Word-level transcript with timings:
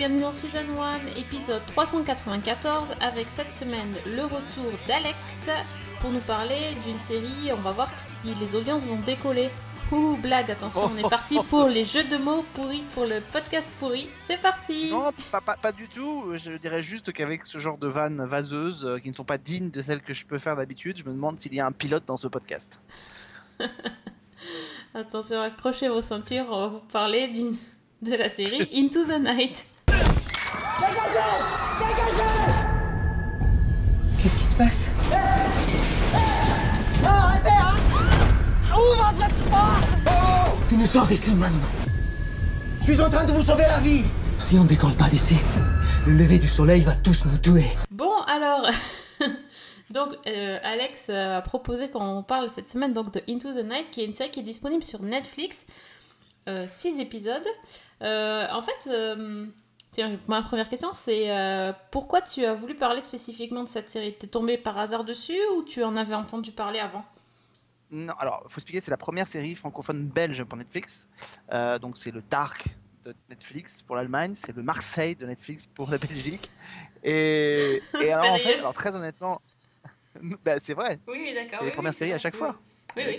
bienvenue 0.00 0.22
dans 0.22 0.32
Season 0.32 0.64
1, 0.80 1.20
épisode 1.20 1.60
394, 1.66 2.94
avec 3.02 3.28
cette 3.28 3.52
semaine 3.52 3.94
le 4.06 4.22
retour 4.22 4.72
d'Alex 4.88 5.50
pour 6.00 6.10
nous 6.10 6.20
parler 6.20 6.74
d'une 6.86 6.98
série, 6.98 7.52
on 7.52 7.60
va 7.60 7.72
voir 7.72 7.90
si 7.98 8.32
les 8.40 8.56
audiences 8.56 8.86
vont 8.86 8.98
décoller. 9.00 9.50
Ouh, 9.92 10.16
blague, 10.16 10.50
attention, 10.50 10.90
on 10.90 10.96
est 10.96 11.02
parti 11.10 11.36
pour 11.50 11.68
les 11.68 11.84
jeux 11.84 12.04
de 12.04 12.16
mots 12.16 12.42
pourris, 12.54 12.82
pour 12.94 13.04
le 13.04 13.20
podcast 13.30 13.70
pourri. 13.78 14.08
C'est 14.22 14.40
parti 14.40 14.90
Non, 14.90 15.10
pas, 15.30 15.42
pas, 15.42 15.58
pas 15.58 15.72
du 15.72 15.86
tout. 15.86 16.32
Je 16.34 16.52
dirais 16.52 16.82
juste 16.82 17.12
qu'avec 17.12 17.44
ce 17.44 17.58
genre 17.58 17.76
de 17.76 17.86
vannes 17.86 18.24
vaseuses 18.24 18.86
euh, 18.86 18.98
qui 19.00 19.10
ne 19.10 19.14
sont 19.14 19.24
pas 19.24 19.36
dignes 19.36 19.70
de 19.70 19.82
celles 19.82 20.00
que 20.00 20.14
je 20.14 20.24
peux 20.24 20.38
faire 20.38 20.56
d'habitude, 20.56 20.96
je 20.96 21.04
me 21.04 21.10
demande 21.10 21.38
s'il 21.38 21.52
y 21.52 21.60
a 21.60 21.66
un 21.66 21.72
pilote 21.72 22.04
dans 22.06 22.16
ce 22.16 22.28
podcast. 22.28 22.80
Attention, 24.94 25.42
accrochez 25.42 25.90
vos 25.90 26.00
ceintures, 26.00 26.46
on 26.48 26.58
va 26.58 26.68
vous 26.68 26.80
parler 26.90 27.28
d'une 27.28 27.54
de 28.02 28.14
la 28.14 28.30
série 28.30 28.68
Into 28.74 29.04
the 29.04 29.20
Night. 29.20 29.66
Qu'est-ce 34.18 34.36
qui 34.36 34.44
se 34.44 34.54
passe 34.54 34.88
Tu 40.68 40.76
nous 40.76 40.86
sors 40.86 41.06
d'ici 41.06 41.34
maintenant. 41.34 41.58
Je 42.82 42.92
suis 42.92 43.00
en 43.00 43.10
train 43.10 43.24
de 43.24 43.32
vous 43.32 43.42
sauver 43.42 43.64
la 43.64 43.78
vie. 43.78 44.02
Si 44.38 44.56
on 44.56 44.64
ne 44.64 44.68
décolle 44.68 44.94
pas 44.94 45.08
d'ici, 45.08 45.36
le 46.06 46.14
lever 46.14 46.38
du 46.38 46.48
soleil 46.48 46.80
va 46.80 46.94
tous 46.94 47.24
nous 47.24 47.38
tuer. 47.38 47.64
Bon, 47.90 48.14
alors, 48.26 48.66
donc 49.90 50.08
euh, 50.26 50.58
Alex 50.62 51.10
a 51.10 51.40
proposé 51.42 51.90
qu'on 51.90 52.22
parle 52.22 52.50
cette 52.50 52.68
semaine 52.68 52.92
donc 52.92 53.12
de 53.12 53.22
Into 53.28 53.52
the 53.52 53.64
Night, 53.64 53.90
qui 53.90 54.02
est 54.02 54.06
une 54.06 54.14
série 54.14 54.30
qui 54.30 54.40
est 54.40 54.44
disponible 54.44 54.84
sur 54.84 55.02
Netflix, 55.02 55.66
6 56.46 57.00
épisodes. 57.00 57.46
Euh, 58.02 58.46
en 58.50 58.62
fait, 58.62 58.88
euh, 58.90 59.46
tiens, 59.90 60.16
ma 60.28 60.42
première 60.42 60.68
question, 60.68 60.90
c'est 60.92 61.30
euh, 61.30 61.72
pourquoi 61.90 62.20
tu 62.20 62.44
as 62.44 62.54
voulu 62.54 62.74
parler 62.74 63.02
spécifiquement 63.02 63.64
de 63.64 63.68
cette 63.68 63.90
série? 63.90 64.14
T'es 64.16 64.26
tombé 64.26 64.58
par 64.58 64.78
hasard 64.78 65.04
dessus 65.04 65.38
ou 65.56 65.62
tu 65.62 65.82
en 65.84 65.96
avais 65.96 66.14
entendu 66.14 66.52
parler 66.52 66.78
avant? 66.78 67.04
Non, 67.92 68.12
alors, 68.18 68.44
faut 68.48 68.58
expliquer, 68.58 68.80
c'est 68.80 68.92
la 68.92 68.96
première 68.96 69.26
série 69.26 69.54
francophone 69.56 70.06
belge 70.06 70.44
pour 70.44 70.56
Netflix. 70.56 71.08
Euh, 71.52 71.78
donc, 71.78 71.98
c'est 71.98 72.12
le 72.12 72.22
Dark 72.22 72.66
de 73.04 73.14
Netflix 73.28 73.82
pour 73.82 73.96
l'Allemagne, 73.96 74.34
c'est 74.34 74.54
le 74.54 74.62
Marseille 74.62 75.16
de 75.16 75.26
Netflix 75.26 75.66
pour 75.66 75.90
la 75.90 75.98
Belgique. 75.98 76.50
Et, 77.02 77.82
et 78.00 78.12
alors, 78.12 78.32
en 78.34 78.38
fait, 78.38 78.58
alors, 78.58 78.74
très 78.74 78.94
honnêtement, 78.94 79.40
bah, 80.44 80.60
c'est 80.60 80.74
vrai, 80.74 81.00
Oui, 81.08 81.18
oui, 81.20 81.34
d'accord. 81.34 81.58
c'est 81.58 81.64
les 81.64 81.70
premières 81.72 81.94
séries 81.94 82.12
à 82.12 82.18
chaque 82.18 82.36
fois. 82.36 82.56
Oui, 82.96 83.02
oui. 83.06 83.16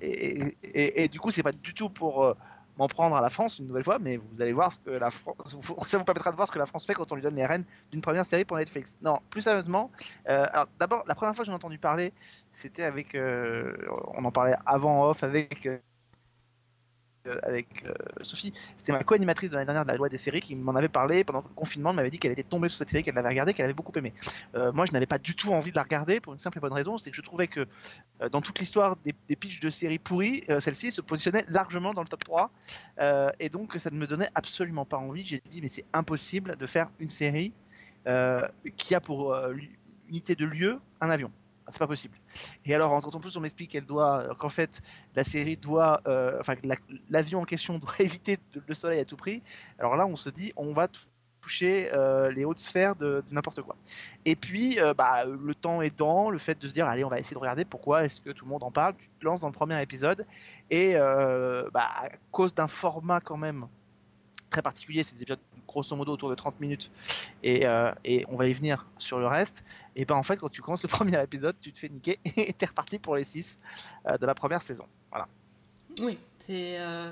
Et- 0.00 1.04
et 1.04 1.08
du 1.08 1.20
coup, 1.20 1.30
c'est 1.30 1.42
pas 1.42 1.52
du 1.52 1.74
tout 1.74 1.88
pour 1.90 2.24
euh, 2.24 2.34
m'en 2.76 2.88
prendre 2.88 3.16
à 3.16 3.20
la 3.20 3.30
France 3.30 3.58
une 3.58 3.66
nouvelle 3.66 3.84
fois, 3.84 3.98
mais 3.98 4.16
vous 4.16 4.42
allez 4.42 4.52
voir 4.52 4.72
ce 4.72 4.78
que 4.78 4.90
la 4.90 5.10
France, 5.10 5.36
ça 5.86 5.98
vous 5.98 6.04
permettra 6.04 6.30
de 6.30 6.36
voir 6.36 6.48
ce 6.48 6.52
que 6.52 6.58
la 6.58 6.66
France 6.66 6.86
fait 6.86 6.94
quand 6.94 7.10
on 7.12 7.14
lui 7.14 7.22
donne 7.22 7.36
les 7.36 7.46
rênes 7.46 7.64
d'une 7.90 8.00
première 8.00 8.24
série 8.24 8.44
pour 8.44 8.56
Netflix. 8.56 8.96
Non, 9.02 9.18
plus 9.30 9.42
sérieusement, 9.42 9.90
euh, 10.28 10.46
alors 10.52 10.66
d'abord, 10.78 11.04
la 11.06 11.14
première 11.14 11.34
fois 11.34 11.44
que 11.44 11.46
j'en 11.46 11.52
ai 11.52 11.56
entendu 11.56 11.78
parler, 11.78 12.12
c'était 12.52 12.84
avec, 12.84 13.14
euh, 13.14 13.76
on 14.14 14.24
en 14.24 14.32
parlait 14.32 14.56
avant 14.66 15.08
off 15.08 15.22
avec. 15.22 15.68
Euh, 17.26 17.38
avec 17.42 17.84
euh, 17.86 17.92
Sophie, 18.22 18.52
c'était 18.76 18.92
ma 18.92 19.02
co-animatrice 19.02 19.50
de 19.50 19.54
l'année 19.54 19.66
dernière 19.66 19.84
de 19.84 19.90
la 19.90 19.96
loi 19.96 20.08
des 20.08 20.18
séries 20.18 20.40
qui 20.40 20.54
m'en 20.56 20.74
avait 20.74 20.88
parlé 20.88 21.24
pendant 21.24 21.40
le 21.40 21.54
confinement, 21.54 21.90
elle 21.90 21.96
m'avait 21.96 22.10
dit 22.10 22.18
qu'elle 22.18 22.32
était 22.32 22.42
tombée 22.42 22.68
sur 22.68 22.78
cette 22.78 22.90
série, 22.90 23.02
qu'elle 23.02 23.14
l'avait 23.14 23.28
regardée, 23.28 23.54
qu'elle 23.54 23.64
avait 23.64 23.74
beaucoup 23.74 23.92
aimé. 23.96 24.12
Euh, 24.54 24.72
moi, 24.72 24.86
je 24.86 24.92
n'avais 24.92 25.06
pas 25.06 25.18
du 25.18 25.34
tout 25.34 25.52
envie 25.52 25.70
de 25.70 25.76
la 25.76 25.82
regarder 25.82 26.20
pour 26.20 26.32
une 26.34 26.38
simple 26.38 26.58
et 26.58 26.60
bonne 26.60 26.72
raison, 26.72 26.98
c'est 26.98 27.10
que 27.10 27.16
je 27.16 27.22
trouvais 27.22 27.46
que 27.46 27.66
euh, 28.20 28.28
dans 28.28 28.40
toute 28.40 28.58
l'histoire 28.58 28.96
des, 28.96 29.14
des 29.28 29.36
pitchs 29.36 29.60
de 29.60 29.70
séries 29.70 29.98
pourries, 29.98 30.44
celle-ci 30.60 30.92
se 30.92 31.00
positionnait 31.00 31.44
largement 31.48 31.94
dans 31.94 32.02
le 32.02 32.08
top 32.08 32.24
3. 32.24 32.50
euh, 33.00 33.30
et 33.40 33.48
donc, 33.48 33.74
ça 33.78 33.90
ne 33.90 33.96
me 33.96 34.06
donnait 34.06 34.28
absolument 34.34 34.84
pas 34.84 34.98
envie. 34.98 35.24
J'ai 35.24 35.42
dit, 35.48 35.62
mais 35.62 35.68
c'est 35.68 35.84
impossible 35.92 36.56
de 36.56 36.66
faire 36.66 36.90
une 37.00 37.10
série 37.10 37.52
qui 38.76 38.94
a 38.94 39.00
pour 39.00 39.34
unité 40.08 40.34
de 40.34 40.44
lieu 40.44 40.78
un 41.00 41.08
avion. 41.08 41.30
Ah, 41.66 41.70
C'est 41.70 41.78
pas 41.78 41.86
possible. 41.86 42.16
Et 42.66 42.74
alors, 42.74 43.00
quand 43.00 43.18
plus 43.20 43.36
on 43.36 43.40
m'explique 43.40 43.70
qu'elle 43.70 43.86
doit, 43.86 44.18
euh, 44.18 44.34
qu'en 44.34 44.50
fait, 44.50 44.82
la 45.14 45.24
série 45.24 45.56
doit, 45.56 46.00
euh, 46.06 46.38
enfin, 46.40 46.54
l'avion 47.08 47.40
en 47.40 47.44
question 47.44 47.78
doit 47.78 47.94
éviter 48.00 48.38
le 48.54 48.74
soleil 48.74 49.00
à 49.00 49.04
tout 49.04 49.16
prix. 49.16 49.42
Alors 49.78 49.96
là, 49.96 50.06
on 50.06 50.16
se 50.16 50.28
dit, 50.28 50.52
on 50.56 50.74
va 50.74 50.88
toucher 51.40 51.90
euh, 51.94 52.30
les 52.30 52.44
hautes 52.44 52.58
sphères 52.58 52.96
de, 52.96 53.22
n'importe 53.30 53.62
quoi. 53.62 53.76
Et 54.26 54.36
puis, 54.36 54.78
bah, 54.96 55.24
le 55.24 55.54
temps 55.54 55.80
aidant, 55.80 56.30
le 56.30 56.38
fait 56.38 56.60
de 56.60 56.68
se 56.68 56.74
dire, 56.74 56.86
allez, 56.86 57.04
on 57.04 57.08
va 57.08 57.18
essayer 57.18 57.34
de 57.34 57.40
regarder 57.40 57.64
pourquoi 57.64 58.04
est-ce 58.04 58.20
que 58.20 58.30
tout 58.30 58.44
le 58.44 58.50
monde 58.50 58.64
en 58.64 58.70
parle, 58.70 58.94
tu 58.96 59.08
te 59.08 59.24
lances 59.24 59.40
dans 59.40 59.48
le 59.48 59.54
premier 59.54 59.80
épisode, 59.80 60.26
et 60.70 60.94
bah, 60.94 61.88
à 61.96 62.08
cause 62.30 62.54
d'un 62.54 62.68
format 62.68 63.20
quand 63.20 63.36
même 63.36 63.66
très 64.54 64.62
particulier, 64.62 65.02
c'est 65.02 65.14
des 65.14 65.22
épisodes 65.22 65.40
grosso 65.66 65.96
modo 65.96 66.12
autour 66.12 66.30
de 66.30 66.34
30 66.34 66.60
minutes, 66.60 66.90
et, 67.42 67.66
euh, 67.66 67.92
et 68.04 68.24
on 68.28 68.36
va 68.36 68.46
y 68.46 68.52
venir 68.52 68.86
sur 68.98 69.18
le 69.18 69.26
reste, 69.26 69.64
et 69.96 70.04
ben 70.04 70.14
en 70.14 70.22
fait, 70.22 70.36
quand 70.36 70.48
tu 70.48 70.62
commences 70.62 70.82
le 70.82 70.88
premier 70.98 71.22
épisode, 71.22 71.56
tu 71.60 71.72
te 71.72 71.78
fais 71.78 71.88
niquer, 71.88 72.18
et 72.36 72.52
t'es 72.52 72.66
reparti 72.66 72.98
pour 72.98 73.16
les 73.16 73.24
6 73.24 73.58
de 74.20 74.26
la 74.26 74.34
première 74.34 74.62
saison. 74.62 74.86
Voilà. 75.10 75.28
Oui, 76.00 76.18
c'est 76.38 76.78
euh, 76.80 77.10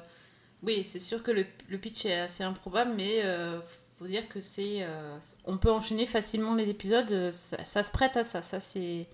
oui, 0.63 0.85
c'est 0.85 1.01
sûr 1.01 1.23
que 1.23 1.31
le, 1.31 1.45
le 1.69 1.79
pitch 1.79 2.07
est 2.07 2.21
assez 2.21 2.45
improbable, 2.45 2.93
mais 2.97 3.25
euh, 3.25 3.61
faut 3.99 4.07
dire 4.07 4.29
que 4.29 4.41
c'est 4.41 4.79
euh, 4.83 5.19
on 5.45 5.59
peut 5.59 5.71
enchaîner 5.71 6.07
facilement 6.07 6.55
les 6.55 6.71
épisodes, 6.71 7.11
euh, 7.11 7.33
ça, 7.33 7.65
ça 7.65 7.83
se 7.83 7.91
prête 7.91 8.17
à 8.17 8.23
ça, 8.23 8.43
ça 8.43 8.61
c'est 8.61 9.09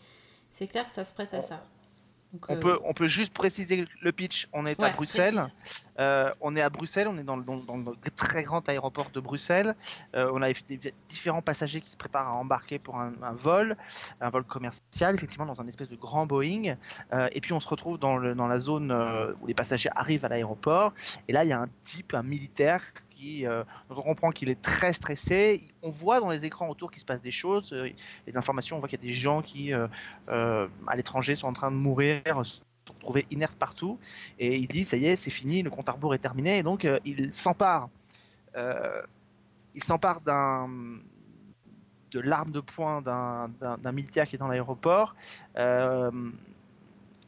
c'est 0.50 0.66
clair 0.66 0.84
que 0.84 0.92
ça 0.92 1.04
se 1.04 1.14
prête 1.14 1.32
à 1.32 1.40
ça. 1.40 1.64
Donc, 2.32 2.42
On 2.48 2.56
euh, 2.56 2.60
peut, 2.60 2.78
on 2.84 2.92
peut 2.92 3.08
juste 3.08 3.32
préciser 3.32 3.86
le 4.02 4.12
pitch. 4.12 4.48
On 4.52 4.66
est 4.66 4.80
à 4.82 4.90
Bruxelles. 4.90 5.42
Euh, 5.98 6.32
on 6.40 6.54
est 6.56 6.60
à 6.60 6.68
Bruxelles. 6.68 7.08
On 7.08 7.16
est 7.16 7.22
dans 7.22 7.36
le, 7.36 7.42
dans, 7.42 7.56
dans 7.56 7.76
le 7.76 7.96
très 8.16 8.42
grand 8.42 8.68
aéroport 8.68 9.10
de 9.10 9.20
Bruxelles. 9.20 9.74
Euh, 10.14 10.30
on 10.34 10.42
a 10.42 10.52
des 10.52 10.94
différents 11.08 11.42
passagers 11.42 11.80
qui 11.80 11.90
se 11.90 11.96
préparent 11.96 12.28
à 12.28 12.34
embarquer 12.34 12.78
pour 12.78 12.96
un, 12.96 13.12
un 13.22 13.32
vol, 13.32 13.76
un 14.20 14.30
vol 14.30 14.44
commercial, 14.44 15.14
effectivement, 15.14 15.46
dans 15.46 15.60
un 15.60 15.66
espèce 15.66 15.88
de 15.88 15.96
grand 15.96 16.26
Boeing. 16.26 16.76
Et 17.32 17.40
puis 17.40 17.52
on 17.52 17.60
se 17.60 17.68
retrouve 17.68 17.98
dans, 17.98 18.16
le, 18.18 18.34
dans 18.34 18.46
la 18.46 18.58
zone 18.58 18.92
où 19.40 19.46
les 19.46 19.54
passagers 19.54 19.90
arrivent 19.94 20.24
à 20.24 20.28
l'aéroport. 20.28 20.92
Et 21.28 21.32
là, 21.32 21.44
il 21.44 21.48
y 21.48 21.52
a 21.52 21.60
un 21.60 21.68
type, 21.84 22.14
un 22.14 22.22
militaire 22.22 22.82
euh, 23.26 23.64
on 23.90 24.02
comprend 24.02 24.30
qu'il 24.30 24.48
est 24.48 24.60
très 24.60 24.92
stressé. 24.92 25.62
On 25.82 25.90
voit 25.90 26.20
dans 26.20 26.30
les 26.30 26.44
écrans 26.44 26.68
autour 26.68 26.90
qu'il 26.90 27.00
se 27.00 27.04
passe 27.04 27.22
des 27.22 27.30
choses, 27.30 27.72
euh, 27.72 27.90
les 28.26 28.36
informations. 28.36 28.76
On 28.76 28.80
voit 28.80 28.88
qu'il 28.88 28.98
y 28.98 29.02
a 29.02 29.06
des 29.06 29.14
gens 29.14 29.42
qui, 29.42 29.72
euh, 29.72 29.86
à 30.86 30.96
l'étranger, 30.96 31.34
sont 31.34 31.48
en 31.48 31.52
train 31.52 31.70
de 31.70 31.76
mourir, 31.76 32.22
se 32.44 32.60
retrouver 32.94 33.26
inertes 33.30 33.56
partout. 33.58 33.98
Et 34.38 34.56
il 34.56 34.66
dit, 34.68 34.84
ça 34.84 34.96
y 34.96 35.06
est, 35.06 35.16
c'est 35.16 35.30
fini, 35.30 35.62
le 35.62 35.70
compte 35.70 35.88
à 35.88 35.92
rebours 35.92 36.14
est 36.14 36.18
terminé. 36.18 36.58
Et 36.58 36.62
donc, 36.62 36.86
il 37.04 37.32
s'empare, 37.32 37.88
il 38.56 39.84
s'empare 39.84 40.20
d'un 40.20 40.68
de 42.10 42.20
l'arme 42.20 42.52
de 42.52 42.60
poing 42.60 43.02
d'un- 43.02 43.92
militaire 43.92 44.26
qui 44.26 44.36
est 44.36 44.38
dans 44.38 44.48
l'aéroport. 44.48 45.14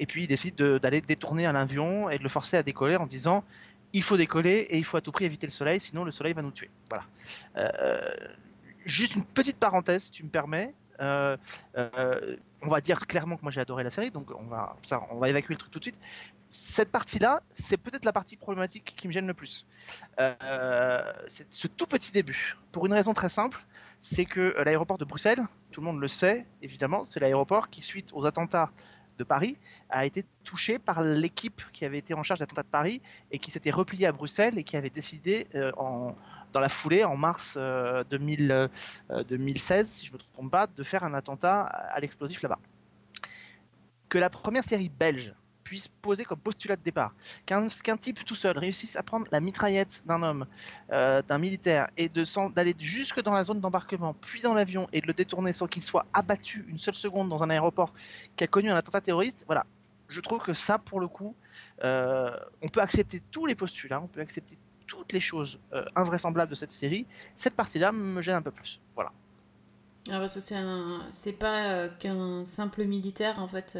et 0.02 0.06
puis 0.06 0.22
il 0.22 0.26
décide 0.26 0.54
de- 0.54 0.78
d'aller 0.78 1.02
détourner 1.02 1.44
un 1.44 1.54
avion 1.54 2.08
et 2.08 2.16
de 2.16 2.22
le 2.22 2.30
forcer 2.30 2.56
à 2.56 2.62
décoller 2.62 2.96
en 2.96 3.04
disant 3.06 3.44
il 3.92 4.02
faut 4.02 4.16
décoller 4.16 4.66
et 4.70 4.78
il 4.78 4.84
faut 4.84 4.96
à 4.96 5.00
tout 5.00 5.12
prix 5.12 5.24
éviter 5.24 5.46
le 5.46 5.52
soleil, 5.52 5.80
sinon 5.80 6.04
le 6.04 6.12
soleil 6.12 6.32
va 6.32 6.42
nous 6.42 6.50
tuer. 6.50 6.70
Voilà. 6.88 7.04
Euh, 7.56 8.00
juste 8.84 9.14
une 9.14 9.24
petite 9.24 9.56
parenthèse, 9.56 10.04
si 10.04 10.10
tu 10.10 10.24
me 10.24 10.30
permets. 10.30 10.74
Euh, 11.00 11.36
euh, 11.78 12.36
on 12.60 12.68
va 12.68 12.82
dire 12.82 13.06
clairement 13.06 13.36
que 13.36 13.42
moi 13.42 13.50
j'ai 13.50 13.62
adoré 13.62 13.82
la 13.82 13.88
série, 13.88 14.10
donc 14.10 14.30
on 14.38 14.44
va, 14.44 14.76
ça, 14.82 15.00
on 15.10 15.18
va 15.18 15.30
évacuer 15.30 15.54
le 15.54 15.58
truc 15.58 15.72
tout 15.72 15.78
de 15.78 15.84
suite. 15.84 15.98
Cette 16.50 16.90
partie-là, 16.90 17.42
c'est 17.52 17.78
peut-être 17.78 18.04
la 18.04 18.12
partie 18.12 18.36
problématique 18.36 18.94
qui 18.96 19.06
me 19.06 19.12
gêne 19.12 19.26
le 19.26 19.34
plus. 19.34 19.66
C'est 20.18 21.46
ce 21.50 21.68
tout 21.68 21.86
petit 21.86 22.12
début. 22.12 22.56
Pour 22.72 22.86
une 22.86 22.92
raison 22.92 23.14
très 23.14 23.28
simple, 23.28 23.64
c'est 24.00 24.24
que 24.24 24.60
l'aéroport 24.62 24.98
de 24.98 25.04
Bruxelles, 25.04 25.40
tout 25.70 25.80
le 25.80 25.86
monde 25.86 26.00
le 26.00 26.08
sait, 26.08 26.46
évidemment, 26.60 27.04
c'est 27.04 27.20
l'aéroport 27.20 27.70
qui, 27.70 27.82
suite 27.82 28.10
aux 28.12 28.26
attentats 28.26 28.70
de 29.20 29.24
Paris, 29.24 29.56
a 29.90 30.06
été 30.06 30.24
touché 30.44 30.78
par 30.78 31.02
l'équipe 31.02 31.62
qui 31.72 31.84
avait 31.84 31.98
été 31.98 32.14
en 32.14 32.22
charge 32.22 32.40
d'attentats 32.40 32.62
de 32.62 32.68
Paris 32.68 33.00
et 33.30 33.38
qui 33.38 33.50
s'était 33.50 33.70
repliée 33.70 34.06
à 34.06 34.12
Bruxelles 34.12 34.58
et 34.58 34.64
qui 34.64 34.76
avait 34.76 34.90
décidé 34.90 35.46
euh, 35.54 35.70
en, 35.76 36.16
dans 36.52 36.60
la 36.60 36.68
foulée, 36.68 37.04
en 37.04 37.16
mars 37.16 37.54
euh, 37.56 38.02
2000, 38.10 38.50
euh, 38.50 39.24
2016, 39.28 39.88
si 39.88 40.06
je 40.06 40.12
ne 40.12 40.16
me 40.16 40.22
trompe 40.34 40.50
pas, 40.50 40.66
de 40.66 40.82
faire 40.82 41.04
un 41.04 41.14
attentat 41.14 41.62
à 41.62 42.00
l'explosif 42.00 42.42
là-bas. 42.42 42.58
Que 44.08 44.18
la 44.18 44.30
première 44.30 44.64
série 44.64 44.88
belge 44.88 45.34
puisse 45.70 45.86
poser 45.86 46.24
comme 46.24 46.40
postulat 46.40 46.74
de 46.74 46.82
départ 46.82 47.14
qu'un 47.46 47.68
qu'un 47.68 47.96
type 47.96 48.24
tout 48.24 48.34
seul 48.34 48.58
réussisse 48.58 48.96
à 48.96 49.04
prendre 49.04 49.28
la 49.30 49.38
mitraillette 49.38 50.02
d'un 50.04 50.20
homme, 50.20 50.44
euh, 50.90 51.22
d'un 51.22 51.38
militaire, 51.38 51.88
et 51.96 52.08
d'aller 52.08 52.74
jusque 52.76 53.22
dans 53.22 53.32
la 53.32 53.44
zone 53.44 53.60
d'embarquement, 53.60 54.12
puis 54.14 54.40
dans 54.42 54.52
l'avion, 54.52 54.88
et 54.92 55.00
de 55.00 55.06
le 55.06 55.12
détourner 55.12 55.52
sans 55.52 55.68
qu'il 55.68 55.84
soit 55.84 56.06
abattu 56.12 56.66
une 56.68 56.76
seule 56.76 56.96
seconde 56.96 57.28
dans 57.28 57.44
un 57.44 57.50
aéroport 57.50 57.94
qui 58.36 58.42
a 58.42 58.48
connu 58.48 58.68
un 58.68 58.74
attentat 58.74 59.00
terroriste, 59.00 59.44
voilà. 59.46 59.64
Je 60.08 60.20
trouve 60.20 60.40
que 60.40 60.54
ça, 60.54 60.76
pour 60.76 60.98
le 60.98 61.06
coup, 61.06 61.36
euh, 61.84 62.36
on 62.62 62.68
peut 62.68 62.80
accepter 62.80 63.22
tous 63.30 63.46
les 63.46 63.54
postulats, 63.54 64.00
on 64.00 64.08
peut 64.08 64.20
accepter 64.20 64.58
toutes 64.88 65.12
les 65.12 65.20
choses 65.20 65.60
euh, 65.72 65.84
invraisemblables 65.94 66.50
de 66.50 66.56
cette 66.56 66.72
série. 66.72 67.06
Cette 67.36 67.54
partie-là 67.54 67.92
me 67.92 68.20
gêne 68.22 68.34
un 68.34 68.42
peu 68.42 68.50
plus. 68.50 68.80
Voilà. 68.96 69.12
Ah, 70.10 70.18
que 70.18 70.40
c'est 71.12 71.38
pas 71.38 71.88
qu'un 71.90 72.44
simple 72.44 72.82
militaire 72.86 73.38
en 73.38 73.46
fait. 73.46 73.78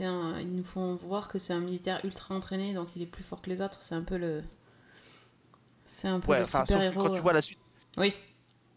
Un... 0.00 0.40
Ils 0.40 0.54
nous 0.54 0.64
font 0.64 0.96
voir 0.96 1.28
que 1.28 1.38
c'est 1.38 1.52
un 1.52 1.60
militaire 1.60 2.00
ultra 2.04 2.34
entraîné, 2.34 2.72
donc 2.74 2.88
il 2.96 3.02
est 3.02 3.06
plus 3.06 3.22
fort 3.22 3.40
que 3.42 3.50
les 3.50 3.60
autres. 3.60 3.82
C'est 3.82 3.94
un 3.94 4.02
peu 4.02 4.16
le. 4.16 4.42
C'est 5.86 6.08
un 6.08 6.20
peu 6.20 6.32
Ouais, 6.32 6.38
le 6.38 6.44
enfin, 6.44 6.64
super 6.64 6.82
héros. 6.82 7.02
quand 7.02 7.14
tu 7.14 7.20
vois 7.20 7.32
la 7.32 7.42
suite. 7.42 7.58
Oui. 7.98 8.14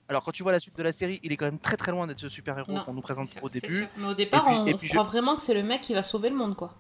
Alors, 0.10 0.24
quand 0.24 0.32
tu 0.32 0.44
vois 0.44 0.52
la 0.54 0.60
suite 0.60 0.78
de 0.78 0.84
la 0.84 0.94
série, 0.94 1.20
il 1.24 1.32
est 1.32 1.38
quand 1.38 1.46
même 1.46 1.60
très 1.60 1.76
très 1.78 1.92
loin 1.92 2.08
d'être 2.08 2.20
ce 2.20 2.30
super 2.30 2.58
héros 2.58 2.80
qu'on 2.86 2.94
nous 2.94 3.02
présente 3.02 3.28
sûr, 3.28 3.44
au 3.44 3.50
début. 3.50 3.80
sûr. 3.80 3.88
Mais 3.98 4.08
au 4.08 4.14
départ, 4.14 4.46
puis- 4.46 4.56
on, 4.56 4.62
on 4.68 4.74
puis 4.78 4.88
je- 4.88 4.94
croit 4.94 5.04
vraiment 5.04 5.36
que 5.36 5.42
c'est 5.42 5.54
le 5.54 5.64
mec 5.64 5.82
qui 5.82 5.94
va 5.94 6.04
sauver 6.04 6.30
le 6.30 6.36
monde, 6.36 6.56
quoi. 6.56 6.74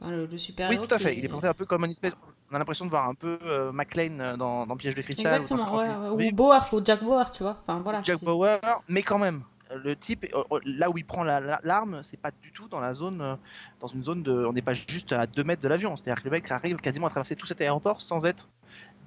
Enfin, 0.00 0.10
le, 0.12 0.26
le 0.26 0.38
super 0.38 0.68
Oui, 0.68 0.76
héros 0.76 0.86
tout 0.86 0.94
à 0.94 0.98
qui 0.98 1.04
fait. 1.04 1.16
Il 1.16 1.24
est 1.24 1.28
présenté 1.28 1.48
un 1.48 1.54
peu 1.54 1.64
comme 1.64 1.84
une 1.84 1.90
espèce. 1.90 2.12
On 2.50 2.54
a 2.54 2.58
l'impression 2.58 2.84
de 2.86 2.90
voir 2.90 3.08
un 3.08 3.14
peu 3.14 3.38
euh, 3.44 3.72
McLean 3.72 4.18
euh, 4.20 4.36
dans, 4.36 4.66
dans 4.66 4.76
Piège 4.76 4.94
de 4.94 5.02
cristal. 5.02 5.26
ou 5.26 5.30
dans 5.30 5.36
Exactement, 5.42 5.70
50 5.80 6.12
ouais, 6.18 6.28
ou 6.30 6.32
Bauer, 6.34 6.68
ou 6.72 6.80
Jack 6.84 7.02
Bauer, 7.04 7.30
tu 7.32 7.42
vois. 7.42 7.58
Enfin 7.60 7.78
voilà. 7.80 8.02
Jack 8.02 8.22
Bauer, 8.24 8.58
mais 8.88 9.02
quand 9.02 9.18
même, 9.18 9.36
euh, 9.36 9.57
le 9.74 9.94
type, 9.96 10.24
euh, 10.34 10.42
euh, 10.52 10.60
là 10.64 10.90
où 10.90 10.98
il 10.98 11.04
prend 11.04 11.24
la- 11.24 11.40
la- 11.40 11.60
l'arme, 11.64 12.02
c'est 12.02 12.16
pas 12.20 12.30
du 12.42 12.52
tout 12.52 12.68
dans 12.68 12.80
la 12.80 12.94
zone, 12.94 13.20
euh, 13.20 13.36
dans 13.80 13.86
une 13.86 14.02
zone 14.04 14.22
de, 14.22 14.32
on 14.32 14.52
n'est 14.52 14.62
pas 14.62 14.74
juste 14.74 15.12
à 15.12 15.26
2 15.26 15.44
mètres 15.44 15.62
de 15.62 15.68
l'avion. 15.68 15.94
C'est-à-dire 15.96 16.22
que 16.22 16.28
le 16.28 16.32
mec 16.32 16.50
arrive 16.50 16.76
quasiment 16.76 17.06
à 17.06 17.10
traverser 17.10 17.36
tout 17.36 17.46
cet 17.46 17.60
aéroport 17.60 18.00
sans 18.00 18.24
être 18.26 18.48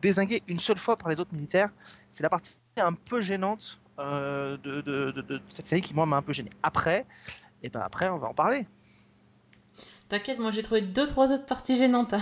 désingué 0.01 0.41
une 0.47 0.59
seule 0.59 0.77
fois 0.77 0.97
par 0.97 1.09
les 1.09 1.19
autres 1.19 1.33
militaires. 1.33 1.69
C'est 2.09 2.23
la 2.23 2.29
partie 2.29 2.57
un 2.77 2.93
peu 2.93 3.21
gênante 3.21 3.79
euh, 3.99 4.57
de, 4.63 4.81
de- 4.81 5.11
de- 5.11 5.21
de 5.21 5.41
cette 5.49 5.67
série 5.67 5.81
qui 5.81 5.93
moi 5.93 6.05
m'a 6.05 6.17
un 6.17 6.21
peu 6.21 6.33
gêné. 6.33 6.49
Après, 6.63 7.05
et 7.61 7.69
ben 7.69 7.81
après 7.81 8.09
on 8.09 8.17
va 8.17 8.27
en 8.29 8.33
parler. 8.33 8.65
T'inquiète, 10.09 10.39
moi 10.39 10.51
j'ai 10.51 10.61
trouvé 10.61 10.81
deux 10.81 11.07
trois 11.07 11.31
autres 11.31 11.45
parties 11.45 11.77
gênantes. 11.77 12.13
hein. 12.13 12.21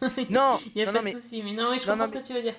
Non, 0.30 0.58
Il 0.74 0.80
y 0.80 0.82
a 0.82 0.86
non, 0.86 0.92
pas 0.92 0.92
non, 0.92 0.98
de 1.00 1.04
mais 1.04 1.12
souci, 1.12 1.42
mais 1.42 1.52
non, 1.52 1.70
oui, 1.70 1.78
je 1.78 1.86
Non, 1.86 1.92
comprends 1.92 2.08
ce 2.08 2.12
que 2.12 2.26
tu 2.26 2.32
veux 2.34 2.42
dire. 2.42 2.54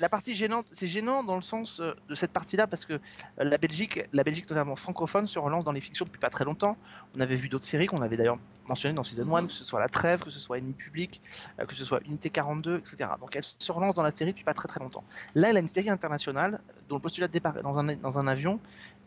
La 0.00 0.08
partie 0.08 0.34
gênante, 0.34 0.66
c'est 0.72 0.86
gênant 0.86 1.22
dans 1.22 1.36
le 1.36 1.42
sens 1.42 1.80
euh, 1.80 1.92
de 2.08 2.14
cette 2.14 2.32
partie-là 2.32 2.66
parce 2.66 2.84
que 2.84 2.94
euh, 2.94 2.98
la 3.38 3.58
Belgique, 3.58 4.04
la 4.12 4.24
Belgique 4.24 4.48
notamment 4.48 4.76
francophone, 4.76 5.26
se 5.26 5.38
relance 5.38 5.64
dans 5.64 5.72
les 5.72 5.80
fictions 5.80 6.04
depuis 6.04 6.18
pas 6.18 6.30
très 6.30 6.44
longtemps. 6.44 6.76
On 7.16 7.20
avait 7.20 7.36
vu 7.36 7.48
d'autres 7.48 7.64
séries 7.64 7.86
qu'on 7.86 8.02
avait 8.02 8.16
d'ailleurs 8.16 8.38
mentionnées 8.66 8.94
dans 8.94 9.02
Season 9.02 9.22
1, 9.22 9.42
Mhm. 9.42 9.46
que 9.46 9.52
ce 9.52 9.64
soit 9.64 9.80
La 9.80 9.88
Trêve, 9.88 10.22
que 10.22 10.30
ce 10.30 10.40
soit 10.40 10.58
Ennemi 10.58 10.72
Public, 10.72 11.20
euh, 11.60 11.66
que 11.66 11.74
ce 11.74 11.84
soit 11.84 12.00
Unité 12.06 12.30
42, 12.30 12.78
etc. 12.78 13.10
Donc 13.20 13.36
elle 13.36 13.44
se 13.44 13.72
relance 13.72 13.94
dans 13.94 14.02
la 14.02 14.10
série 14.10 14.32
depuis 14.32 14.44
pas 14.44 14.54
très 14.54 14.68
très 14.68 14.80
longtemps. 14.80 15.04
Là, 15.34 15.50
elle 15.50 15.56
a 15.56 15.60
une 15.60 15.68
série 15.68 15.90
internationale 15.90 16.60
dont 16.88 16.96
le 16.96 17.02
postulat 17.02 17.28
de 17.28 17.32
départ 17.32 17.56
est 17.56 17.62
dans 17.62 17.78
un, 17.78 17.94
dans 17.96 18.18
un 18.18 18.26
avion 18.26 18.60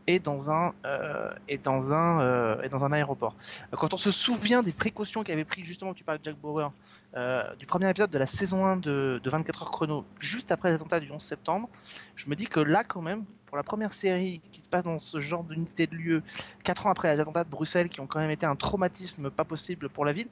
et 0.07 0.19
dans 0.19 0.49
un, 0.49 0.73
euh, 0.85 1.31
et 1.47 1.57
dans 1.57 1.93
un, 1.93 2.21
euh, 2.21 2.61
et 2.63 2.69
dans 2.69 2.83
un 2.85 2.91
aéroport. 2.91 3.35
Quand 3.71 3.93
on 3.93 3.97
se 3.97 4.11
souvient 4.11 4.63
des 4.63 4.71
précautions 4.71 5.23
qu'avait 5.23 5.45
pris 5.45 5.63
justement, 5.63 5.93
tu 5.93 6.03
parlais 6.03 6.19
de 6.19 6.25
Jack 6.25 6.35
Bauer, 6.37 6.71
euh, 7.15 7.55
du 7.55 7.65
premier 7.65 7.89
épisode 7.89 8.11
de 8.11 8.17
la 8.17 8.27
saison 8.27 8.65
1 8.65 8.77
de, 8.77 9.19
de 9.23 9.29
24 9.29 9.63
heures 9.63 9.71
chrono, 9.71 10.05
juste 10.19 10.51
après 10.51 10.69
les 10.69 10.75
attentats 10.75 10.99
du 10.99 11.11
11 11.11 11.21
septembre, 11.21 11.69
je 12.15 12.29
me 12.29 12.35
dis 12.35 12.45
que 12.45 12.59
là, 12.59 12.83
quand 12.83 13.01
même, 13.01 13.25
pour 13.47 13.57
la 13.57 13.63
première 13.63 13.93
série 13.93 14.41
qui 14.51 14.61
se 14.61 14.69
passe 14.69 14.83
dans 14.83 14.99
ce 14.99 15.19
genre 15.19 15.43
d'unité 15.43 15.87
de 15.87 15.95
lieu, 15.95 16.23
4 16.63 16.85
ans 16.85 16.91
après 16.91 17.11
les 17.11 17.19
attentats 17.19 17.43
de 17.43 17.49
Bruxelles, 17.49 17.89
qui 17.89 17.99
ont 17.99 18.07
quand 18.07 18.19
même 18.19 18.29
été 18.29 18.45
un 18.45 18.55
traumatisme 18.55 19.31
pas 19.31 19.43
possible 19.43 19.89
pour 19.89 20.05
la 20.05 20.13
ville, 20.13 20.27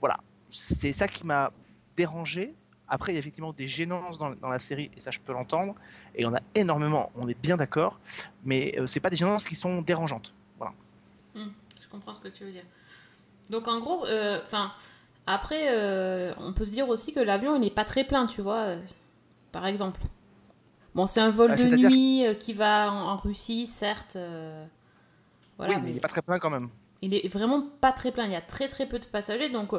voilà, 0.00 0.18
c'est 0.50 0.92
ça 0.92 1.08
qui 1.08 1.24
m'a 1.24 1.52
dérangé. 1.96 2.54
Après, 2.88 3.12
il 3.12 3.14
y 3.14 3.18
a 3.18 3.20
effectivement 3.20 3.52
des 3.52 3.68
gênances 3.68 4.18
dans, 4.18 4.34
la 4.42 4.58
série, 4.58 4.90
et 4.96 5.00
ça, 5.00 5.10
je 5.10 5.20
peux 5.20 5.32
l'entendre, 5.32 5.74
et 6.14 6.20
il 6.20 6.24
y 6.24 6.26
en 6.26 6.34
a 6.34 6.40
énormément, 6.54 7.10
on 7.16 7.28
est 7.28 7.38
bien 7.40 7.56
d'accord, 7.56 8.00
mais 8.44 8.74
euh, 8.78 8.86
c'est 8.86 9.00
pas 9.00 9.10
des 9.10 9.16
gênances 9.16 9.44
qui 9.44 9.54
sont 9.54 9.82
dérangeantes. 9.82 10.34
Voilà. 10.58 10.74
Je 11.34 11.88
comprends 11.90 12.12
ce 12.12 12.20
que 12.20 12.28
tu 12.28 12.44
veux 12.44 12.52
dire. 12.52 12.64
Donc 13.50 13.66
en 13.66 13.80
gros, 13.80 14.06
euh, 14.06 14.40
enfin, 14.42 14.72
après, 15.34 15.68
euh, 15.70 16.32
on 16.38 16.52
peut 16.52 16.64
se 16.64 16.70
dire 16.70 16.88
aussi 16.88 17.12
que 17.12 17.20
l'avion 17.20 17.54
il 17.54 17.60
n'est 17.60 17.70
pas 17.70 17.84
très 17.84 18.04
plein, 18.04 18.26
tu 18.26 18.40
vois, 18.42 18.60
euh, 18.60 18.78
par 19.52 19.66
exemple. 19.66 20.00
Bon, 20.94 21.06
c'est 21.06 21.20
un 21.20 21.30
vol 21.30 21.50
Ah, 21.52 21.56
de 21.56 21.76
nuit 21.76 22.26
euh, 22.26 22.34
qui 22.34 22.52
va 22.52 22.90
en, 22.92 23.10
en 23.10 23.16
Russie, 23.16 23.66
certes. 23.66 24.16
euh, 24.16 24.64
voilà, 25.58 25.74
oui, 25.76 25.80
mais 25.84 25.90
il 25.90 25.94
n'est 25.94 26.00
pas 26.00 26.08
très 26.08 26.22
plein 26.22 26.38
quand 26.38 26.50
même. 26.50 26.68
il 27.02 27.14
est 27.14 27.28
vraiment 27.28 27.62
pas 27.80 27.92
très 27.92 28.10
plein. 28.10 28.24
Il 28.26 28.32
y 28.32 28.36
a 28.36 28.40
très 28.40 28.68
très 28.68 28.86
peu 28.86 28.98
de 28.98 29.04
passagers. 29.04 29.50
Donc, 29.50 29.72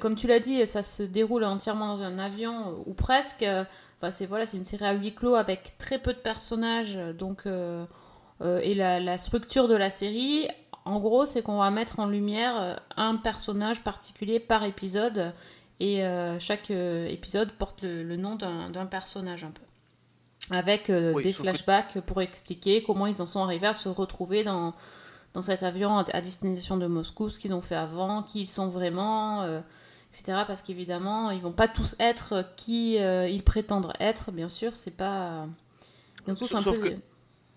comme 0.00 0.14
tu 0.14 0.26
l'as 0.28 0.38
dit, 0.40 0.64
ça 0.66 0.82
se 0.84 1.02
déroule 1.02 1.42
entièrement 1.44 1.88
dans 1.88 2.02
un 2.02 2.18
avion 2.18 2.82
ou 2.86 2.94
presque. 2.94 3.42
Enfin, 3.42 4.10
c'est 4.12 4.26
voilà, 4.26 4.46
c'est 4.46 4.56
une 4.56 4.64
série 4.64 4.84
à 4.84 4.92
huis 4.94 5.14
clos 5.14 5.34
avec 5.34 5.76
très 5.78 5.98
peu 5.98 6.12
de 6.12 6.18
personnages. 6.18 6.96
Donc, 7.18 7.42
euh, 7.46 7.84
et 8.40 8.74
la, 8.74 9.00
la 9.00 9.18
structure 9.18 9.66
de 9.68 9.74
la 9.76 9.90
série, 9.90 10.48
en 10.84 10.98
gros, 11.00 11.24
c'est 11.24 11.42
qu'on 11.42 11.58
va 11.58 11.70
mettre 11.70 11.98
en 12.00 12.06
lumière 12.06 12.54
euh, 12.60 12.74
un 12.96 13.16
personnage 13.16 13.82
particulier 13.82 14.40
par 14.40 14.64
épisode. 14.64 15.32
Et 15.80 16.04
euh, 16.04 16.38
chaque 16.38 16.70
euh, 16.70 17.06
épisode 17.08 17.50
porte 17.52 17.82
le, 17.82 18.02
le 18.04 18.16
nom 18.16 18.36
d'un 18.36 18.86
personnage 18.86 19.42
un 19.44 19.50
peu. 19.50 19.62
Avec 20.54 20.90
euh, 20.90 21.12
Oui, 21.12 21.22
des 21.22 21.30
que- 21.32 21.38
flashbacks 21.38 22.00
pour 22.02 22.20
expliquer 22.20 22.82
comment 22.82 23.06
ils 23.06 23.20
en 23.22 23.26
sont 23.26 23.42
arrivés 23.42 23.66
à 23.68 23.74
se 23.74 23.88
retrouver 23.88 24.44
dans, 24.44 24.74
dans 25.34 25.42
cet 25.42 25.62
avion 25.62 25.98
à, 25.98 26.04
à 26.12 26.20
destination 26.20 26.76
de 26.76 26.86
Moscou, 26.86 27.28
ce 27.28 27.38
qu'ils 27.38 27.54
ont 27.54 27.60
fait 27.62 27.74
avant, 27.76 28.22
qui 28.22 28.40
ils 28.42 28.50
sont 28.50 28.68
vraiment, 28.68 29.44
etc. 30.10 30.42
Parce 30.46 30.62
qu'évidemment, 30.62 31.30
ils 31.30 31.40
vont 31.40 31.52
pas 31.52 31.68
tous 31.68 31.96
être 31.98 32.44
qui 32.56 32.94
ils 32.96 33.42
prétendent 33.44 33.92
être, 33.98 34.30
bien 34.30 34.48
sûr, 34.48 34.76
c'est 34.76 34.96
pas. 34.96 35.46
Ils 36.26 36.32
ont 36.32 36.36
tous 36.36 36.46
Sauf- 36.46 36.58
un 36.58 36.60
sauf 36.60 36.78
peu. 36.80 36.90
que- 36.90 36.96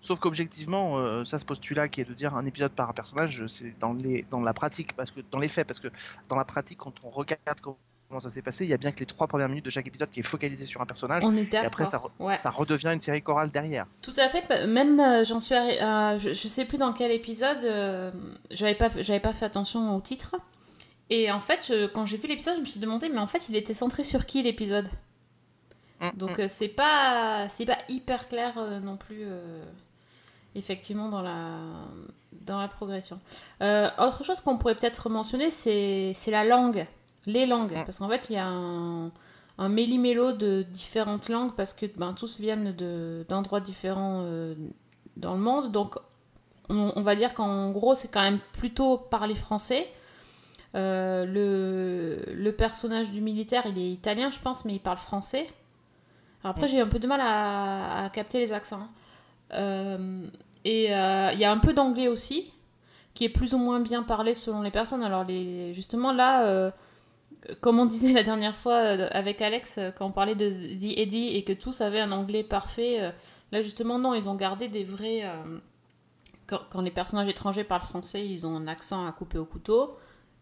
Sauf 0.06 0.20
qu'objectivement, 0.20 0.98
euh, 0.98 1.24
ça 1.24 1.38
ce 1.38 1.44
postulat 1.44 1.88
qui 1.88 2.00
est 2.00 2.04
de 2.04 2.14
dire 2.14 2.34
un 2.36 2.46
épisode 2.46 2.70
par 2.72 2.94
personnage, 2.94 3.44
c'est 3.48 3.76
dans, 3.80 3.92
les, 3.92 4.24
dans 4.30 4.40
la 4.40 4.54
pratique, 4.54 4.94
parce 4.94 5.10
que 5.10 5.20
dans 5.32 5.38
les 5.40 5.48
faits, 5.48 5.66
parce 5.66 5.80
que 5.80 5.88
dans 6.28 6.36
la 6.36 6.44
pratique, 6.44 6.78
quand 6.78 6.92
on 7.02 7.10
regarde 7.10 7.60
comment 7.60 8.20
ça 8.20 8.28
s'est 8.28 8.40
passé, 8.42 8.64
il 8.64 8.70
y 8.70 8.72
a 8.72 8.76
bien 8.76 8.92
que 8.92 9.00
les 9.00 9.06
trois 9.06 9.26
premières 9.26 9.48
minutes 9.48 9.64
de 9.64 9.70
chaque 9.70 9.88
épisode 9.88 10.08
qui 10.12 10.20
est 10.20 10.22
focalisé 10.22 10.64
sur 10.64 10.80
un 10.80 10.86
personnage, 10.86 11.24
On 11.24 11.36
et 11.36 11.48
après 11.56 11.84
ça, 11.86 11.90
d'accord. 11.92 12.12
re- 12.20 12.24
Ouais. 12.24 12.38
ça 12.38 12.50
redevient 12.50 12.90
une 12.94 13.00
série 13.00 13.20
chorale 13.20 13.50
derrière. 13.50 13.86
Tout 14.00 14.12
à 14.16 14.28
fait. 14.28 14.48
Même, 14.68 15.00
euh, 15.00 15.24
j'en 15.24 15.40
suis 15.40 15.56
euh, 15.56 16.16
je, 16.18 16.32
je 16.32 16.48
sais 16.48 16.64
plus 16.66 16.78
dans 16.78 16.92
quel 16.92 17.10
épisode, 17.10 17.64
euh, 17.64 18.12
j'avais 18.52 18.76
pas, 18.76 18.88
j'avais 19.00 19.18
pas 19.18 19.32
fait 19.32 19.44
attention 19.46 19.96
au 19.96 20.00
titre. 20.00 20.36
Et 21.10 21.32
en 21.32 21.40
fait, 21.40 21.66
je- 21.66 21.86
quand 21.88 22.04
j'ai 22.04 22.16
vu 22.16 22.28
l'épisode, 22.28 22.54
je 22.56 22.60
me 22.60 22.66
suis 22.66 22.78
demandé, 22.80 23.08
mais 23.08 23.18
en 23.18 23.26
fait, 23.26 23.48
il 23.48 23.56
était 23.56 23.74
centré 23.74 24.04
sur 24.04 24.24
qui 24.24 24.40
l'épisode? 24.44 24.88
Mm, 26.00 26.10
Donc 26.16 26.38
mm. 26.38 26.42
euh, 26.42 26.48
c'est 26.48 26.68
pas, 26.68 27.48
c'est 27.48 27.66
pas 27.66 27.78
hyper 27.88 28.26
clair 28.28 28.54
non 28.82 28.96
plus, 28.96 29.24
effectivement, 30.56 31.08
dans 31.08 31.22
la, 31.22 31.58
dans 32.42 32.58
la 32.60 32.68
progression. 32.68 33.20
Euh, 33.62 33.88
autre 33.98 34.24
chose 34.24 34.40
qu'on 34.40 34.58
pourrait 34.58 34.74
peut-être 34.74 35.08
mentionner, 35.08 35.50
c'est, 35.50 36.14
la 36.28 36.44
langue, 36.44 36.86
les 37.26 37.46
langues. 37.46 37.72
Mm. 37.72 37.84
Parce 37.84 37.98
qu'en 37.98 38.08
fait, 38.08 38.26
il 38.30 38.34
y 38.34 38.38
a 38.38 38.46
un, 38.46 39.10
un 39.58 39.68
méli-mélo 39.68 40.32
de 40.32 40.62
différentes 40.62 41.28
langues 41.28 41.52
parce 41.54 41.72
que 41.72 41.86
ben, 41.96 42.12
tous 42.14 42.40
viennent 42.40 42.72
de, 42.72 43.24
d'endroits 43.28 43.60
différents 43.60 44.22
euh, 44.22 44.54
dans 45.16 45.34
le 45.34 45.40
monde. 45.40 45.70
Donc, 45.70 45.96
on, 46.68 46.92
on 46.96 47.02
va 47.02 47.14
dire 47.14 47.34
qu'en 47.34 47.70
gros, 47.70 47.94
c'est 47.94 48.08
quand 48.08 48.22
même 48.22 48.40
plutôt 48.52 48.98
parler 48.98 49.34
français. 49.34 49.86
Euh, 50.74 51.24
le, 51.24 52.34
le 52.34 52.52
personnage 52.52 53.10
du 53.10 53.20
militaire, 53.20 53.64
il 53.66 53.78
est 53.78 53.90
italien, 53.90 54.30
je 54.30 54.38
pense, 54.40 54.64
mais 54.64 54.74
il 54.74 54.80
parle 54.80 54.98
français. 54.98 55.46
Alors 56.42 56.54
après, 56.54 56.68
j'ai 56.68 56.80
un 56.80 56.86
peu 56.86 56.98
de 56.98 57.06
mal 57.06 57.20
à, 57.20 58.04
à 58.04 58.10
capter 58.10 58.38
les 58.38 58.52
accents. 58.52 58.80
hein. 58.80 58.88
Euh, 59.52 60.26
et 60.66 60.92
euh, 60.92 61.30
il 61.32 61.38
y 61.38 61.44
a 61.44 61.52
un 61.52 61.58
peu 61.58 61.72
d'anglais 61.72 62.08
aussi, 62.08 62.52
qui 63.14 63.24
est 63.24 63.28
plus 63.28 63.54
ou 63.54 63.58
moins 63.58 63.78
bien 63.78 64.02
parlé 64.02 64.34
selon 64.34 64.62
les 64.62 64.72
personnes. 64.72 65.04
Alors, 65.04 65.22
les, 65.22 65.72
justement, 65.72 66.12
là, 66.12 66.44
euh, 66.44 66.72
comme 67.60 67.78
on 67.78 67.86
disait 67.86 68.12
la 68.12 68.24
dernière 68.24 68.56
fois 68.56 68.74
euh, 68.74 69.08
avec 69.12 69.40
Alex, 69.40 69.78
quand 69.96 70.06
on 70.06 70.10
parlait 70.10 70.34
de 70.34 70.50
The 70.50 70.98
Eddie 70.98 71.28
et 71.36 71.44
que 71.44 71.52
tous 71.52 71.82
avaient 71.82 72.00
un 72.00 72.10
anglais 72.10 72.42
parfait, 72.42 73.12
là, 73.52 73.62
justement, 73.62 74.00
non, 74.00 74.12
ils 74.12 74.28
ont 74.28 74.34
gardé 74.34 74.66
des 74.66 74.82
vrais. 74.82 75.22
quand, 76.48 76.80
les 76.80 76.90
personnages 76.90 77.28
étrangers 77.28 77.62
parlent 77.62 77.82
français, 77.82 78.26
ils 78.26 78.44
ont 78.44 78.56
un 78.56 78.66
accent 78.66 79.06
à 79.06 79.12
couper 79.12 79.38
au 79.38 79.44
couteau. 79.44 79.96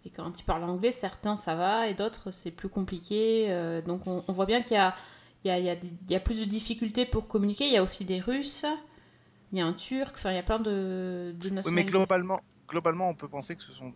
Et 0.07 0.11
quand 0.11 0.40
ils 0.40 0.45
parlent 0.45 0.64
anglais, 0.64 0.90
certains 0.90 1.37
ça 1.37 1.54
va 1.54 1.87
et 1.88 1.93
d'autres 1.93 2.31
c'est 2.31 2.50
plus 2.50 2.71
compliqué. 2.71 3.83
donc 3.85 4.07
on, 4.07 4.23
voit 4.28 4.47
bien 4.47 4.62
qu'il 4.62 4.76
y 4.76 4.78
a, 4.78 4.95
il 5.45 5.90
y 6.09 6.14
a 6.14 6.21
plus 6.21 6.40
de 6.40 6.47
difficultés 6.47 7.04
pour 7.04 7.28
communiquer. 7.28 7.66
Il 7.66 7.73
y 7.75 7.76
a 7.76 7.83
aussi 7.83 8.07
des 8.07 8.21
Russes, 8.21 8.64
il 9.54 9.58
y 9.58 9.61
a 9.62 9.66
un 9.66 9.73
Turc, 9.73 10.14
enfin 10.16 10.32
il 10.32 10.37
y 10.37 10.38
a 10.38 10.42
plein 10.42 10.58
de, 10.58 11.32
de 11.38 11.44
Oui, 11.44 11.50
mais 11.50 11.50
nationalités. 11.50 11.90
globalement, 11.92 12.40
globalement, 12.68 13.08
on 13.08 13.14
peut 13.14 13.28
penser 13.28 13.54
que 13.56 13.62
ce 13.62 13.73
sont. 13.73 13.92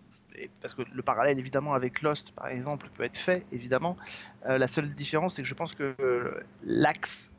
Parce 0.61 0.73
que 0.73 0.83
le 0.93 1.03
parallèle, 1.03 1.37
évidemment, 1.41 1.75
avec 1.75 2.01
Lost, 2.01 2.31
par 2.31 2.47
exemple, 2.47 2.89
peut 2.95 3.03
être 3.03 3.17
fait, 3.17 3.45
évidemment. 3.51 3.97
Euh, 4.47 4.57
la 4.57 4.69
seule 4.69 4.95
différence, 4.95 5.35
c'est 5.35 5.43
que 5.43 5.49
je 5.49 5.55
pense 5.55 5.75
que 5.75 5.97
euh, 6.01 6.41
l'AX, 6.63 7.33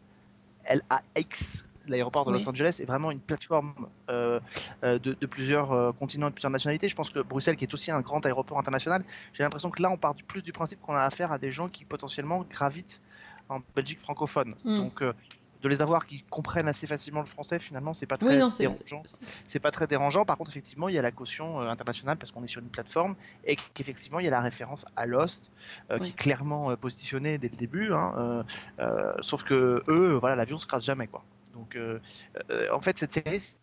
LAX, 1.15 1.63
l'aéroport 1.87 2.25
de 2.25 2.31
Oui. 2.31 2.37
Los 2.39 2.49
Angeles, 2.49 2.77
est 2.81 2.85
vraiment 2.85 3.09
une 3.09 3.21
plateforme 3.21 3.73
euh, 4.09 4.41
euh, 4.83 4.99
de, 4.99 5.13
de 5.13 5.25
plusieurs 5.27 5.71
euh, 5.71 5.91
continents 5.93 6.27
et 6.27 6.31
de 6.31 6.35
plusieurs 6.35 6.51
nationalités. 6.51 6.89
Je 6.89 6.95
pense 6.95 7.09
que 7.09 7.19
Bruxelles, 7.21 7.55
qui 7.55 7.63
est 7.63 7.73
aussi 7.73 7.89
un 7.89 8.01
grand 8.01 8.25
aéroport 8.25 8.59
international, 8.59 9.03
j'ai 9.33 9.43
l'impression 9.43 9.69
que 9.69 9.81
là, 9.81 9.89
on 9.89 9.97
part 9.97 10.13
du- 10.13 10.25
plus 10.25 10.43
du 10.43 10.51
principe 10.51 10.81
qu'on 10.81 10.95
a 10.95 11.03
affaire 11.03 11.31
à 11.31 11.37
des 11.39 11.51
gens 11.53 11.69
qui 11.69 11.85
potentiellement 11.85 12.45
gravitent 12.49 13.01
en 13.47 13.61
Belgique 13.75 13.99
francophone. 14.01 14.55
Mm. 14.65 14.77
Donc, 14.77 15.01
euh, 15.01 15.13
de 15.61 15.67
les 15.69 15.81
avoir 15.81 16.05
qui 16.05 16.23
comprennent 16.29 16.67
assez 16.67 16.87
facilement 16.87 17.19
le 17.19 17.25
français, 17.25 17.59
finalement, 17.59 17.93
c'est 17.93 18.05
pas 18.05 18.15
Oui, 18.21 18.27
très 18.27 18.39
non, 18.39 18.49
c'est- 18.49 18.63
dérangeant 18.63 19.03
c'est 19.47 19.59
pas 19.59 19.71
très 19.71 19.87
dérangeant. 19.87 20.25
Par 20.25 20.37
contre, 20.37 20.51
effectivement, 20.51 20.89
il 20.89 20.95
y 20.95 20.99
a 20.99 21.01
la 21.01 21.11
caution 21.11 21.61
euh, 21.61 21.67
internationale 21.69 22.17
parce 22.17 22.31
qu'on 22.31 22.43
est 22.43 22.47
sur 22.47 22.61
une 22.61 22.69
plateforme 22.69 23.15
et 23.43 23.57
qu'effectivement, 23.73 24.19
il 24.19 24.25
y 24.25 24.27
a 24.27 24.31
la 24.31 24.41
référence 24.41 24.85
à 24.95 25.05
Lost 25.05 25.51
euh, 25.91 25.97
qui 25.97 26.03
Oui. 26.03 26.09
est 26.09 26.13
clairement 26.13 26.71
euh, 26.71 26.75
positionnée 26.75 27.37
dès 27.37 27.49
le 27.49 27.57
début. 27.57 27.91
hein, 27.93 28.45
euh, 28.79 29.13
sauf 29.21 29.43
que 29.43 29.83
eux, 29.87 30.13
voilà, 30.13 30.35
l'avion 30.35 30.57
se 30.57 30.65
crache 30.65 30.83
jamais, 30.85 31.07
quoi. 31.07 31.23
Donc, 31.53 31.77
en 32.71 32.79
fait, 32.79 32.97
cette 32.97 33.11
série, 33.13 33.55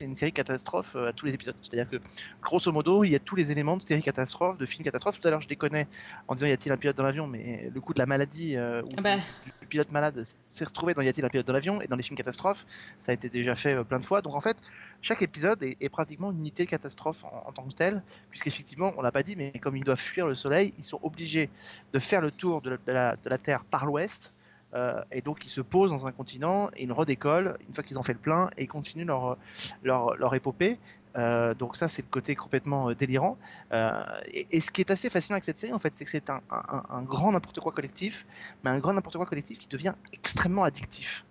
c'est 0.00 0.06
une 0.06 0.14
série 0.14 0.32
catastrophe 0.32 0.94
euh, 0.94 1.08
à 1.08 1.12
tous 1.12 1.26
les 1.26 1.34
épisodes. 1.34 1.56
C'est-à-dire 1.60 1.88
que, 1.90 1.96
grosso 2.40 2.70
modo, 2.70 3.02
il 3.02 3.10
y 3.10 3.16
a 3.16 3.18
tous 3.18 3.34
les 3.34 3.50
éléments 3.50 3.76
de 3.76 3.82
série 3.82 4.00
catastrophe, 4.02 4.56
de 4.56 4.64
film 4.64 4.84
catastrophe. 4.84 5.20
Tout 5.20 5.26
à 5.26 5.30
l'heure, 5.32 5.40
je 5.40 5.48
déconnais 5.48 5.88
en 6.28 6.34
disant 6.36 6.46
y 6.46 6.52
a-t-il 6.52 6.70
un 6.72 6.76
pilote 6.76 6.96
dans 6.96 7.02
l'avion, 7.02 7.26
mais 7.26 7.68
le 7.74 7.80
coup 7.80 7.94
de 7.94 7.98
la 7.98 8.06
maladie 8.06 8.54
euh, 8.54 8.82
ou 8.82 8.88
Ah 8.96 9.02
bah. 9.02 9.16
du, 9.16 9.52
du 9.60 9.66
pilote 9.66 9.90
malade 9.90 10.22
s'est 10.24 10.64
retrouvé 10.64 10.94
dans 10.94 11.02
y 11.02 11.08
a-t-il 11.08 11.24
un 11.24 11.28
pilote 11.28 11.46
dans 11.46 11.52
l'avion? 11.52 11.80
Et 11.80 11.88
dans 11.88 11.96
les 11.96 12.04
films 12.04 12.16
catastrophes. 12.16 12.64
Ça 13.00 13.10
a 13.10 13.14
été 13.14 13.28
déjà 13.28 13.56
fait 13.56 13.74
euh, 13.74 13.82
plein 13.82 13.98
de 13.98 14.04
fois. 14.04 14.22
Donc, 14.22 14.36
en 14.36 14.40
fait, 14.40 14.60
chaque 15.02 15.22
épisode 15.22 15.60
est, 15.64 15.76
est 15.80 15.88
pratiquement 15.88 16.30
une 16.30 16.38
unité 16.38 16.64
de 16.64 16.70
catastrophe 16.70 17.24
en, 17.24 17.42
en 17.46 17.52
tant 17.52 17.66
que 17.66 17.74
telle, 17.74 18.02
puisqu'effectivement, 18.30 18.92
on 18.96 19.02
l'a 19.02 19.10
pas 19.12 19.24
dit, 19.24 19.34
mais 19.34 19.50
comme 19.60 19.76
ils 19.76 19.84
doivent 19.84 19.98
fuir 19.98 20.28
le 20.28 20.36
soleil, 20.36 20.74
ils 20.78 20.84
sont 20.84 21.00
obligés 21.02 21.50
de 21.92 21.98
faire 21.98 22.20
le 22.20 22.30
tour 22.30 22.62
de 22.62 22.70
la, 22.70 22.76
de 22.76 22.92
la- 22.92 23.16
de 23.16 23.28
la 23.28 23.38
Terre 23.38 23.64
par 23.64 23.84
l'ouest. 23.84 24.32
Euh, 24.74 25.02
et 25.10 25.22
donc 25.22 25.44
ils 25.44 25.48
se 25.48 25.60
posent 25.60 25.90
dans 25.90 26.06
un 26.06 26.12
continent 26.12 26.70
ils 26.76 26.92
redécollent 26.92 27.56
une 27.66 27.72
fois 27.74 27.82
qu'ils 27.84 27.98
ont 27.98 28.02
fait 28.02 28.12
le 28.12 28.18
plein 28.18 28.50
et 28.56 28.64
ils 28.64 28.68
continuent 28.68 29.06
leur, 29.06 29.36
leur, 29.82 30.16
leur 30.16 30.34
épopée. 30.34 30.78
Euh, 31.16 31.54
donc 31.54 31.76
ça 31.76 31.88
c'est 31.88 32.02
le 32.02 32.08
côté 32.10 32.34
complètement 32.36 32.90
euh, 32.90 32.94
délirant. 32.94 33.38
Et, 33.72 34.46
et 34.56 34.60
ce 34.60 34.70
qui 34.70 34.82
est 34.82 34.90
assez 34.90 35.08
fascinant 35.10 35.34
avec 35.36 35.44
cette 35.44 35.58
série 35.58 35.72
en 35.72 35.78
fait 35.78 35.92
c'est 35.94 36.04
que 36.04 36.10
c'est 36.10 36.28
un, 36.30 36.40
un- 36.50 36.84
un 36.90 37.02
grand 37.02 37.32
n'importe 37.32 37.60
quoi 37.60 37.72
collectif, 37.72 38.26
mais 38.62 38.70
un 38.70 38.78
grand 38.78 38.92
n'importe 38.92 39.16
quoi 39.16 39.26
collectif 39.26 39.58
qui 39.58 39.68
devient 39.68 39.94
extrêmement 40.12 40.64
addictif. 40.64 41.24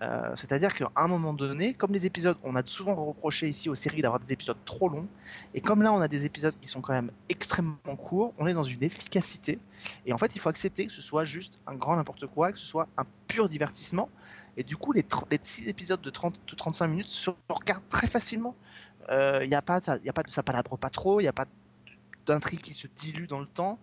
Euh, 0.00 0.32
C'est-à-dire 0.34 0.74
qu'à 0.74 0.90
un 0.96 1.08
moment 1.08 1.34
donné, 1.34 1.74
comme 1.74 1.92
les 1.92 2.06
épisodes, 2.06 2.38
on 2.42 2.56
a 2.56 2.62
souvent 2.64 2.94
reproché 2.94 3.48
ici 3.48 3.68
aux 3.68 3.74
séries 3.74 4.00
d'avoir 4.00 4.20
des 4.20 4.32
épisodes 4.32 4.56
trop 4.64 4.88
longs, 4.88 5.08
et 5.52 5.60
comme 5.60 5.82
là 5.82 5.92
on 5.92 6.00
a 6.00 6.08
des 6.08 6.24
épisodes 6.24 6.54
qui 6.58 6.68
sont 6.68 6.80
quand 6.80 6.94
même 6.94 7.10
extrêmement 7.28 7.96
courts, 7.98 8.32
on 8.38 8.46
est 8.46 8.54
dans 8.54 8.64
une 8.64 8.82
efficacité, 8.82 9.58
et 10.06 10.12
en 10.14 10.18
fait 10.18 10.34
il 10.34 10.40
faut 10.40 10.48
accepter 10.48 10.86
que 10.86 10.92
ce 10.92 11.02
soit 11.02 11.26
juste 11.26 11.58
un 11.66 11.74
grand 11.74 11.96
n'importe 11.96 12.26
quoi, 12.26 12.50
que 12.50 12.58
ce 12.58 12.64
soit 12.64 12.88
un 12.96 13.04
pur 13.28 13.50
divertissement, 13.50 14.08
et 14.56 14.64
du 14.64 14.76
coup 14.76 14.92
les, 14.92 15.04
les 15.30 15.40
6 15.42 15.68
épisodes 15.68 16.00
de, 16.00 16.10
30, 16.10 16.40
de 16.46 16.56
35 16.56 16.86
minutes 16.86 17.10
se 17.10 17.30
regardent 17.50 17.88
très 17.90 18.06
facilement. 18.06 18.56
Il 19.10 19.48
n'y 19.48 19.56
a 19.56 19.62
pas, 19.62 19.80
ça, 19.80 19.98
pas 20.14 20.22
de, 20.22 20.30
ça 20.30 20.42
pas 20.44 20.62
trop, 20.90 21.18
il 21.18 21.24
n'y 21.24 21.28
a 21.28 21.32
pas 21.32 21.46
d'intrigue 22.26 22.60
qui 22.60 22.74
se 22.74 22.86
dilue 22.86 23.26
dans 23.26 23.40
le 23.40 23.46
temps, 23.46 23.78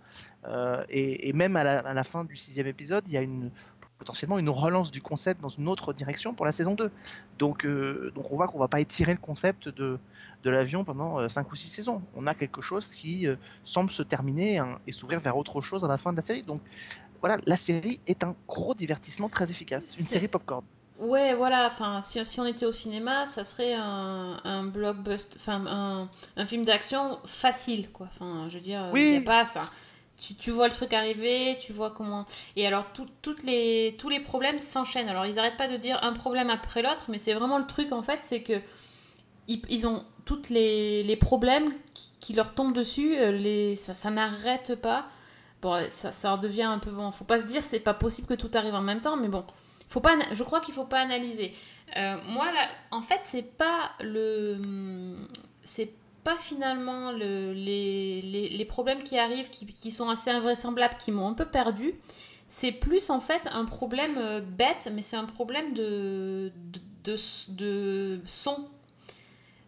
euh, 0.45 0.83
et, 0.89 1.29
et 1.29 1.33
même 1.33 1.55
à 1.55 1.63
la, 1.63 1.79
à 1.79 1.93
la 1.93 2.03
fin 2.03 2.23
du 2.23 2.35
sixième 2.35 2.67
épisode, 2.67 3.03
il 3.07 3.13
y 3.13 3.17
a 3.17 3.21
une 3.21 3.51
potentiellement 3.97 4.37
une 4.39 4.49
relance 4.49 4.91
du 4.91 5.01
concept 5.01 5.41
dans 5.41 5.49
une 5.49 5.67
autre 5.67 5.93
direction 5.93 6.33
pour 6.33 6.45
la 6.45 6.51
saison 6.51 6.73
2. 6.75 6.91
Donc, 7.39 7.65
euh, 7.65 8.11
donc 8.15 8.31
on 8.31 8.35
voit 8.35 8.47
qu'on 8.47 8.59
va 8.59 8.67
pas 8.67 8.79
étirer 8.79 9.13
le 9.13 9.19
concept 9.19 9.69
de, 9.69 9.99
de 10.43 10.49
l'avion 10.49 10.83
pendant 10.83 11.27
5 11.27 11.51
ou 11.51 11.55
6 11.55 11.67
saisons. 11.67 12.01
On 12.15 12.27
a 12.27 12.33
quelque 12.33 12.61
chose 12.61 12.93
qui 12.93 13.27
euh, 13.27 13.35
semble 13.63 13.91
se 13.91 14.03
terminer 14.03 14.59
hein, 14.59 14.79
et 14.87 14.91
s'ouvrir 14.91 15.19
vers 15.19 15.37
autre 15.37 15.61
chose 15.61 15.83
à 15.83 15.87
la 15.87 15.97
fin 15.97 16.11
de 16.11 16.17
la 16.17 16.23
série. 16.23 16.43
Donc 16.43 16.61
voilà, 17.21 17.37
la 17.45 17.57
série 17.57 17.99
est 18.07 18.23
un 18.23 18.35
gros 18.47 18.75
divertissement 18.75 19.29
très 19.29 19.49
efficace. 19.49 19.97
Une 19.97 20.05
série 20.05 20.27
popcorn. 20.27 20.63
Ouais, 20.99 21.35
voilà, 21.35 21.67
enfin, 21.67 22.01
si, 22.01 22.23
si 22.25 22.39
on 22.39 22.45
était 22.45 22.65
au 22.65 22.71
cinéma, 22.71 23.27
ça 23.27 23.43
serait 23.43 23.75
un, 23.75 24.41
un 24.43 24.63
blockbuster, 24.63 25.37
enfin, 25.39 25.63
un, 25.67 26.09
un 26.35 26.45
film 26.47 26.65
d'action 26.65 27.19
facile, 27.23 27.91
quoi. 27.91 28.07
Enfin, 28.09 28.47
je 28.49 28.55
veux 28.55 28.61
dire, 28.61 28.83
il 28.87 28.93
Oui. 28.93 29.11
n'y 29.11 29.17
a 29.17 29.21
pas 29.21 29.45
ça. 29.45 29.59
Tu, 30.17 30.35
tu 30.35 30.49
vois 30.51 30.67
le 30.67 30.73
truc 30.73 30.93
arriver, 30.93 31.57
tu 31.59 31.73
vois 31.73 31.91
comment... 31.91 32.25
Et 32.55 32.65
alors, 32.65 32.91
tout- 32.91 33.09
toutes 33.21 33.43
les, 33.43 33.95
tous 33.99 34.09
les 34.09 34.19
problèmes 34.19 34.57
s'enchaînent. 34.59 35.09
Alors, 35.09 35.25
ils 35.25 35.35
n'arrêtent 35.35 35.57
pas 35.57 35.67
de 35.67 35.77
dire 35.77 35.99
un 36.01 36.13
problème 36.13 36.49
après 36.49 36.81
l'autre, 36.81 37.05
mais 37.09 37.19
c'est 37.19 37.33
vraiment 37.33 37.59
le 37.59 37.67
truc, 37.67 37.91
en 37.91 38.01
fait, 38.01 38.19
c'est 38.21 38.41
que 38.41 38.59
ils, 39.47 39.61
ils 39.69 39.85
ont 39.87 40.03
toutes 40.25 40.49
les, 40.49 41.03
les 41.03 41.15
problèmes 41.15 41.71
qui, 42.19 42.33
leur 42.33 42.53
tombent 42.53 42.73
dessus, 42.73 43.15
euh, 43.15 43.31
les, 43.31 43.75
ça, 43.75 43.93
ça 43.93 44.09
n'arrête 44.09 44.75
pas. 44.75 45.05
Bon, 45.61 45.85
ça, 45.89 46.11
ça 46.11 46.35
devient 46.37 46.63
un 46.63 46.79
peu... 46.79 46.91
Bon, 46.91 47.11
faut 47.11 47.23
pas 47.23 47.39
se 47.39 47.45
dire, 47.45 47.63
c'est 47.63 47.79
pas 47.79 47.93
possible 47.93 48.27
que 48.27 48.33
tout 48.33 48.51
arrive 48.55 48.73
en 48.75 48.81
même 48.81 49.01
temps, 49.01 49.17
mais 49.17 49.27
bon... 49.27 49.45
Faut 49.89 50.01
pas, 50.01 50.17
je 50.33 50.43
crois 50.43 50.59
qu'il 50.59 50.73
faut 50.73 50.83
pas 50.83 50.99
analyser. 50.99 51.53
Euh, 51.95 52.17
moi, 52.27 52.51
là, 52.51 52.67
en 52.91 53.01
fait, 53.01 53.21
c'est 53.23 53.41
pas 53.57 53.91
le, 54.01 54.57
c'est 55.63 55.93
pas 56.27 56.35
finalement 56.35 57.13
le, 57.13 57.53
les, 57.53 58.19
les, 58.21 58.65
problèmes 58.65 59.01
qui 59.01 59.17
arrivent, 59.17 59.49
qui, 59.49 59.65
qui 59.65 59.91
sont 59.91 60.09
assez 60.09 60.29
invraisemblables, 60.29 60.97
qui 60.99 61.13
m'ont 61.13 61.29
un 61.29 61.33
peu 61.33 61.45
perdu. 61.45 61.93
C'est 62.49 62.73
plus 62.73 63.09
en 63.09 63.21
fait 63.21 63.47
un 63.49 63.63
problème 63.63 64.17
euh, 64.17 64.41
bête, 64.41 64.89
mais 64.93 65.01
c'est 65.01 65.15
un 65.15 65.23
problème 65.23 65.73
de, 65.73 66.51
de, 67.05 67.15
de, 67.47 68.19
son. 68.25 68.67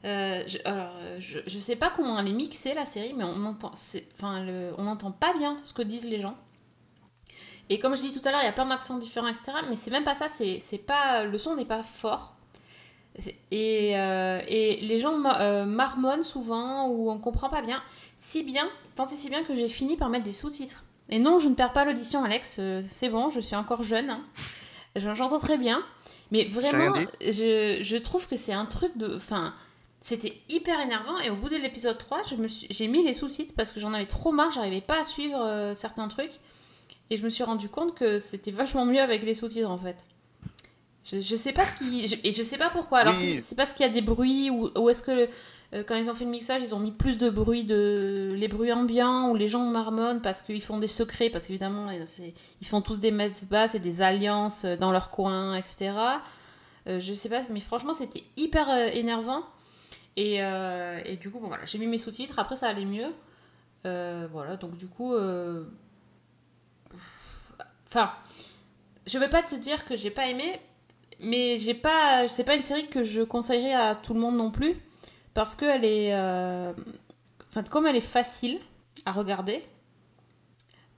Euh, 0.03 0.43
je, 0.47 0.57
alors, 0.65 0.91
je, 1.17 1.39
je 1.47 1.59
sais 1.59 1.77
pas 1.77 1.91
comment 1.91 2.19
elle 2.19 2.27
est 2.27 2.33
mixée 2.33 2.73
la 2.73 2.85
série, 2.85 3.13
mais 3.15 3.23
on 3.23 3.45
entend, 3.45 3.71
enfin, 4.13 4.43
le- 4.43 4.73
on 4.77 4.83
n'entend 4.83 5.13
pas 5.13 5.33
bien 5.37 5.59
ce 5.61 5.71
que 5.71 5.81
disent 5.81 6.09
les 6.09 6.19
gens. 6.19 6.35
Et 7.69 7.79
comme 7.79 7.95
je 7.95 8.01
dis 8.01 8.11
tout 8.11 8.27
à 8.27 8.31
l'heure, 8.31 8.41
il 8.41 8.45
y 8.45 8.49
a 8.49 8.51
plein 8.51 8.65
d'accents 8.65 8.97
différents, 8.97 9.27
etc. 9.27 9.53
Mais 9.69 9.77
c'est 9.77 9.91
même 9.91 10.03
pas 10.03 10.15
ça, 10.15 10.27
c'est 10.27 10.85
pas 10.85 11.23
le 11.23 11.37
son 11.37 11.55
n'est 11.55 11.63
pas 11.63 11.83
fort. 11.83 12.35
Et, 13.51 13.97
euh, 13.97 14.41
et 14.47 14.77
les 14.77 14.99
gens 14.99 15.13
euh, 15.39 15.65
marmonnent 15.65 16.23
souvent 16.23 16.87
ou 16.89 17.09
on 17.11 17.17
comprend 17.19 17.49
pas 17.49 17.61
bien. 17.61 17.81
Si 18.17 18.43
bien, 18.43 18.67
tant 18.95 19.05
et 19.07 19.15
si 19.15 19.29
bien 19.29 19.43
que 19.43 19.55
j'ai 19.55 19.67
fini 19.69 19.95
par 19.97 20.09
mettre 20.09 20.25
des 20.25 20.31
sous-titres. 20.31 20.83
Et 21.09 21.19
non, 21.19 21.39
je 21.39 21.49
ne 21.49 21.55
perds 21.55 21.73
pas 21.73 21.85
l'audition, 21.85 22.23
Alex. 22.23 22.57
euh, 22.59 22.83
C'est 22.87 23.09
bon, 23.09 23.29
je 23.31 23.39
suis 23.39 23.55
encore 23.55 23.81
jeune. 23.83 24.09
hein. 24.09 24.21
J'en- 24.95 25.15
J'entends 25.15 25.39
très 25.39 25.57
bien. 25.57 25.81
Mais 26.31 26.45
vraiment, 26.45 26.93
je, 27.21 27.79
je 27.81 27.97
trouve 27.97 28.27
que 28.27 28.35
c'est 28.35 28.53
un 28.53 28.65
truc 28.65 28.95
de. 28.97 29.15
Enfin, 29.15 29.53
c'était 30.01 30.33
hyper 30.49 30.79
énervant. 30.79 31.17
Et 31.19 31.29
au 31.31 31.35
bout 31.35 31.49
de 31.49 31.55
l'épisode 31.55 31.97
3, 31.97 32.21
je 32.29 32.35
me 32.35 32.47
suis- 32.47 32.67
j'ai 32.69 32.87
mis 32.87 33.03
les 33.03 33.13
sous-titres 33.15 33.53
parce 33.57 33.71
que 33.73 33.79
j'en 33.79 33.93
avais 33.93 34.05
trop 34.05 34.31
marre. 34.31 34.51
J'arrivais 34.51 34.81
pas 34.81 34.99
à 34.99 35.03
suivre 35.03 35.39
euh, 35.41 35.73
certains 35.73 36.07
trucs. 36.07 36.33
Et 37.09 37.17
je 37.17 37.23
me 37.23 37.29
suis 37.29 37.43
rendu 37.43 37.69
compte 37.69 37.95
que 37.95 38.19
c'était 38.19 38.51
vachement 38.51 38.85
mieux 38.85 39.01
avec 39.01 39.23
les 39.23 39.33
sous-titres 39.33 39.69
en 39.71 39.79
fait. 39.79 39.97
Je, 41.11 41.19
je 41.19 41.35
sais 41.35 41.53
pas 41.53 41.65
ce 41.65 41.77
qui. 41.77 42.07
je- 42.07 42.15
et 42.23 42.31
je 42.31 42.43
sais 42.43 42.57
pas 42.57 42.69
pourquoi. 42.69 42.99
Alors 42.99 43.15
Oui. 43.17 43.39
c'est 43.41 43.55
parce 43.55 43.73
qu'il 43.73 43.85
y 43.85 43.89
a 43.89 43.91
des 43.91 44.01
bruits 44.01 44.49
ou, 44.49 44.69
ou 44.77 44.89
est-ce 44.89 45.01
que 45.03 45.27
euh, 45.73 45.83
quand 45.83 45.95
ils 45.95 46.09
ont 46.09 46.13
fait 46.13 46.25
le 46.25 46.31
mixage, 46.31 46.61
ils 46.61 46.73
ont 46.75 46.79
mis 46.79 46.91
plus 46.91 47.17
de 47.17 47.29
bruit, 47.29 47.63
de 47.63 48.33
les 48.35 48.47
bruits 48.47 48.73
ambiants 48.73 49.29
ou 49.29 49.35
les 49.35 49.47
gens 49.47 49.63
marmonnent 49.65 50.21
parce 50.21 50.41
qu'ils 50.41 50.61
font 50.61 50.79
des 50.79 50.87
secrets, 50.87 51.29
parce 51.29 51.45
qu'évidemment 51.47 51.87
euh, 51.89 52.05
ils 52.61 52.67
font 52.67 52.81
tous 52.81 52.99
des 52.99 53.11
messes 53.11 53.45
basses 53.45 53.75
et 53.75 53.79
des 53.79 54.01
alliances 54.01 54.65
euh, 54.65 54.75
dans 54.77 54.91
leur 54.91 55.09
coin, 55.09 55.55
etc. 55.55 55.91
Euh, 56.87 56.99
je 56.99 57.13
sais 57.13 57.29
pas, 57.29 57.41
mais 57.49 57.59
franchement 57.59 57.93
c'était 57.93 58.23
hyper 58.37 58.69
euh, 58.69 58.87
énervant. 58.87 59.41
Et, 60.15 60.39
et 60.39 61.15
du 61.15 61.29
coup, 61.31 61.39
bon, 61.39 61.47
voilà, 61.47 61.63
j'ai 61.65 61.77
mis 61.77 61.87
mes 61.87 61.97
sous-titres. 61.97 62.39
Après, 62.39 62.57
ça 62.57 62.67
allait 62.67 62.83
mieux. 62.83 63.07
Voilà, 63.85 64.57
donc 64.59 64.75
du 64.75 64.87
coup. 64.87 65.13
Enfin, 67.87 68.11
je 69.07 69.17
vais 69.17 69.29
pas 69.29 69.41
te 69.43 69.55
dire 69.55 69.85
que 69.85 69.95
j'ai 69.95 70.11
pas 70.11 70.27
aimé, 70.27 70.59
mais 71.19 71.57
j'ai 71.57 71.73
pas, 71.73 72.27
c'est 72.27 72.43
pas 72.43 72.55
une 72.55 72.61
série 72.61 72.87
que 72.87 73.03
je 73.03 73.21
conseillerais 73.21 73.73
à 73.73 73.95
tout 73.95 74.13
le 74.13 74.19
monde 74.19 74.37
non 74.37 74.51
plus, 74.51 74.75
parce 75.33 75.55
que 75.55 75.65
elle 75.65 75.85
est, 75.85 76.13
euh, 76.13 76.73
comme 77.69 77.87
elle 77.87 77.95
est 77.95 78.01
facile 78.01 78.59
à 79.05 79.11
regarder. 79.11 79.63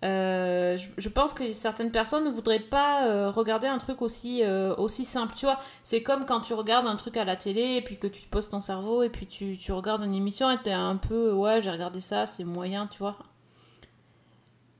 euh, 0.03 0.77
je, 0.97 1.09
pense 1.09 1.33
que 1.33 1.51
certaines 1.51 1.91
personnes 1.91 2.25
ne 2.25 2.31
voudraient 2.31 2.59
pas 2.59 3.05
euh, 3.07 3.29
regarder 3.29 3.67
un 3.67 3.77
truc 3.77 4.01
aussi, 4.01 4.43
aussi 4.77 5.05
simple. 5.05 5.33
Tu 5.35 5.45
vois, 5.45 5.59
c'est 5.83 6.03
comme 6.03 6.25
quand 6.25 6.41
tu 6.41 6.53
regardes 6.53 6.87
un 6.87 6.95
truc 6.95 7.17
à 7.17 7.25
la 7.25 7.35
télé 7.35 7.75
et 7.77 7.81
puis 7.81 7.97
que 7.97 8.07
tu 8.07 8.23
poses 8.27 8.49
ton 8.49 8.59
cerveau 8.59 9.03
et 9.03 9.09
puis 9.09 9.27
tu, 9.27 9.57
tu 9.57 9.71
regardes 9.71 10.03
une 10.03 10.13
émission 10.13 10.49
et 10.51 10.57
t'es 10.61 10.71
un 10.71 10.97
peu, 10.97 11.33
ouais, 11.33 11.61
j'ai 11.61 11.71
regardé 11.71 11.99
ça, 11.99 12.25
c'est 12.25 12.43
moyen, 12.43 12.87
tu 12.87 12.99
vois. 12.99 13.17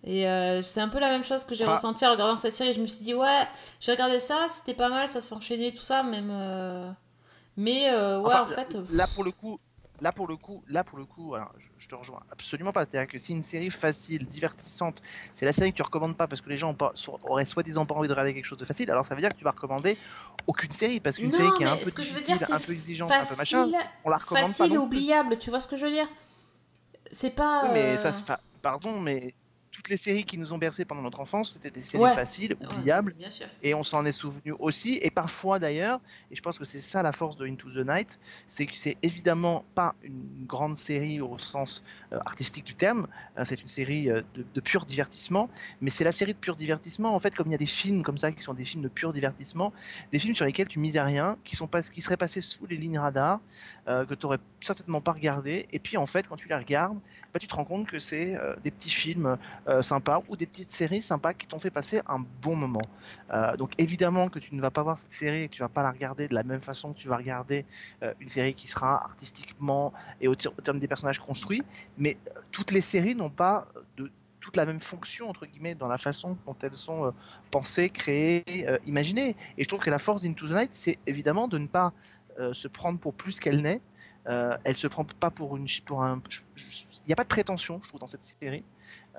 Et 0.03 0.27
euh, 0.27 0.62
c'est 0.63 0.81
un 0.81 0.89
peu 0.89 1.00
la 1.00 1.10
même 1.10 1.24
chose 1.24 1.46
que 1.46 1.53
j'ai 1.53 1.63
Ah. 1.65 1.74
ressenti 1.75 2.05
en 2.05 2.12
regardant 2.12 2.36
cette 2.36 2.53
série. 2.53 2.74
Je 2.74 2.81
me 2.81 2.88
suis 2.88 3.03
dit, 3.05 3.13
ouais, 3.13 3.48
j'ai 3.79 3.91
regardé 3.91 4.20
ça, 4.20 4.48
c'était 4.50 4.74
pas 4.74 4.89
mal, 4.89 5.08
ça 5.08 5.22
s'enchaînait, 5.22 5.72
tout 5.72 5.81
ça, 5.81 6.01
même. 6.03 6.29
euh, 6.31 6.91
Mais 7.58 7.89
euh, 7.91 8.20
ouais, 8.20 8.27
Enfin, 8.34 8.43
en 8.43 8.48
fait. 8.48 8.77
Là 8.91 9.05
pour 9.08 9.24
le 9.24 9.31
coup, 9.31 9.60
là 10.00 10.12
pour 10.12 10.27
le 10.27 10.38
coup, 10.38 10.63
là 10.67 10.84
pour 10.84 10.98
le 10.98 11.05
coup, 11.05 11.36
alors, 11.36 11.51
je, 11.60 11.67
je 11.77 11.88
te 11.88 11.93
rejoins 11.93 12.22
absolument 12.31 12.72
pas. 12.72 12.86
C'est-à-dire 12.86 13.08
que 13.12 13.20
si 13.20 13.34
une 13.34 13.43
série 13.43 13.70
facile, 13.70 14.25
divertissante, 14.25 15.01
c'est 15.34 15.46
la 15.46 15.53
série 15.53 15.70
que 15.72 15.75
tu 15.75 15.84
recommandes 15.84 16.17
pas 16.17 16.25
parce 16.27 16.41
que 16.41 16.50
les 16.50 16.58
gens 16.58 16.74
pas, 16.74 16.91
so- 16.96 17.20
auraient 17.24 17.46
soi-disant 17.46 17.86
pas 17.86 17.93
envie 17.93 18.08
de 18.08 18.13
regarder 18.13 18.34
quelque 18.34 18.46
chose 18.46 18.58
de 18.58 18.65
facile, 18.65 18.89
alors 18.89 19.05
ça 19.05 19.13
veut 19.13 19.22
dire 19.22 19.29
que 19.29 19.38
tu 19.38 19.43
vas 19.43 19.51
recommander 19.51 19.98
aucune 20.48 20.72
série 20.72 21.00
parce 21.00 21.17
qu'une 21.17 21.29
série 21.29 21.51
qui 21.53 21.62
est 21.62 21.67
un 21.67 21.77
peu 21.77 21.91
que 21.91 22.01
je 22.01 22.08
veux 22.10 22.15
difficile, 22.15 22.38
dire, 22.38 22.48
c'est 22.48 22.53
un 22.53 22.60
peu 22.60 22.72
exigeante, 22.72 23.12
un 23.12 23.24
peu 23.24 23.36
machin, 23.36 23.65
facile, 23.70 23.77
on 24.03 24.10
la 24.10 24.15
recommande 24.17 24.48
facile 24.48 24.65
et 24.65 24.70
pas 24.70 24.75
non 24.75 24.88
plus. 24.89 24.98
oubliable, 24.98 25.38
tu 25.38 25.50
vois 25.51 25.60
ce 25.60 25.67
que 25.67 25.77
je 25.77 25.86
veux 25.86 25.91
dire? 25.91 26.08
C'est 27.12 27.29
pas. 27.31 27.65
Oui, 27.65 27.70
mais 27.74 27.98
ça, 27.98 28.12
c'est- 28.13 28.24
pardon, 28.63 29.00
mais 29.00 29.36
toutes 29.72 29.90
les 29.90 29.98
séries 29.98 30.25
qui 30.25 30.38
nous 30.38 30.54
ont 30.54 30.58
bercés 30.58 30.86
pendant 30.86 31.01
notre 31.01 31.20
enfance, 31.20 31.54
c'était 31.54 31.72
des 31.72 31.82
séries 31.82 32.04
Ouais. 32.04 32.13
faciles, 32.13 32.56
ouais, 32.60 32.68
oubliables, 32.68 33.13
bien 33.13 33.30
sûr. 33.30 33.48
et 33.63 33.74
on 33.74 33.84
s'en 33.84 34.06
est 34.06 34.12
souvenu 34.12 34.54
aussi. 34.60 35.00
Et 35.01 35.10
parfois 35.12 35.60
d'ailleurs, 35.60 36.00
et 36.30 36.36
je 36.36 36.42
pense 36.42 36.60
que 36.60 36.66
c'est 36.66 36.82
ça 36.82 37.01
la 37.04 37.12
force 37.12 37.38
de 37.38 37.46
Into 37.48 37.70
the 37.72 37.88
Night, 37.88 38.20
c'est 38.48 38.66
que 38.66 38.75
c'est 38.75 38.98
évidemment 39.01 39.63
pas 39.75 39.96
une 40.04 40.46
grande 40.46 40.75
série 40.78 41.22
au 41.22 41.38
sens 41.38 41.84
euh, 42.13 42.20
artistique 42.25 42.66
du 42.66 42.75
terme. 42.75 43.08
Euh, 43.38 43.46
c'est 43.46 43.62
une 43.62 43.68
série 43.68 44.10
euh, 44.10 44.22
de, 44.36 44.46
de 44.54 44.62
pur 44.62 44.86
divertissement, 44.86 45.50
mais 45.80 45.90
c'est 45.90 46.04
la 46.04 46.12
série 46.12 46.34
de 46.34 46.40
pur 46.40 46.56
divertissement. 46.56 47.16
En 47.16 47.20
fait, 47.20 47.34
comme 47.34 47.48
il 47.48 47.51
y 47.51 47.56
a 47.56 47.58
des 47.60 47.66
films 47.66 48.04
comme 48.04 48.18
ça 48.18 48.32
qui 48.32 48.44
sont 48.44 48.54
des 48.54 48.66
films 48.66 48.84
de 48.84 48.90
pur 48.90 49.13
divertissement, 49.13 49.72
des 50.12 50.20
films 50.20 50.34
sur 50.36 50.46
lesquels 50.46 50.68
tu 50.68 50.80
misais 50.80 51.01
rien, 51.01 51.38
qui 51.46 51.56
sont 51.56 51.68
pas, 51.68 51.82
qui 51.82 52.01
seraient 52.01 52.18
passés 52.18 52.42
sous 52.42 52.66
les 52.66 52.78
lignes 52.78 53.00
radars, 53.00 53.40
euh, 53.88 54.06
que 54.06 54.13
tu 54.16 54.25
aurais 54.25 54.40
certainement 54.60 55.01
pas 55.01 55.13
regardé. 55.13 55.68
Et 55.72 55.80
puis 55.80 55.96
en 55.98 56.06
fait, 56.06 56.28
quand 56.28 56.36
tu 56.36 56.48
les 56.50 56.56
regardes, 56.56 57.00
bah, 57.34 57.40
tu 57.40 57.48
te 57.48 57.56
rends 57.56 57.63
compte 57.66 57.88
que 57.88 58.00
c'est 58.00 58.38
des 58.63 58.72
petits 58.72 58.90
films 58.90 59.38
euh, 59.68 59.82
ou 60.30 60.36
des 60.36 60.46
petites 60.46 60.72
séries 60.72 61.01
sympas 61.01 61.34
qui 61.34 61.48
t'ont 61.48 61.60
fait 61.60 61.70
passer 61.70 62.01
un 62.08 62.20
bon 62.41 62.56
moment. 62.56 62.82
Euh, 63.32 63.56
donc 63.58 63.74
évidemment 63.77 64.30
que 64.30 64.39
tu 64.39 64.56
ne 64.56 64.62
vas 64.62 64.72
pas 64.72 64.84
voir 64.84 64.98
cette 64.98 65.12
série 65.12 65.44
et 65.44 65.48
que 65.50 65.53
tu 65.53 65.62
vas 65.62 65.70
pas 65.70 65.84
la 65.84 65.91
regarder 65.91 66.27
de 66.27 66.34
la 66.34 66.44
même 66.44 66.60
façon 66.60 66.94
que 66.94 67.00
tu 67.00 67.08
vas 67.08 67.18
regarder 67.18 67.65
euh, 68.03 68.13
une 68.20 68.27
série 68.27 68.53
qui 68.53 68.68
sera 68.68 69.03
artistiquement 69.03 69.94
et 70.20 70.27
au, 70.27 70.36
terme 70.36 70.80
des 70.80 70.88
personnages 70.88 71.20
construits, 71.20 71.63
mais 71.98 72.18
euh, 72.27 72.41
toutes 72.51 72.72
les 72.72 72.82
séries 72.82 73.15
n'ont 73.15 73.30
pas 73.30 73.68
de 73.98 74.12
toute 74.39 74.58
la 74.58 74.65
même 74.65 74.80
fonction 74.80 75.30
entre 75.30 75.46
guillemets 75.46 75.75
dans 75.75 75.88
la 75.88 76.00
façon 76.00 76.38
dont 76.46 76.56
elles 76.63 76.74
sont 76.74 77.13
pensées, 77.51 77.91
créées, 77.91 78.65
imaginées. 78.88 79.36
Et 79.60 79.63
je 79.63 79.68
trouve 79.68 79.82
que 79.82 79.91
la 79.91 80.00
force 80.00 80.24
d'Into 80.24 80.48
the 80.48 80.51
Night, 80.51 80.74
c'est 80.74 80.98
évidemment 81.06 81.48
de 81.48 81.60
ne 81.60 81.68
pas 81.68 81.94
se 82.51 82.68
prendre 82.68 82.98
pour 82.98 83.13
plus 83.13 83.39
qu'elle 83.39 83.62
n'est. 83.62 83.82
Elle 84.25 84.75
se 84.75 84.88
prend 84.88 85.06
pas 85.06 85.30
pour 85.30 85.58
une 85.58 85.68
pour 85.86 86.01
un. 86.01 86.20
Il 86.58 87.06
n'y 87.06 87.13
a 87.13 87.15
pas 87.15 87.22
de 87.22 87.27
prétention, 87.27 87.82
je 87.84 87.89
trouve, 87.89 88.00
dans 88.00 88.08
cette 88.08 88.24
série. 88.24 88.63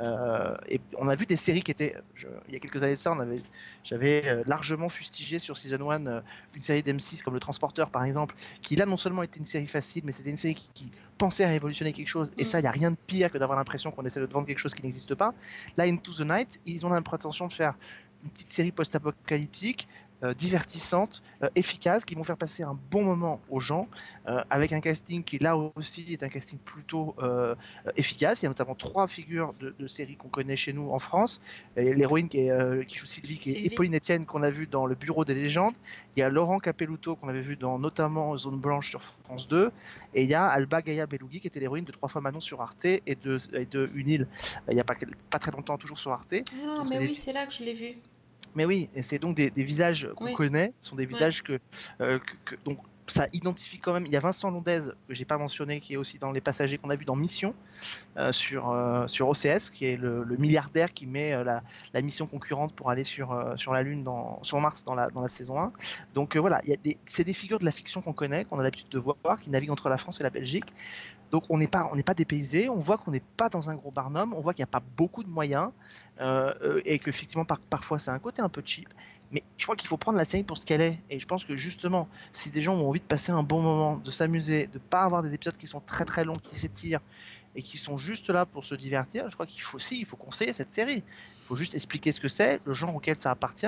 Euh, 0.01 0.57
et 0.69 0.81
on 0.97 1.07
a 1.09 1.15
vu 1.15 1.27
des 1.27 1.37
séries 1.37 1.63
qui 1.63 1.71
étaient. 1.71 1.95
je- 2.15 2.27
il 2.49 2.55
y 2.55 2.57
a 2.57 2.61
quelques 2.61 2.83
années 2.83 2.95
de 2.95 2.99
ça, 2.99 3.13
on 3.13 3.21
avait, 3.21 3.43
j'avais 3.85 4.23
euh, 4.27 4.43
largement 4.47 4.89
fustigé 4.89 5.39
sur 5.39 5.59
Season 5.59 5.91
1 5.91 6.07
euh, 6.07 6.21
une 6.55 6.63
série 6.63 6.83
d'M6 6.83 7.23
comme 7.23 7.35
Le 7.35 7.41
Transporteur, 7.41 7.91
par 7.91 8.05
exemple, 8.05 8.35
qui 8.63 8.75
là 8.77 8.87
non 8.87 8.97
seulement 8.97 9.23
était 9.23 9.39
une 9.39 9.45
série 9.45 9.67
facile, 9.67 10.03
mais 10.05 10.13
c'était 10.13 10.31
une 10.31 10.39
série 10.39 10.55
qui, 10.55 10.71
qui 10.73 10.91
pensait 11.19 11.45
à 11.45 11.49
révolutionner 11.49 11.93
quelque 11.93 12.09
chose. 12.09 12.31
Et 12.39 12.43
Mm. 12.43 12.47
ça, 12.47 12.59
il 12.61 12.63
n'y 12.63 12.69
a 12.69 12.73
rien 12.73 12.91
de 12.91 12.97
pire 13.07 13.31
que 13.31 13.37
d'avoir 13.37 13.59
l'impression 13.59 13.91
qu'on 13.91 14.05
essaie 14.07 14.21
de 14.21 14.27
te 14.27 14.33
vendre 14.33 14.47
quelque 14.47 14.59
chose 14.59 14.75
qui 14.75 14.83
n'existe 14.83 15.15
pas. 15.15 15.35
Là, 15.77 15.85
Into 15.85 16.13
the 16.13 16.21
Night, 16.21 16.59
ils 16.65 16.87
ont 16.87 16.89
la 16.89 17.03
prétention 17.03 17.47
de 17.47 17.53
faire 17.53 17.75
une 18.25 18.31
petite 18.31 18.53
série 18.53 18.73
post-apocalyptique, 18.73 19.89
euh, 20.25 20.35
divertissante, 20.35 21.23
euh, 21.43 21.49
efficace, 21.55 22.05
qui 22.05 22.15
vont 22.15 22.25
faire 22.25 22.37
passer 22.37 22.63
un 22.63 22.79
bon 22.91 23.03
moment 23.03 23.41
aux 23.51 23.61
gens, 23.61 23.89
euh, 24.29 24.43
avec 24.51 24.73
un 24.73 24.81
casting 24.81 25.23
qui 25.25 25.39
là 25.39 25.57
aussi 25.57 26.07
est 26.13 26.23
un 26.23 26.29
casting 26.29 26.59
plutôt 26.59 27.17
efficace. 27.97 28.41
Il 28.41 28.45
y 28.45 28.47
a 28.47 28.51
notamment 28.51 28.75
trois 28.75 29.09
figures 29.09 29.55
de, 29.61 29.75
de 29.79 29.87
séries 29.87 30.17
qu'on 30.17 30.29
connaît 30.29 30.57
chez 30.57 30.73
nous 30.73 30.91
en 30.91 30.99
France. 30.99 31.41
L'héroïne 31.77 32.29
qui, 32.29 32.49
joue 32.49 33.07
Sylvie, 33.07 33.39
qui 33.39 33.51
est 33.51 33.55
Sylvie. 33.55 33.71
Pauline 33.71 33.97
Etienne 33.97 34.27
qu'on 34.27 34.43
a 34.43 34.51
vu 34.51 34.67
dans 34.67 34.87
Le 34.87 34.95
Bureau 34.95 35.25
des 35.25 35.35
légendes. 35.35 35.75
Il 36.17 36.21
y 36.21 36.23
a 36.23 36.29
Laurent 36.29 36.59
Capelluto 36.59 37.17
qu'on 37.17 37.29
avait 37.29 37.41
vu 37.41 37.57
dans 37.57 37.79
notamment 37.79 38.37
Zone 38.37 38.59
Blanche 38.59 38.91
sur 38.91 39.03
France 39.03 39.49
2. 39.49 39.71
Et 40.15 40.23
il 40.23 40.29
y 40.29 40.35
a 40.35 40.47
Alba 40.47 40.83
Gaia 40.83 41.07
Belougui 41.07 41.41
qui 41.41 41.47
était 41.47 41.61
l'héroïne 41.61 41.85
de 41.85 41.93
Trois 41.93 42.09
fois 42.09 42.21
Manon 42.21 42.41
sur 42.41 42.61
Arte 42.61 42.85
et 42.85 43.19
de, 43.23 43.39
et 43.55 43.67
de 43.67 43.91
Une 43.95 44.09
île 44.09 44.29
il 44.69 44.75
n'y 44.75 44.81
a 44.81 44.85
pas, 44.85 44.95
pas 45.31 45.39
très 45.39 45.51
longtemps 45.51 45.79
toujours 45.79 45.99
sur 45.99 46.13
Arte. 46.13 46.35
Ah, 46.67 46.83
mais 46.89 46.99
oui, 46.99 47.15
c'est 47.15 47.33
là 47.33 47.47
que 47.47 47.53
je 47.53 47.63
l'ai 47.63 47.75
vu. 47.75 47.97
Mais 48.55 48.65
oui, 48.65 48.91
et 48.93 49.03
c'est 49.03 49.19
donc 49.19 49.37
des, 49.37 49.51
des 49.51 49.65
visages 49.65 50.11
qu'on 50.17 50.27
Oui. 50.27 50.33
connaît, 50.33 50.73
ce 50.75 50.89
sont 50.89 50.97
des 50.97 51.07
visages 51.07 51.43
que, 51.43 51.59
euh, 52.03 52.19
que- 52.19 52.37
que- 52.45 52.57
donc 52.65 52.79
ça 53.07 53.27
identifie 53.33 53.79
quand 53.79 53.93
même. 53.93 54.07
Il 54.07 54.13
y 54.13 54.17
a 54.17 54.21
Vincent 54.21 54.51
Londez 54.51 54.81
que 55.09 55.15
j'ai 55.15 55.25
pas 55.25 55.39
mentionné, 55.39 55.81
qui 55.81 55.95
est 55.95 55.97
aussi 55.97 56.19
dans 56.19 56.31
les 56.31 56.41
passagers 56.41 56.79
qu'on 56.79 56.91
a 56.91 56.95
vu 56.95 57.05
dans 57.05 57.17
Mission 57.17 57.55
euh, 58.17 58.33
sur 58.33 58.71
euh, 58.71 59.09
sur 59.09 59.29
OCS, 59.29 59.71
qui 59.71 59.87
est 59.87 59.97
le, 59.97 60.25
milliardaire 60.39 60.93
qui 60.93 61.07
met 61.07 61.33
euh, 61.33 61.45
la, 61.45 62.03
mission 62.03 62.27
concurrente 62.27 62.75
pour 62.75 62.91
aller 62.91 63.05
sur 63.05 63.55
sur 63.57 63.73
la 63.73 63.83
Lune 63.83 64.05
dans 64.05 64.43
sur 64.43 64.61
Mars 64.61 64.85
dans 64.85 64.95
la 64.95 65.11
dans 65.11 65.21
la 65.21 65.29
saison 65.29 65.59
1. 65.59 65.73
Donc 66.15 66.37
voilà, 66.37 66.61
c'est 67.05 67.25
des 67.25 67.33
figures 67.33 67.59
de 67.59 67.65
la 67.65 67.73
fiction 67.73 68.01
qu'on 68.03 68.13
connaît, 68.13 68.45
qu'on 68.45 68.59
a 68.59 68.63
l'habitude 68.63 68.89
de 68.89 68.99
voir, 68.99 69.41
qui 69.41 69.51
naviguent 69.51 69.73
entre 69.73 69.89
la 69.89 69.99
France 69.99 70.21
et 70.21 70.23
la 70.23 70.31
Belgique. 70.31 70.73
Donc 71.31 71.45
on 71.49 71.59
n'est 71.59 71.69
pas 71.69 71.91
on 71.93 72.01
pas 72.03 72.15
dépaysé, 72.15 72.69
on 72.69 72.77
voit 72.77 72.99
qu'on 72.99 73.11
n'est 73.11 73.23
pas 73.37 73.49
dans 73.49 73.71
un 73.71 73.75
gros 73.75 73.91
barnum, 73.91 74.35
on 74.35 74.41
voit 74.41 74.53
qu'il 74.53 74.63
n'y 74.63 74.69
a 74.71 74.79
pas 74.79 74.83
beaucoup 74.97 75.25
de 75.25 75.31
moyens 75.31 75.71
et 76.85 76.99
qu'effectivement 76.99 77.45
par, 77.45 77.59
parfois 77.59 77.99
c'est 77.99 78.11
un 78.11 78.19
côté 78.19 78.43
un 78.43 78.49
peu 78.49 78.63
cheap. 78.65 78.89
Mais 79.33 79.43
je 79.57 79.65
crois 79.65 79.77
qu'il 79.77 79.89
faut 79.89 79.97
prendre 79.97 80.19
la 80.19 80.25
série 80.27 80.45
pour 80.45 80.59
ce 80.59 80.67
qu'elle 80.67 80.83
est. 80.83 80.99
Et 81.11 81.19
je 81.19 81.27
pense 81.27 81.45
que 81.45 81.57
justement, 81.57 82.07
si 82.33 82.51
des 82.51 82.61
gens 82.61 82.75
ont 82.77 82.87
envie 82.89 83.01
de 83.01 83.05
passer 83.07 83.33
un 83.33 83.43
bon 83.43 83.63
moment, 83.63 83.97
de 83.97 84.11
s'amuser, 84.11 84.67
de 84.67 84.79
pas 84.79 85.03
avoir 85.03 85.23
des 85.23 85.33
épisodes 85.35 85.57
qui 85.57 85.67
sont 85.67 85.81
très 85.81 86.05
très 86.05 86.25
longs, 86.25 86.37
qui 86.37 86.55
s'étirent 86.59 87.01
et 87.55 87.63
qui 87.63 87.79
sont 87.79 87.97
juste 87.97 88.29
là 88.31 88.45
pour 88.47 88.65
se 88.65 88.75
divertir, 88.75 89.29
je 89.29 89.35
crois 89.35 89.47
qu'il 89.47 89.63
faut 89.63 89.77
aussi, 89.77 89.99
il 89.99 90.07
faut 90.07 90.17
conseiller 90.17 90.53
cette 90.53 90.71
série. 90.71 91.03
Il 91.43 91.47
faut 91.47 91.57
juste 91.57 91.75
expliquer 91.75 92.13
ce 92.13 92.21
que 92.21 92.29
c'est, 92.29 92.61
le 92.65 92.73
genre 92.73 92.95
auquel 92.95 93.17
ça 93.17 93.31
appartient, 93.31 93.67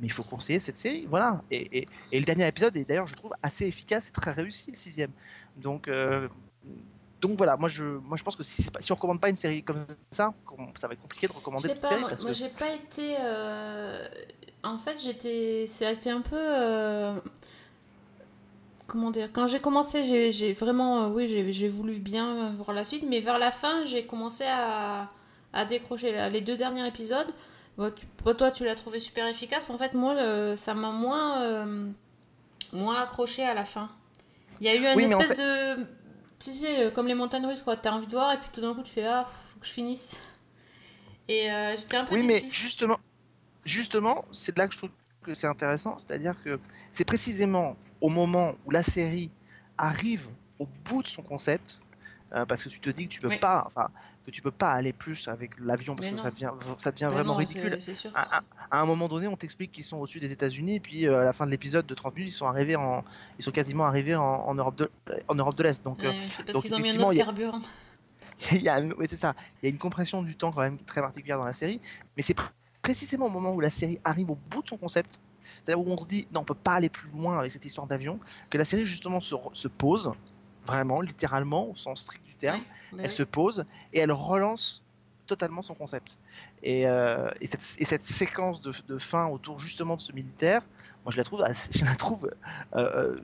mais 0.00 0.06
il 0.06 0.12
faut 0.12 0.22
conseiller 0.24 0.60
cette 0.60 0.76
série. 0.78 1.06
Voilà. 1.08 1.42
Et, 1.50 1.78
et- 1.80 1.88
et 2.10 2.18
le 2.18 2.24
dernier 2.24 2.46
épisode 2.48 2.76
est 2.76 2.84
d'ailleurs, 2.86 3.06
je 3.06 3.14
trouve, 3.14 3.32
assez 3.42 3.66
efficace 3.66 4.08
et 4.08 4.12
très 4.12 4.32
réussi, 4.32 4.70
le 4.70 4.76
sixième. 4.76 5.10
Donc, 5.56 5.88
euh, 5.88 6.28
donc 7.20 7.36
voilà, 7.38 7.56
moi 7.56 7.68
je, 7.68 7.84
moi 7.84 8.16
je 8.16 8.22
pense 8.24 8.34
que 8.34 8.42
si, 8.42 8.66
si 8.80 8.92
on 8.92 8.96
recommande 8.96 9.20
pas 9.20 9.28
une 9.30 9.36
série 9.36 9.62
comme 9.62 9.86
ça, 10.10 10.34
ça 10.74 10.88
va 10.88 10.94
être 10.94 11.00
compliqué 11.02 11.28
de 11.28 11.32
recommander 11.32 11.68
une 11.68 11.80
série 11.82 12.00
moi, 12.00 12.08
parce 12.08 12.22
moi, 12.22 12.32
que 12.32 12.36
j'ai 12.36 12.48
pas 12.48 12.72
été. 12.72 13.16
euh, 13.20 14.08
En 14.64 14.78
fait, 14.78 15.00
j'étais. 15.02 15.64
C'était 15.66 16.10
un 16.10 16.20
peu. 16.20 16.36
euh, 16.38 17.20
Comment 18.88 19.10
dire 19.10 19.30
Quand 19.32 19.46
j'ai 19.46 19.60
commencé, 19.60 20.30
j'ai 20.32 20.52
vraiment. 20.52 21.04
euh, 21.04 21.08
Oui, 21.08 21.26
j'ai 21.26 21.68
voulu 21.68 21.98
bien 21.98 22.52
voir 22.52 22.72
la 22.72 22.84
suite, 22.84 23.04
mais 23.06 23.20
vers 23.20 23.38
la 23.38 23.50
fin, 23.50 23.84
j'ai 23.86 24.04
commencé 24.06 24.44
à, 24.46 25.10
à 25.52 25.64
décrocher. 25.64 26.12
Là, 26.12 26.28
Les 26.28 26.40
deux 26.40 26.56
derniers 26.56 26.86
épisodes, 26.86 27.28
bon, 27.78 27.92
tu- 27.94 28.06
bon, 28.24 28.36
toi, 28.36 28.50
tu 28.50 28.64
l'as 28.64 28.74
trouvé 28.74 28.98
super 29.00 29.26
efficace. 29.28 29.70
En 29.70 29.78
fait, 29.78 29.94
moi, 29.94 30.14
euh, 30.16 30.56
ça 30.56 30.74
m'a 30.74 30.90
moins. 30.90 31.42
euh, 31.42 31.90
moins 32.72 33.00
accroché 33.02 33.44
à 33.44 33.54
la 33.54 33.64
fin. 33.64 33.90
Il 34.60 34.66
y 34.66 34.70
a 34.70 34.74
eu 34.76 34.78
une 34.92 34.98
Oui, 34.98 35.06
mais 35.06 35.14
en 35.14 35.20
espèce 35.20 35.38
de. 35.38 35.84
Tu 36.40 36.50
sais, 36.52 36.92
comme 36.94 37.06
les 37.08 37.14
montagnes 37.14 37.46
russes, 37.46 37.62
quoi. 37.62 37.76
T'as 37.76 37.92
envie 37.92 38.06
de 38.06 38.12
voir, 38.12 38.32
et 38.32 38.38
puis 38.38 38.48
tout 38.52 38.60
d'un 38.60 38.74
coup, 38.74 38.82
tu 38.82 38.92
fais 38.92 39.06
Ah, 39.06 39.26
faut 39.54 39.60
que 39.60 39.66
je 39.66 39.72
finisse. 39.72 40.18
Et 41.28 41.50
euh, 41.50 41.76
j'étais 41.76 41.96
un 41.96 42.04
peu 42.04 42.14
Oui, 42.14 42.22
mais 42.26 42.44
justement, 42.50 42.98
justement, 43.64 44.24
c'est 44.32 44.54
de 44.54 44.60
là 44.60 44.66
que 44.68 44.72
je 44.74 44.78
trouve 44.78 44.90
que 45.22 45.34
c'est 45.34 45.46
intéressant, 45.46 45.96
c'est-à-dire 45.98 46.34
que 46.42 46.58
c'est 46.90 47.04
précisément 47.04 47.76
au 48.00 48.08
moment 48.08 48.54
où 48.66 48.70
la 48.70 48.82
série 48.82 49.30
arrive 49.78 50.28
au 50.58 50.66
bout 50.84 51.02
de 51.02 51.08
son 51.08 51.22
concept, 51.22 51.80
euh, 52.34 52.44
parce 52.46 52.62
que 52.64 52.68
tu 52.68 52.80
te 52.80 52.90
dis 52.90 53.06
que 53.08 53.12
tu 53.12 53.20
peux 53.20 53.28
Oui. 53.28 53.38
pas, 53.38 53.62
enfin, 53.66 53.88
que 54.24 54.30
tu 54.30 54.40
peux 54.42 54.50
pas 54.50 54.70
aller 54.70 54.92
plus 54.92 55.28
avec 55.28 55.52
l'avion 55.58 55.94
parce 55.94 56.06
Mais 56.06 56.12
que 56.12 56.16
non. 56.16 56.22
ça 56.22 56.30
devient, 56.30 56.50
ça 56.78 56.90
devient 56.90 57.06
Mais 57.08 57.14
vraiment 57.14 57.32
non, 57.32 57.38
ridicule. 57.38 57.76
c'est- 57.80 57.94
C'est 57.94 57.94
sûr. 57.94 58.10
À, 58.14 58.38
à- 58.38 58.42
à 58.70 58.80
un 58.80 58.86
moment 58.86 59.08
donné, 59.08 59.26
on 59.28 59.36
t'explique 59.36 59.70
qu'ils 59.72 59.84
sont 59.84 59.98
au-dessus 59.98 60.20
des 60.20 60.32
États-Unis, 60.32 60.76
et 60.76 60.80
puis 60.80 61.06
euh, 61.06 61.20
à 61.20 61.24
la 61.24 61.32
fin 61.32 61.44
de 61.46 61.50
l'épisode 61.50 61.86
de 61.86 61.94
30 61.94 62.14
minutes, 62.16 62.32
ils 62.32 62.36
sont 62.36 62.46
arrivés 62.46 62.76
en, 62.76 63.04
ils 63.38 63.44
sont 63.44 63.50
quasiment 63.50 63.84
arrivés 63.84 64.14
en, 64.16 64.22
en 64.24 64.54
Europe 64.54 64.76
de, 64.76 64.90
en 65.28 65.34
Europe 65.34 65.56
de 65.56 65.62
l'Est. 65.64 65.84
Donc, 65.84 66.02
euh, 66.04 66.10
Ouais, 66.10 66.16
c'est 66.26 66.42
parce 66.44 66.54
donc 66.54 66.62
qu'ils 66.62 66.74
ont 66.74 66.78
mis 66.78 66.90
un 66.90 67.02
autre 67.02 67.14
carburant. 67.14 67.60
il 68.52 68.62
y 68.62 68.68
a, 68.68 68.80
oui, 68.80 69.06
c'est 69.08 69.16
ça. 69.16 69.34
Il 69.62 69.66
y 69.66 69.68
a 69.68 69.70
une 69.70 69.78
compression 69.78 70.22
du 70.22 70.36
temps 70.36 70.52
quand 70.52 70.62
même 70.62 70.78
très 70.78 71.00
particulière 71.00 71.38
dans 71.38 71.44
la 71.44 71.52
série, 71.52 71.80
mais 72.16 72.22
c'est 72.22 72.34
précisément 72.82 73.26
au 73.26 73.30
moment 73.30 73.52
où 73.52 73.60
la 73.60 73.70
série 73.70 73.98
arrive 74.04 74.30
au 74.30 74.36
bout 74.36 74.62
de 74.62 74.68
son 74.68 74.76
concept, 74.76 75.18
c'est-à-dire 75.64 75.80
où 75.84 75.90
on 75.90 76.00
se 76.00 76.06
dit 76.08 76.26
non, 76.30 76.40
on 76.40 76.44
peut 76.44 76.54
pas 76.54 76.74
aller 76.74 76.88
plus 76.88 77.10
loin 77.10 77.38
avec 77.38 77.52
cette 77.52 77.64
histoire 77.64 77.86
d'avion, 77.86 78.20
que 78.50 78.58
la 78.58 78.64
série 78.64 78.84
justement 78.84 79.20
se, 79.20 79.68
pose, 79.68 80.12
vraiment, 80.64 81.00
littéralement, 81.00 81.68
au 81.68 81.74
sens 81.76 82.02
strict 82.02 82.24
du 82.24 82.34
terme, 82.36 82.64
elle 83.02 83.10
oui. 83.10 83.10
se 83.10 83.22
pose 83.22 83.64
et 83.92 83.98
elle 84.00 84.12
relance 84.12 84.82
totalement 85.26 85.62
son 85.62 85.74
concept. 85.74 86.18
Et, 86.62 86.86
euh, 86.86 87.30
et, 87.40 87.46
cette, 87.46 87.74
et 87.78 87.84
cette 87.84 88.02
séquence 88.02 88.60
de, 88.60 88.72
de 88.86 88.98
fin 88.98 89.26
autour 89.28 89.58
justement 89.58 89.96
de 89.96 90.00
ce 90.02 90.12
militaire, 90.12 90.62
moi 91.04 91.12
je 91.12 91.16
la 91.16 91.24
trouve, 91.24 91.42
assez- 91.42 91.72
je 91.78 91.84
la 91.84 91.94
trouve 91.96 92.30
euh, 92.74 92.78
euh, 93.16 93.20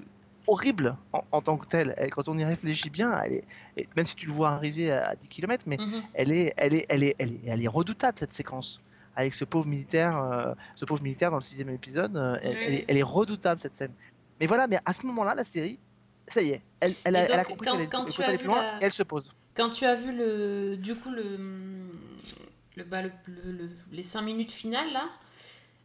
horrible 0.47 0.97
en, 1.13 1.23
en 1.31 1.43
tant 1.43 1.57
que 1.59 1.67
telle. 1.67 1.95
Elle, 1.97 2.11
quand 2.11 2.29
on 2.29 2.39
y 2.39 2.45
réfléchit 2.45 2.91
bien, 2.91 3.21
elle 3.23 3.35
est, 3.35 3.45
et 3.77 3.89
même 3.97 4.07
si 4.07 4.17
tu 4.17 4.27
le 4.27 4.33
vois 4.33 4.51
arriver 4.51 4.91
à, 4.93 5.09
à 5.09 5.17
10 5.17 5.29
km, 5.29 5.65
mais 5.67 5.79
Mhm. 5.79 6.03
elle 6.15 6.33
est, 6.33 6.55
elle 6.57 6.75
est, 6.75 6.87
elle 6.89 7.03
est, 7.05 7.17
elle 7.19 7.33
est, 7.33 7.41
elle 7.47 7.63
est 7.63 7.69
redoutable 7.69 8.19
cette 8.19 8.33
séquence. 8.33 8.81
Avec 9.19 9.35
ce 9.35 9.45
pauvre 9.45 9.67
militaire, 9.67 10.17
euh, 10.23 10.55
ce 10.77 10.85
pauvre 10.85 11.03
militaire 11.03 11.31
dans 11.33 11.39
le 11.39 11.43
sixième 11.43 11.71
épisode, 11.71 12.17
euh, 12.17 12.39
elle, 12.41 12.51
Oui, 12.55 12.59
elle 12.63 12.73
est, 12.75 12.77
oui. 12.79 12.85
elle 12.87 12.97
est 12.99 13.03
redoutable 13.03 13.61
cette 13.61 13.75
scène. 13.75 13.93
Mais 14.39 14.47
voilà, 14.47 14.69
mais 14.69 14.79
à 14.85 14.95
ce 14.95 15.05
moment-là, 15.07 15.35
la 15.35 15.43
série, 15.43 15.81
ça 16.29 16.41
y 16.41 16.51
est, 16.51 16.63
elle, 16.79 16.95
elle, 17.03 17.17
a, 17.17 17.21
elle 17.25 17.47
compris 17.47 17.67
qu'elle 17.69 17.81
as 18.25 18.29
aller 18.29 18.39
plus 18.39 18.47
loin 18.47 18.63
la- 18.63 18.75
et 18.81 18.85
elle 18.85 18.93
se 18.93 19.03
pose. 19.03 19.33
Quand 19.57 19.71
tu 19.71 19.85
as 19.87 19.97
vu 19.97 20.13
le, 20.17 20.77
du 20.77 20.95
coup 20.95 21.11
le, 21.11 21.37
le, 22.77 22.85
bah, 22.85 23.03
le- 23.03 23.11
le- 23.27 23.51
le- 23.51 23.71
les 23.91 24.05
5 24.05 24.23
minutes 24.23 24.53
finales 24.53 24.93
là, 24.93 25.07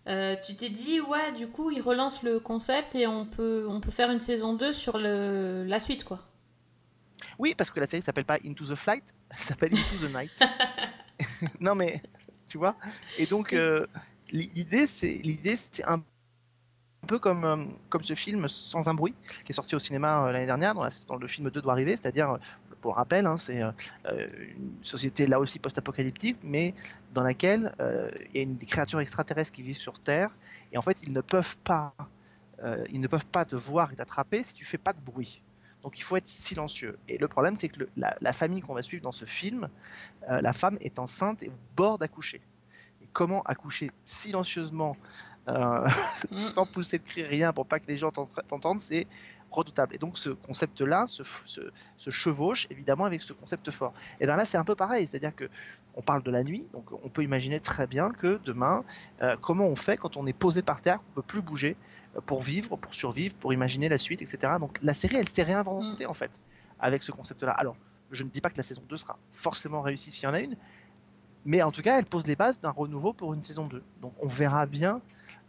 euh, 0.10 0.36
tu 0.46 0.56
t'es 0.56 0.69
dit 0.69 1.02
ouais 1.02 1.32
du 1.32 1.48
coup 1.48 1.72
ils 1.72 1.82
relancent 1.82 2.22
le 2.22 2.39
concept 2.39 2.93
et 2.93 3.08
on 3.08 3.26
peut, 3.26 3.65
on 3.67 3.82
peut 3.82 3.89
faire 3.89 4.12
une 4.12 4.19
saison 4.19 4.54
2 4.54 4.72
sur 4.72 5.00
le, 5.00 5.63
la 5.65 5.80
suite 5.80 6.04
quoi. 6.04 6.19
Oui, 7.39 7.56
parce 7.58 7.72
que 7.72 7.80
la 7.80 7.88
série 7.88 8.04
s'appelle 8.04 8.26
pas 8.26 8.38
Into 8.46 8.65
the 8.65 8.76
Flight, 8.76 9.04
elle 9.32 9.39
s'appelle 9.39 9.72
Into 9.74 10.08
the 10.08 10.13
Night. 10.13 10.39
non 11.60 11.74
mais, 11.74 12.00
tu 12.54 12.60
vois. 12.60 12.76
Et 13.18 13.26
donc 13.26 13.54
euh, 13.54 13.88
l'idée, 14.32 14.86
c'est 14.86 15.12
l'idée, 15.24 15.58
c'est 15.58 15.84
un 15.86 16.04
peu 17.08 17.18
comme, 17.18 17.44
euh, 17.46 17.66
comme 17.89 18.04
ce 18.04 18.13
film 18.13 18.48
Sans 18.48 18.88
un 18.89 18.94
bruit, 18.94 19.16
qui 19.44 19.52
est 19.52 19.56
sorti 19.56 19.76
au 19.76 19.80
cinéma 19.80 20.28
euh, 20.28 20.32
l'année 20.32 20.46
dernière, 20.46 20.76
dans, 20.76 20.84
la- 20.84 21.18
le 21.20 21.28
film 21.28 21.50
2 21.50 21.62
doit 21.62 21.74
arriver, 21.74 21.98
c'est-à-dire, 21.98 22.32
euh, 22.32 22.38
pour 22.82 22.96
rappel, 22.96 23.26
hein, 23.26 23.38
c'est 23.38 23.63
euh, 23.63 23.72
une 24.56 24.84
société 24.84 25.26
là 25.26 25.39
aussi 25.39 25.58
post-apocalyptique, 25.58 26.38
mais 26.44 26.76
dans 27.12 27.24
laquelle 27.24 27.74
il 27.80 28.36
y 28.36 28.39
a 28.39 28.44
une, 28.44 28.56
des 28.58 28.66
créatures 28.68 29.00
extraterrestres 29.00 29.52
qui 29.52 29.63
vivent 29.63 29.76
sur 29.78 30.00
Terre, 30.00 30.30
et 30.72 30.78
en 30.78 30.82
fait, 30.84 31.02
ils 31.02 31.12
ne 31.12 31.22
peuvent 31.22 31.58
pas, 31.63 31.96
ils 32.89 33.02
ne 33.02 33.08
peuvent 33.08 33.26
pas 33.26 33.46
te 33.46 33.56
voir 33.56 33.92
et 33.92 33.96
t'attraper 33.96 34.44
si 34.44 34.54
tu 34.54 34.66
fais 34.66 34.78
pas 34.78 34.94
de 34.94 35.02
bruit. 35.02 35.42
Donc 35.84 35.98
il 36.00 36.04
faut 36.04 36.15
être 36.15 36.28
silencieux. 36.28 36.98
Et 37.10 37.17
le 37.17 37.28
problème, 37.28 37.58
c'est 37.58 37.69
que 37.69 37.80
le- 37.80 37.89
la, 37.98 38.15
la 38.22 38.34
famille 38.34 38.62
qu'on 38.62 38.74
va 38.74 38.82
suivre 38.84 39.04
dans 39.04 39.12
ce 39.12 39.26
film, 39.26 39.67
euh, 40.30 40.41
la 40.41 40.54
femme 40.54 40.78
est 40.82 40.98
enceinte 41.00 41.43
et 41.43 41.50
au 41.50 41.54
bord 41.76 41.98
d'accoucher. 41.98 42.41
Et 43.02 43.08
comment 43.13 43.41
accoucher 43.43 43.91
silencieusement 44.06 44.96
euh, 45.50 45.86
Mm. 46.32 46.38
sans 46.38 46.65
pousser 46.65 47.00
de 47.00 47.04
cri, 47.04 47.24
rien 47.24 47.52
pour 47.52 47.65
pas 47.65 47.80
que 47.80 47.88
les 47.88 47.98
gens 47.98 48.12
t'ent- 48.12 48.30
t'entendent, 48.48 48.80
c'est 48.80 49.08
redoutable. 49.52 49.93
Et 49.93 49.98
donc 49.98 50.17
ce 50.17 50.30
concept-là 50.30 51.06
se, 51.06 51.22
f- 51.22 51.41
se- 51.46 51.72
se 51.98 52.10
chevauche 52.10 52.65
évidemment 52.72 53.04
avec 53.06 53.22
ce 53.22 53.34
concept 53.34 53.69
fort. 53.69 53.93
Et 54.22 54.26
bien 54.26 54.38
là, 54.38 54.46
c'est 54.46 54.58
un 54.58 54.63
peu 54.63 54.74
pareil, 54.76 55.06
c'est-à-dire 55.06 55.36
que 55.36 55.50
on 55.96 56.02
parle 56.02 56.24
de 56.24 56.32
la 56.32 56.43
nuit, 56.43 56.65
donc 56.74 56.86
on 57.04 57.10
peut 57.10 57.22
imaginer 57.24 57.60
très 57.60 57.86
bien 57.88 58.10
que 58.12 58.39
demain, 58.46 58.84
euh, 59.22 59.36
comment 59.41 59.67
on 59.67 59.76
fait 59.76 59.98
quand 59.98 60.15
on 60.17 60.26
est 60.26 60.34
posé 60.34 60.62
par 60.63 60.82
terre, 60.82 60.98
qu'on 61.00 61.12
peut 61.15 61.22
plus 61.22 61.41
bouger, 61.43 61.76
pour 62.26 62.41
vivre, 62.41 62.76
pour 62.78 62.93
survivre, 62.93 63.36
pour 63.36 63.54
imaginer 63.54 63.89
la 63.89 63.97
suite, 63.97 64.21
etc. 64.21 64.54
Donc 64.60 64.78
la 64.82 64.93
série, 64.93 65.15
elle 65.17 65.30
s'est 65.30 65.43
réinventée 65.43 66.06
en 66.06 66.13
fait 66.13 66.32
avec 66.80 67.04
ce 67.04 67.12
concept-là. 67.12 67.52
Alors, 67.52 67.76
je 68.12 68.23
ne 68.23 68.30
dis 68.30 68.41
pas 68.41 68.49
que 68.49 68.58
la 68.58 68.63
saison 68.63 68.84
2 68.88 68.97
sera 68.97 69.17
forcément 69.32 69.82
réussie 69.82 70.12
s'il 70.12 70.23
y 70.26 70.28
en 70.28 70.34
a 70.34 70.39
une, 70.41 70.56
mais 71.45 71.62
en 71.62 71.71
tout 71.71 71.82
cas, 71.82 71.97
elle 71.97 72.06
pose 72.06 72.28
les 72.28 72.36
bases 72.36 72.62
d'un 72.62 72.69
renouveau 72.71 73.13
pour 73.13 73.34
une 73.34 73.43
saison 73.43 73.67
2. 73.67 73.84
Donc 74.02 74.13
on 74.21 74.28
verra 74.28 74.65
bien 74.65 75.02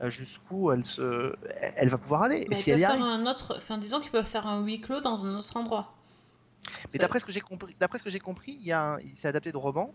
euh, 0.03 0.11
jusqu'où 0.11 0.72
elle, 0.72 0.85
se... 0.85 1.35
elle 1.77 1.88
va 1.88 1.98
pouvoir 1.98 2.22
aller. 2.22 2.46
Bah, 2.48 2.57
et 2.57 2.61
si 2.61 2.70
elle 2.70 2.79
y 2.79 2.81
faire 2.81 2.90
arrive. 2.90 3.03
un 3.05 3.27
autre. 3.27 3.55
Enfin, 3.57 3.79
disons 3.79 4.00
qu'ils 4.00 4.11
peuvent 4.11 4.27
faire 4.27 4.46
un 4.46 4.62
huis 4.64 4.81
clos 4.81 5.00
dans 5.00 5.24
un 5.24 5.37
autre 5.37 5.57
endroit. 5.57 5.92
Mais 6.92 6.98
d'après 6.98 7.20
ce 7.20 7.24
que 7.27 7.33
j'ai 7.33 7.40
compris, 7.42 7.77
d'après 7.79 7.98
ce 7.98 8.03
que 8.05 8.11
j'ai 8.11 8.18
compris, 8.20 8.57
il 8.59 8.66
y 8.66 8.72
a 8.72 8.94
un- 8.94 8.98
il 9.00 9.14
s'est 9.16 9.29
adapté 9.29 9.53
de 9.53 9.57
romans 9.59 9.92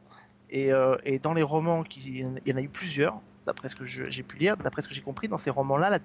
et, 0.51 0.71
euh, 0.71 0.95
et 1.03 1.17
dans 1.17 1.33
les 1.33 1.41
romans, 1.41 1.83
il 1.95 2.39
y 2.45 2.53
en 2.53 2.57
a 2.57 2.61
eu 2.61 2.69
plusieurs. 2.69 3.19
D'après 3.49 3.67
ce 3.69 3.75
que 3.75 3.85
j'ai 3.85 4.23
pu 4.23 4.37
lire, 4.37 4.55
d'après 4.57 4.83
ce 4.83 4.87
que 4.87 4.93
j'ai 4.93 5.01
compris, 5.01 5.27
dans 5.27 5.39
ces 5.39 5.49
romans-là, 5.49 5.89
la 5.89 5.99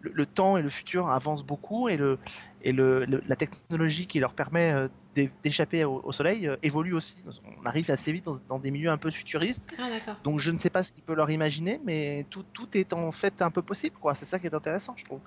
le, 0.00 0.10
le 0.12 0.26
temps 0.26 0.56
et 0.56 0.62
le 0.62 0.68
futur 0.68 1.08
avancent 1.08 1.44
beaucoup 1.44 1.88
et, 1.88 1.96
le, 1.96 2.18
et 2.62 2.72
le, 2.72 3.04
le- 3.04 3.22
la 3.26 3.36
technologie 3.36 4.06
qui 4.06 4.18
leur 4.18 4.34
permet 4.34 4.72
euh, 4.72 4.88
d'é- 5.14 5.30
d'échapper 5.44 5.84
au, 5.84 6.00
au 6.02 6.12
soleil 6.12 6.48
euh, 6.48 6.56
évolue 6.62 6.94
aussi. 6.94 7.16
On 7.62 7.64
arrive 7.64 7.90
assez 7.90 8.12
vite 8.12 8.24
dans, 8.24 8.38
dans 8.48 8.58
des 8.58 8.72
milieux 8.72 8.90
un 8.90 8.98
peu 8.98 9.10
futuristes, 9.10 9.72
Ah, 9.78 9.88
donc 10.24 10.40
je 10.40 10.50
ne 10.50 10.58
sais 10.58 10.70
pas 10.70 10.82
ce 10.82 10.92
qu'il 10.92 11.04
peut 11.04 11.14
leur 11.14 11.30
imaginer, 11.30 11.80
mais 11.84 12.26
tout, 12.30 12.44
tout 12.52 12.68
est 12.76 12.92
en 12.92 13.12
fait 13.12 13.40
un 13.40 13.50
peu 13.50 13.62
possible, 13.62 13.96
quoi. 14.00 14.14
C'est 14.14 14.26
ça 14.26 14.38
qui 14.40 14.46
est 14.46 14.54
intéressant, 14.54 14.94
je 14.96 15.04
trouve. 15.04 15.20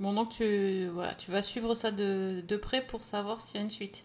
Bon, 0.00 0.14
donc 0.14 0.30
tu, 0.30 0.86
voilà, 0.94 1.14
tu 1.14 1.30
vas 1.30 1.42
suivre 1.42 1.74
ça 1.74 1.90
de, 1.90 2.42
de 2.48 2.56
près 2.56 2.86
pour 2.86 3.04
savoir 3.04 3.42
s'il 3.42 3.56
y 3.56 3.58
a 3.58 3.62
une 3.62 3.70
suite. 3.70 4.04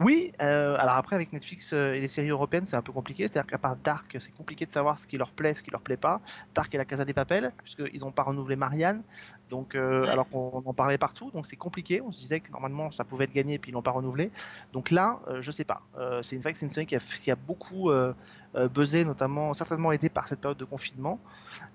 Oui, 0.00 0.32
euh, 0.42 0.76
alors 0.78 0.96
après 0.96 1.14
avec 1.16 1.32
Netflix 1.32 1.72
euh, 1.72 1.94
et 1.94 2.00
les 2.00 2.08
séries 2.08 2.28
européennes 2.30 2.66
c'est 2.66 2.76
un 2.76 2.82
peu 2.82 2.92
compliqué, 2.92 3.24
c'est-à-dire 3.24 3.46
qu'à 3.46 3.58
part 3.58 3.76
Dark 3.76 4.16
c'est 4.18 4.34
compliqué 4.34 4.66
de 4.66 4.70
savoir 4.70 4.98
ce 4.98 5.06
qui 5.06 5.16
leur 5.16 5.30
plaît, 5.30 5.54
ce 5.54 5.62
qui 5.62 5.70
leur 5.70 5.82
plaît 5.82 5.96
pas. 5.96 6.20
Dark 6.54 6.74
et 6.74 6.78
la 6.78 6.84
Casa 6.84 7.04
des 7.04 7.12
Papel, 7.14 7.52
puisqu'ils 7.62 8.00
n'ont 8.00 8.10
pas 8.10 8.24
renouvelé 8.24 8.56
Marianne, 8.56 9.02
donc 9.50 9.74
euh, 9.74 10.02
Ouais. 10.02 10.08
alors 10.08 10.28
qu'on 10.28 10.62
en 10.64 10.74
parlait 10.74 10.98
partout, 10.98 11.30
donc 11.30 11.46
c'est 11.46 11.56
compliqué. 11.56 12.00
On 12.00 12.10
se 12.10 12.18
disait 12.20 12.40
que 12.40 12.50
normalement 12.50 12.90
ça 12.92 13.04
pouvait 13.04 13.24
être 13.24 13.32
gagné 13.32 13.58
puis 13.58 13.70
ils 13.70 13.74
l'ont 13.74 13.82
pas 13.82 13.92
renouvelé. 13.92 14.30
Donc 14.72 14.90
là, 14.90 15.20
euh, 15.28 15.40
je 15.40 15.50
sais 15.52 15.64
pas. 15.64 15.82
C'est 16.22 16.36
une 16.36 16.42
vrai 16.42 16.52
que 16.52 16.58
c'est 16.58 16.66
une 16.66 16.72
série 16.72 16.86
qui 16.86 16.96
a, 16.96 17.00
qui 17.00 17.30
a 17.30 17.36
beaucoup 17.36 17.90
buzzé, 18.72 19.04
notamment 19.04 19.54
certainement 19.54 19.92
aidé 19.92 20.08
par 20.08 20.28
cette 20.28 20.40
période 20.40 20.58
de 20.58 20.64
confinement. 20.64 21.20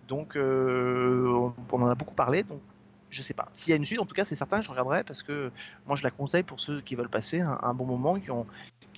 Donc 0.08 0.34
on, 0.36 1.54
on 1.72 1.82
en 1.82 1.88
a 1.88 1.96
beaucoup 1.96 2.16
parlé. 2.16 2.44
Donc 2.44 2.62
je 3.10 3.22
sais 3.22 3.34
pas. 3.34 3.50
S'il 3.54 3.72
y 3.72 3.74
a 3.74 3.76
une 3.76 3.86
suite, 3.86 4.00
en 4.00 4.06
tout 4.06 4.16
cas, 4.16 4.26
c'est 4.26 4.36
certain 4.36 4.62
je 4.62 4.70
regarderai 4.70 5.04
parce 5.04 5.24
que 5.24 5.52
moi 5.88 5.96
je 5.96 6.04
la 6.04 6.12
conseille 6.12 6.44
pour 6.44 6.60
ceux 6.60 6.82
qui 6.82 6.96
veulent 6.96 7.10
passer 7.10 7.42
un, 7.42 7.60
un 7.62 7.74
bon 7.74 7.86
moment, 7.86 8.16
qui 8.16 8.32
ont 8.32 8.46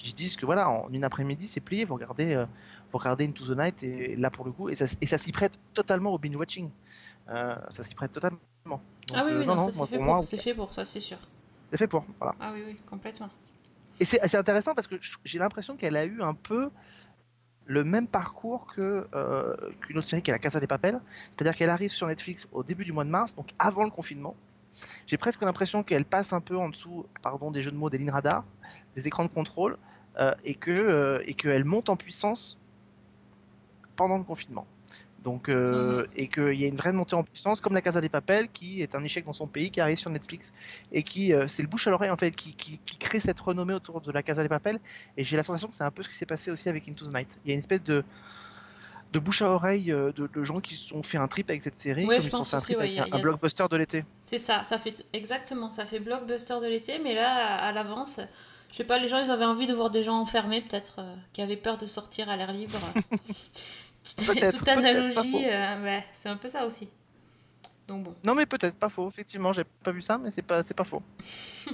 qui 0.02 0.10
se 0.10 0.16
disent 0.16 0.36
que 0.36 0.46
voilà, 0.46 0.70
en 0.70 0.90
une 0.92 1.04
après-midi, 1.04 1.48
c'est 1.48 1.60
plié, 1.60 1.86
vous 1.86 1.94
regardez, 1.94 2.36
euh, 2.36 2.46
vous 2.92 2.98
regardez 2.98 3.26
Into 3.26 3.46
the 3.46 3.58
Night 3.58 3.84
et 3.84 4.16
là 4.16 4.30
pour 4.30 4.46
le 4.46 4.52
coup, 4.52 4.70
et 4.70 4.76
ça, 4.76 4.86
et 5.00 5.06
ça 5.06 5.18
s'y 5.18 5.32
prête 5.32 5.54
totalement 5.74 6.14
au 6.14 6.18
binge 6.18 6.36
watching. 6.36 6.70
Euh, 7.30 7.56
ça 7.70 7.84
s'y 7.84 7.94
prête 7.94 8.12
totalement. 8.12 8.40
Donc, 8.66 8.82
ah 9.14 9.24
oui, 9.26 9.32
euh, 9.32 9.40
oui, 9.40 9.46
non, 9.46 9.58
ça 9.58 9.66
c'est 9.66 9.72
fait 9.72 9.78
pour 9.78 9.90
pour, 9.90 10.04
moi, 10.04 10.24
c'est 10.24 10.38
fait 10.38 10.54
pour 10.54 10.74
ça, 10.74 10.86
c'est 10.86 11.00
sûr. 11.00 11.18
c'est 11.70 11.78
fait 11.78 11.88
pour. 11.88 12.06
Voilà. 12.20 12.36
Ah 12.40 12.52
oui, 12.54 12.64
oui, 12.66 12.76
complètement. 12.90 13.30
Et 14.00 14.06
c'est 14.06 14.20
c'est 14.28 14.38
intéressant 14.38 14.74
parce 14.74 14.88
que 14.88 14.96
j'ai 15.24 15.38
l'impression 15.38 15.76
qu'elle 15.76 15.96
a 15.96 16.06
eu 16.06 16.22
un 16.22 16.34
peu 16.34 16.72
le 17.72 17.86
même 17.86 18.08
parcours 18.08 18.66
que 18.68 19.08
euh, 19.16 19.56
qu'une 19.82 19.98
autre 19.98 20.08
série 20.08 20.22
qui 20.22 20.30
est 20.30 20.34
La 20.34 20.40
Casa 20.40 20.60
des 20.60 20.68
Papel, 20.68 21.00
c'est-à-dire 21.32 21.56
qu'elle 21.56 21.70
arrive 21.70 21.90
sur 21.90 22.06
Netflix 22.06 22.48
au 22.52 22.64
début 22.64 22.84
du 22.84 22.92
mois 22.92 23.06
de 23.06 23.10
mars, 23.10 23.34
donc 23.34 23.50
avant 23.60 23.86
le 23.86 23.90
confinement. 23.90 24.36
J'ai 25.08 25.18
presque 25.18 25.42
l'impression 25.42 25.82
qu'elle 25.82 26.04
passe 26.04 26.34
un 26.34 26.42
peu 26.42 26.58
en 26.58 26.70
dessous, 26.70 27.06
pardon, 27.22 27.50
des 27.50 27.62
jeux 27.62 27.72
de 27.72 27.78
mots, 27.78 27.90
des 27.90 27.98
lignes 27.98 28.12
radars, 28.12 28.44
des 28.96 29.08
écrans 29.08 29.24
de 29.24 29.30
contrôle, 29.30 29.78
euh, 30.20 30.34
et 30.44 30.56
que 30.56 30.72
euh, 30.72 31.24
et 31.26 31.34
qu'elle 31.34 31.64
monte 31.64 31.88
en 31.88 31.96
puissance 31.96 32.60
pendant 33.96 34.18
le 34.18 34.24
confinement. 34.26 34.68
Donc, 35.24 35.50
euh, 35.50 36.08
et 36.16 36.28
qu'il 36.28 36.54
y 36.60 36.66
a 36.66 36.68
une 36.68 36.76
vraie 36.76 36.94
montée 36.94 37.14
en 37.16 37.24
puissance, 37.24 37.62
comme 37.62 37.74
la 37.76 37.82
Casa 37.82 38.02
des 38.02 38.10
Papel, 38.10 38.50
qui 38.50 38.82
est 38.82 38.96
un 38.96 39.04
échec 39.04 39.24
dans 39.24 39.34
son 39.34 39.46
pays, 39.46 39.70
qui 39.70 39.80
arrive 39.80 40.00
sur 40.00 40.10
Netflix, 40.10 40.52
et 40.92 41.04
qui, 41.04 41.32
euh, 41.34 41.48
c'est 41.48 41.62
le 41.62 41.68
bouche 41.68 41.86
à 41.86 41.92
l'oreille 41.92 42.10
en 42.10 42.18
fait, 42.18 42.32
qui, 42.36 42.54
qui- 42.54 42.80
qui 42.86 42.98
crée 42.98 43.20
cette 43.20 43.40
renommée 43.40 43.76
autour 43.76 44.02
de 44.02 44.12
la 44.12 44.24
Casa 44.24 44.42
des 44.42 44.50
Papel. 44.50 44.80
Et 45.18 45.24
j'ai 45.24 45.38
la 45.38 45.44
sensation 45.44 45.68
que 45.68 45.76
c'est 45.76 45.84
un 45.84 45.92
peu 45.92 46.02
ce 46.02 46.10
qui 46.10 46.16
s'est 46.16 46.26
passé 46.26 46.50
aussi 46.50 46.70
avec 46.70 46.88
Into 46.90 47.06
the 47.06 47.14
Night. 47.14 47.40
Il 47.46 47.50
y 47.50 47.52
a 47.52 47.54
une 47.54 47.60
espèce 47.60 47.84
de, 47.84 48.04
de 49.14 49.20
bouche 49.20 49.44
à 49.44 49.50
oreille 49.52 49.92
euh, 49.92 50.12
de, 50.14 50.26
de 50.26 50.44
gens 50.44 50.60
qui 50.60 50.76
se 50.76 50.88
sont 50.88 51.04
fait 51.04 51.18
un 51.20 51.28
trip 51.28 51.50
avec 51.52 51.62
cette 51.62 51.76
série, 51.76 52.06
Ouais, 52.08 52.16
comme 52.16 52.24
je 52.24 52.28
ils 52.30 52.32
se 52.32 52.38
sont 52.38 52.38
pense 52.40 52.50
fait 52.50 52.56
un 52.56 52.58
aussi, 52.60 52.66
trip 52.66 52.78
ouais, 52.80 52.84
avec 52.86 52.94
il 52.94 53.12
y 53.12 53.14
a- 53.14 53.16
un, 53.18 53.22
blockbuster 53.22 53.66
de 53.70 53.78
l'été. 53.78 54.06
C'est 54.24 54.40
ça, 54.40 54.64
ça 54.64 54.80
fait 54.80 55.06
exactement, 55.14 55.70
ça 55.70 55.86
fait 55.86 56.00
blockbuster 56.00 56.56
de 56.62 56.68
l'été, 56.68 56.98
mais 56.98 57.14
là, 57.14 57.58
à, 57.60 57.68
à 57.68 57.72
l'avance, 57.74 58.22
je 58.72 58.76
sais 58.76 58.86
pas, 58.86 58.98
les 58.98 59.08
gens, 59.08 59.20
ils 59.24 59.30
avaient 59.30 59.46
envie 59.46 59.68
de 59.68 59.74
voir 59.74 59.92
des 59.92 60.02
gens 60.02 60.18
enfermés, 60.18 60.62
peut-être, 60.62 60.96
euh, 61.00 61.16
qui 61.34 61.42
avaient 61.44 61.58
peur 61.58 61.78
de 61.78 61.86
sortir 61.86 62.28
à 62.30 62.38
l'air 62.38 62.52
libre. 62.54 62.80
Toute- 64.18 64.68
analogie, 64.68 65.46
euh, 65.48 65.84
ouais, 65.84 66.04
c'est 66.14 66.30
un 66.30 66.38
peu 66.38 66.48
ça 66.48 66.66
aussi. 66.66 66.90
Donc 67.88 68.04
bon. 68.04 68.16
Non 68.26 68.36
mais 68.36 68.46
peut-être, 68.46 68.78
pas 68.78 68.90
faux, 68.90 69.08
effectivement, 69.08 69.54
j'ai 69.54 69.64
pas 69.64 69.92
vu 69.92 70.02
ça, 70.02 70.18
mais 70.18 70.32
c'est 70.32 70.42
pas, 70.42 70.64
c'est 70.64 70.74
pas 70.74 70.84
faux. 70.84 71.02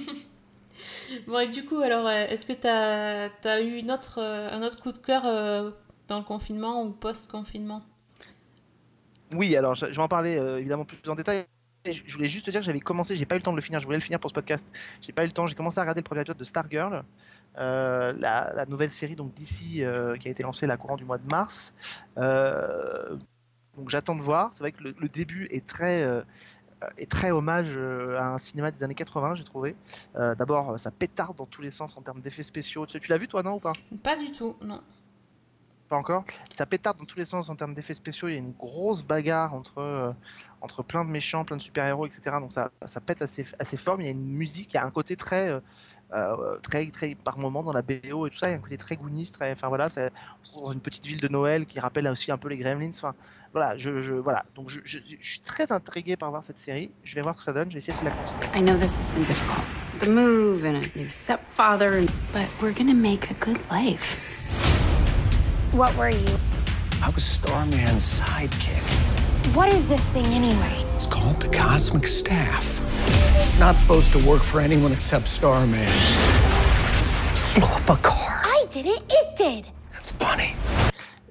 Bon, 1.26 1.40
et 1.40 1.50
du 1.50 1.66
coup, 1.66 1.80
alors, 1.80 2.06
euh, 2.06 2.28
est-ce 2.28 2.46
que 2.46 2.54
t'as 2.54 3.30
as 3.50 3.62
eu 3.62 3.78
une 3.78 3.92
autre, 3.92 4.20
euh, 4.22 4.50
un 4.52 4.62
autre 4.62 4.82
coup 4.82 4.92
de 4.92 4.98
cœur 4.98 5.26
euh, 5.26 5.72
dans 6.08 6.18
le 6.20 6.24
confinement 6.24 6.84
ou 6.84 6.92
post-confinement? 6.92 7.82
Oui, 9.34 9.56
alors 9.56 9.74
je, 9.74 9.88
je 9.88 9.92
vais 9.94 10.02
en 10.02 10.08
parler 10.08 10.38
euh, 10.38 10.60
évidemment 10.60 10.86
plus 10.86 10.98
en 11.10 11.16
détail. 11.16 11.46
Je 11.94 12.14
voulais 12.14 12.28
juste 12.28 12.46
te 12.46 12.52
dire 12.52 12.60
que 12.60 12.66
j'avais 12.66 12.80
commencé, 12.80 13.16
j'ai 13.16 13.26
pas 13.26 13.36
eu 13.36 13.40
le 13.40 13.44
temps 13.44 13.52
de 13.52 13.58
le 13.58 13.62
finir, 13.62 13.80
je 13.80 13.86
voulais 13.86 13.98
le 13.98 14.04
finir 14.04 14.20
pour 14.20 14.30
ce 14.30 14.36
podcast. 14.36 14.72
J'ai 15.02 15.14
pas 15.14 15.24
eu 15.24 15.28
le 15.28 15.34
temps, 15.34 15.48
j'ai 15.48 15.56
commencé 15.56 15.80
à 15.80 15.82
regarder 15.82 16.02
le 16.02 16.06
premier 16.06 16.22
épisode 16.22 16.38
de 16.38 16.44
Stargirl, 16.44 17.04
euh, 17.58 18.14
la, 18.18 18.66
nouvelle 18.68 18.92
série 18.92 19.16
donc 19.16 19.34
d'ici 19.34 19.84
qui 20.20 20.28
a 20.28 20.32
été 20.32 20.44
lancée 20.44 20.68
la 20.68 20.78
courant 20.78 20.98
du 20.98 21.06
mois 21.06 21.18
de 21.18 21.28
mars. 21.28 21.74
Euh, 22.18 23.18
donc 23.78 23.90
j'attends 23.90 24.16
de 24.16 24.22
voir. 24.22 24.54
C'est 24.54 24.60
vrai 24.60 24.72
que 24.72 24.84
le, 24.84 25.10
début 25.10 25.48
est 25.52 25.66
très 25.66 26.04
euh, 26.04 26.22
est 26.98 27.10
très 27.10 27.32
hommage 27.32 27.74
euh, 27.76 28.18
à 28.18 28.28
un 28.28 28.38
cinéma 28.38 28.72
des 28.72 28.84
années 28.84 28.96
80, 28.96 29.36
j'ai 29.36 29.44
trouvé. 29.44 29.76
Euh, 30.16 30.36
D'abord, 30.36 30.72
euh, 30.72 30.78
ça 30.78 30.92
pétarde 30.92 31.38
dans 31.38 31.46
tous 31.46 31.62
les 31.62 31.72
sens 31.72 31.98
en 31.98 32.02
termes 32.02 32.22
d'effets 32.22 32.44
spéciaux. 32.44 32.86
Tu 32.86 33.00
l'as 33.10 33.18
vu 33.18 33.28
toi, 33.28 33.44
non 33.44 33.56
ou 33.56 33.60
pas? 33.60 33.74
Pas 34.04 34.16
du 34.16 34.32
tout, 34.32 34.56
non. 34.62 34.82
Pas 35.88 35.96
encore. 35.96 36.24
Ça 36.52 36.66
pétarde 36.66 36.98
dans 36.98 37.06
tous 37.06 37.18
les 37.18 37.26
sens 37.26 37.50
en 37.50 37.56
termes 37.56 37.74
d'effets 37.74 37.94
spéciaux. 37.94 38.28
Il 38.28 38.34
y 38.34 38.36
a 38.36 38.40
une 38.40 38.54
grosse 38.54 39.04
bagarre 39.04 39.54
entre, 39.54 39.80
euh, 39.80 40.12
entre 40.62 40.84
plein 40.84 41.06
de 41.06 41.10
méchants, 41.10 41.46
plein 41.46 41.58
de 41.58 41.62
super-héros, 41.62 42.06
etc. 42.06 42.38
Donc 42.40 42.52
ça, 42.52 42.72
ça 42.86 43.02
pète 43.02 43.22
assez, 43.22 43.46
assez 43.60 43.78
fort. 43.78 43.98
Mais 43.98 44.04
il 44.04 44.08
y 44.08 44.10
a 44.10 44.14
une 44.14 44.36
musique, 44.36 44.74
il 44.74 44.76
y 44.76 44.80
a 44.80 44.86
un 44.86 44.92
côté 44.92 45.16
très, 45.16 45.50
euh, 45.50 45.60
euh, 46.14 46.58
très, 46.60 46.86
très, 46.88 47.16
par 47.16 47.38
moment 47.38 47.64
dans 47.64 47.74
la 47.74 47.82
BO 47.82 48.28
et 48.28 48.30
tout 48.30 48.38
ça, 48.38 48.48
il 48.48 48.52
y 48.52 48.54
a 48.54 48.58
un 48.58 48.62
côté 48.62 48.78
très 48.78 48.96
Goonies, 48.96 49.32
très, 49.32 49.52
enfin 49.52 49.68
voilà, 49.68 49.88
on 49.88 50.46
se 50.46 50.52
trouve 50.52 50.64
dans 50.64 50.72
une 50.72 50.80
petite 50.80 51.06
ville 51.06 51.20
de 51.20 51.28
Noël 51.28 51.66
qui 51.66 51.80
rappelle 51.80 52.08
aussi 52.08 52.32
un 52.32 52.38
peu 52.38 52.48
les 52.48 52.58
Gremlins. 52.58 52.90
Enfin 52.90 53.14
voilà, 53.54 53.78
je, 53.78 54.14
voilà. 54.14 54.46
Donc 54.56 54.70
je, 54.70 54.80
suis 55.20 55.42
très 55.42 55.72
intrigué 55.72 56.16
par 56.16 56.30
voir 56.30 56.44
cette 56.44 56.60
série. 56.60 56.92
Je 57.04 57.16
vais 57.16 57.22
voir 57.22 57.36
ce 57.36 57.40
que 57.40 57.46
ça 57.46 57.54
donne. 57.54 57.70
Je 57.70 57.74
vais 57.74 57.80
essayer 57.80 58.00
de 58.00 58.06
la 58.06 58.12
continuer. 58.12 58.58
I 58.58 58.62
know 58.62 58.78
this 58.78 58.98
has 58.98 59.10
been 59.12 59.26
difficult. 59.26 59.66
The 60.00 60.10
move 60.10 60.64
and 60.64 60.76
a 60.76 60.98
new 60.98 61.10
stepfather, 61.10 62.06
but 62.32 62.48
we're 62.62 62.74
gonna 62.74 62.94
make 62.94 63.32
a 63.32 63.34
good 63.34 63.60
life. 63.72 64.37
What 65.74 65.96
were 65.98 66.10
you? 66.10 66.38
I 67.04 67.10
was 67.10 67.24
Starman's 67.24 68.22
sidekick. 68.22 68.82
What 69.54 69.68
is 69.68 69.86
this 69.88 70.02
thing 70.14 70.26
anyway? 70.28 70.84
It's 70.96 71.06
called 71.06 71.42
the 71.42 71.50
Cosmic 71.50 72.08
Staff. 72.08 72.80
It's 73.42 73.60
not 73.60 73.76
supposed 73.76 74.14
to 74.14 74.20
work 74.26 74.42
for 74.42 74.62
anyone 74.62 74.92
except 74.94 75.28
Starman. 75.28 75.86
Blew 77.54 77.68
up 77.68 77.90
a 77.90 77.98
car. 78.02 78.42
I 78.46 78.66
didn't, 78.72 79.04
it 79.12 79.36
did. 79.36 79.66
That's 79.92 80.12
funny. 80.12 80.56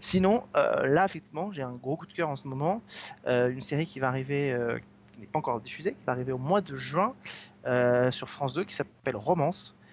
Sinon, 0.01 0.44
euh, 0.55 0.87
là, 0.87 1.07
effectivement, 1.07 1.51
j'ai 1.51 1.62
un 1.62 1.72
gros 1.72 1.96
coup 1.96 2.07
de 2.07 2.12
cœur 2.12 2.29
en 2.29 2.37
ce 2.37 2.46
moment. 2.46 2.83
Euh, 3.27 3.51
une 3.51 3.62
série 3.62 3.87
qui 3.87 4.01
va 4.01 4.09
arriver, 4.09 4.53
euh, 4.53 4.79
qui 5.14 5.20
n'est 5.20 5.27
pas 5.27 5.38
encore 5.38 5.61
diffusée, 5.61 5.92
qui 5.92 6.05
va 6.07 6.12
arriver 6.12 6.33
au 6.33 6.38
mois 6.38 6.61
de 6.61 6.77
juin 6.77 7.14
euh, 7.66 8.11
sur 8.11 8.29
France 8.29 8.55
2, 8.55 8.64
qui 8.64 8.75
s'appelle 8.75 9.16
Romance, 9.16 9.77
euh, 9.81 9.86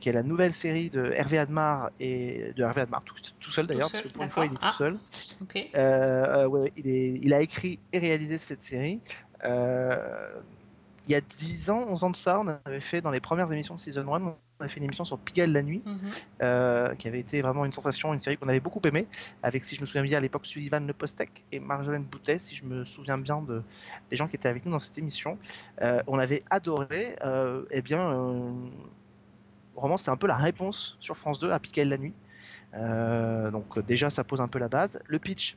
qui 0.00 0.08
est 0.08 0.12
la 0.12 0.22
nouvelle 0.22 0.52
série 0.54 0.90
de 0.90 1.12
Hervé 1.14 1.38
Admar 1.38 1.90
et 2.00 2.52
de 2.56 2.62
Hervé 2.62 2.82
Admar 2.82 3.02
tout, 3.04 3.14
tout 3.38 3.50
seul 3.50 3.66
d'ailleurs, 3.66 3.90
parce 3.90 4.02
seul, 4.02 4.10
que 4.10 4.14
pour 4.14 4.24
une 4.24 4.30
fois, 4.30 4.46
il 4.46 4.52
est 4.52 4.56
tout 4.56 4.72
seul. 4.72 4.98
Ok. 5.42 5.56
Euh, 5.56 6.44
euh, 6.44 6.46
ouais, 6.46 6.72
il, 6.76 6.88
est, 6.88 7.12
il 7.22 7.34
a 7.34 7.40
écrit 7.40 7.78
et 7.92 7.98
réalisé 7.98 8.38
cette 8.38 8.62
série. 8.62 9.00
Euh, 9.44 10.40
il 11.06 11.12
y 11.12 11.14
a 11.16 11.20
10 11.20 11.70
ans, 11.70 11.86
11 11.88 12.04
ans 12.04 12.10
de 12.10 12.16
ça, 12.16 12.38
on 12.40 12.46
avait 12.64 12.80
fait 12.80 13.00
dans 13.00 13.10
les 13.10 13.20
premières 13.20 13.50
émissions 13.50 13.74
de 13.74 13.80
Season 13.80 14.02
1, 14.02 14.22
on 14.22 14.36
avait 14.60 14.68
fait 14.68 14.76
une 14.78 14.84
émission 14.84 15.04
sur 15.04 15.18
Pigalle 15.18 15.50
la 15.50 15.62
nuit 15.62 15.82
Mhm. 15.84 15.98
euh, 16.42 16.94
qui 16.94 17.08
avait 17.08 17.18
été 17.18 17.40
vraiment 17.40 17.64
une 17.64 17.72
sensation, 17.72 18.12
une 18.12 18.20
série 18.20 18.36
qu'on 18.36 18.48
avait 18.48 18.60
beaucoup 18.60 18.80
aimée, 18.84 19.06
avec, 19.42 19.64
si 19.64 19.74
je 19.74 19.80
me 19.80 19.86
souviens 19.86 20.02
bien, 20.02 20.18
à 20.18 20.20
l'époque, 20.20 20.46
Sullivan 20.46 20.86
Le 20.86 20.92
Postec 20.92 21.42
et 21.50 21.58
Marjolaine 21.58 22.04
Boutet, 22.04 22.38
si 22.38 22.54
je 22.54 22.64
me 22.64 22.84
souviens 22.84 23.18
bien 23.18 23.40
de, 23.40 23.62
des 24.10 24.16
gens 24.16 24.28
qui 24.28 24.36
étaient 24.36 24.48
avec 24.48 24.64
nous 24.66 24.72
dans 24.72 24.78
cette 24.78 24.98
émission. 24.98 25.38
Euh, 25.80 26.02
on 26.06 26.18
avait 26.18 26.44
adoré, 26.50 27.16
euh, 27.24 27.64
eh 27.70 27.82
bien, 27.82 28.14
vraiment, 29.76 29.96
c'est 29.96 30.10
un 30.10 30.16
peu 30.16 30.26
la 30.26 30.36
réponse 30.36 30.96
sur 31.00 31.16
France 31.16 31.38
2 31.38 31.50
à 31.50 31.58
Piquel 31.58 31.88
la 31.88 31.98
nuit. 31.98 32.14
Euh, 32.74 33.50
donc, 33.50 33.78
déjà, 33.84 34.10
ça 34.10 34.24
pose 34.24 34.40
un 34.40 34.48
peu 34.48 34.58
la 34.58 34.68
base. 34.68 35.00
Le 35.06 35.18
pitch, 35.18 35.56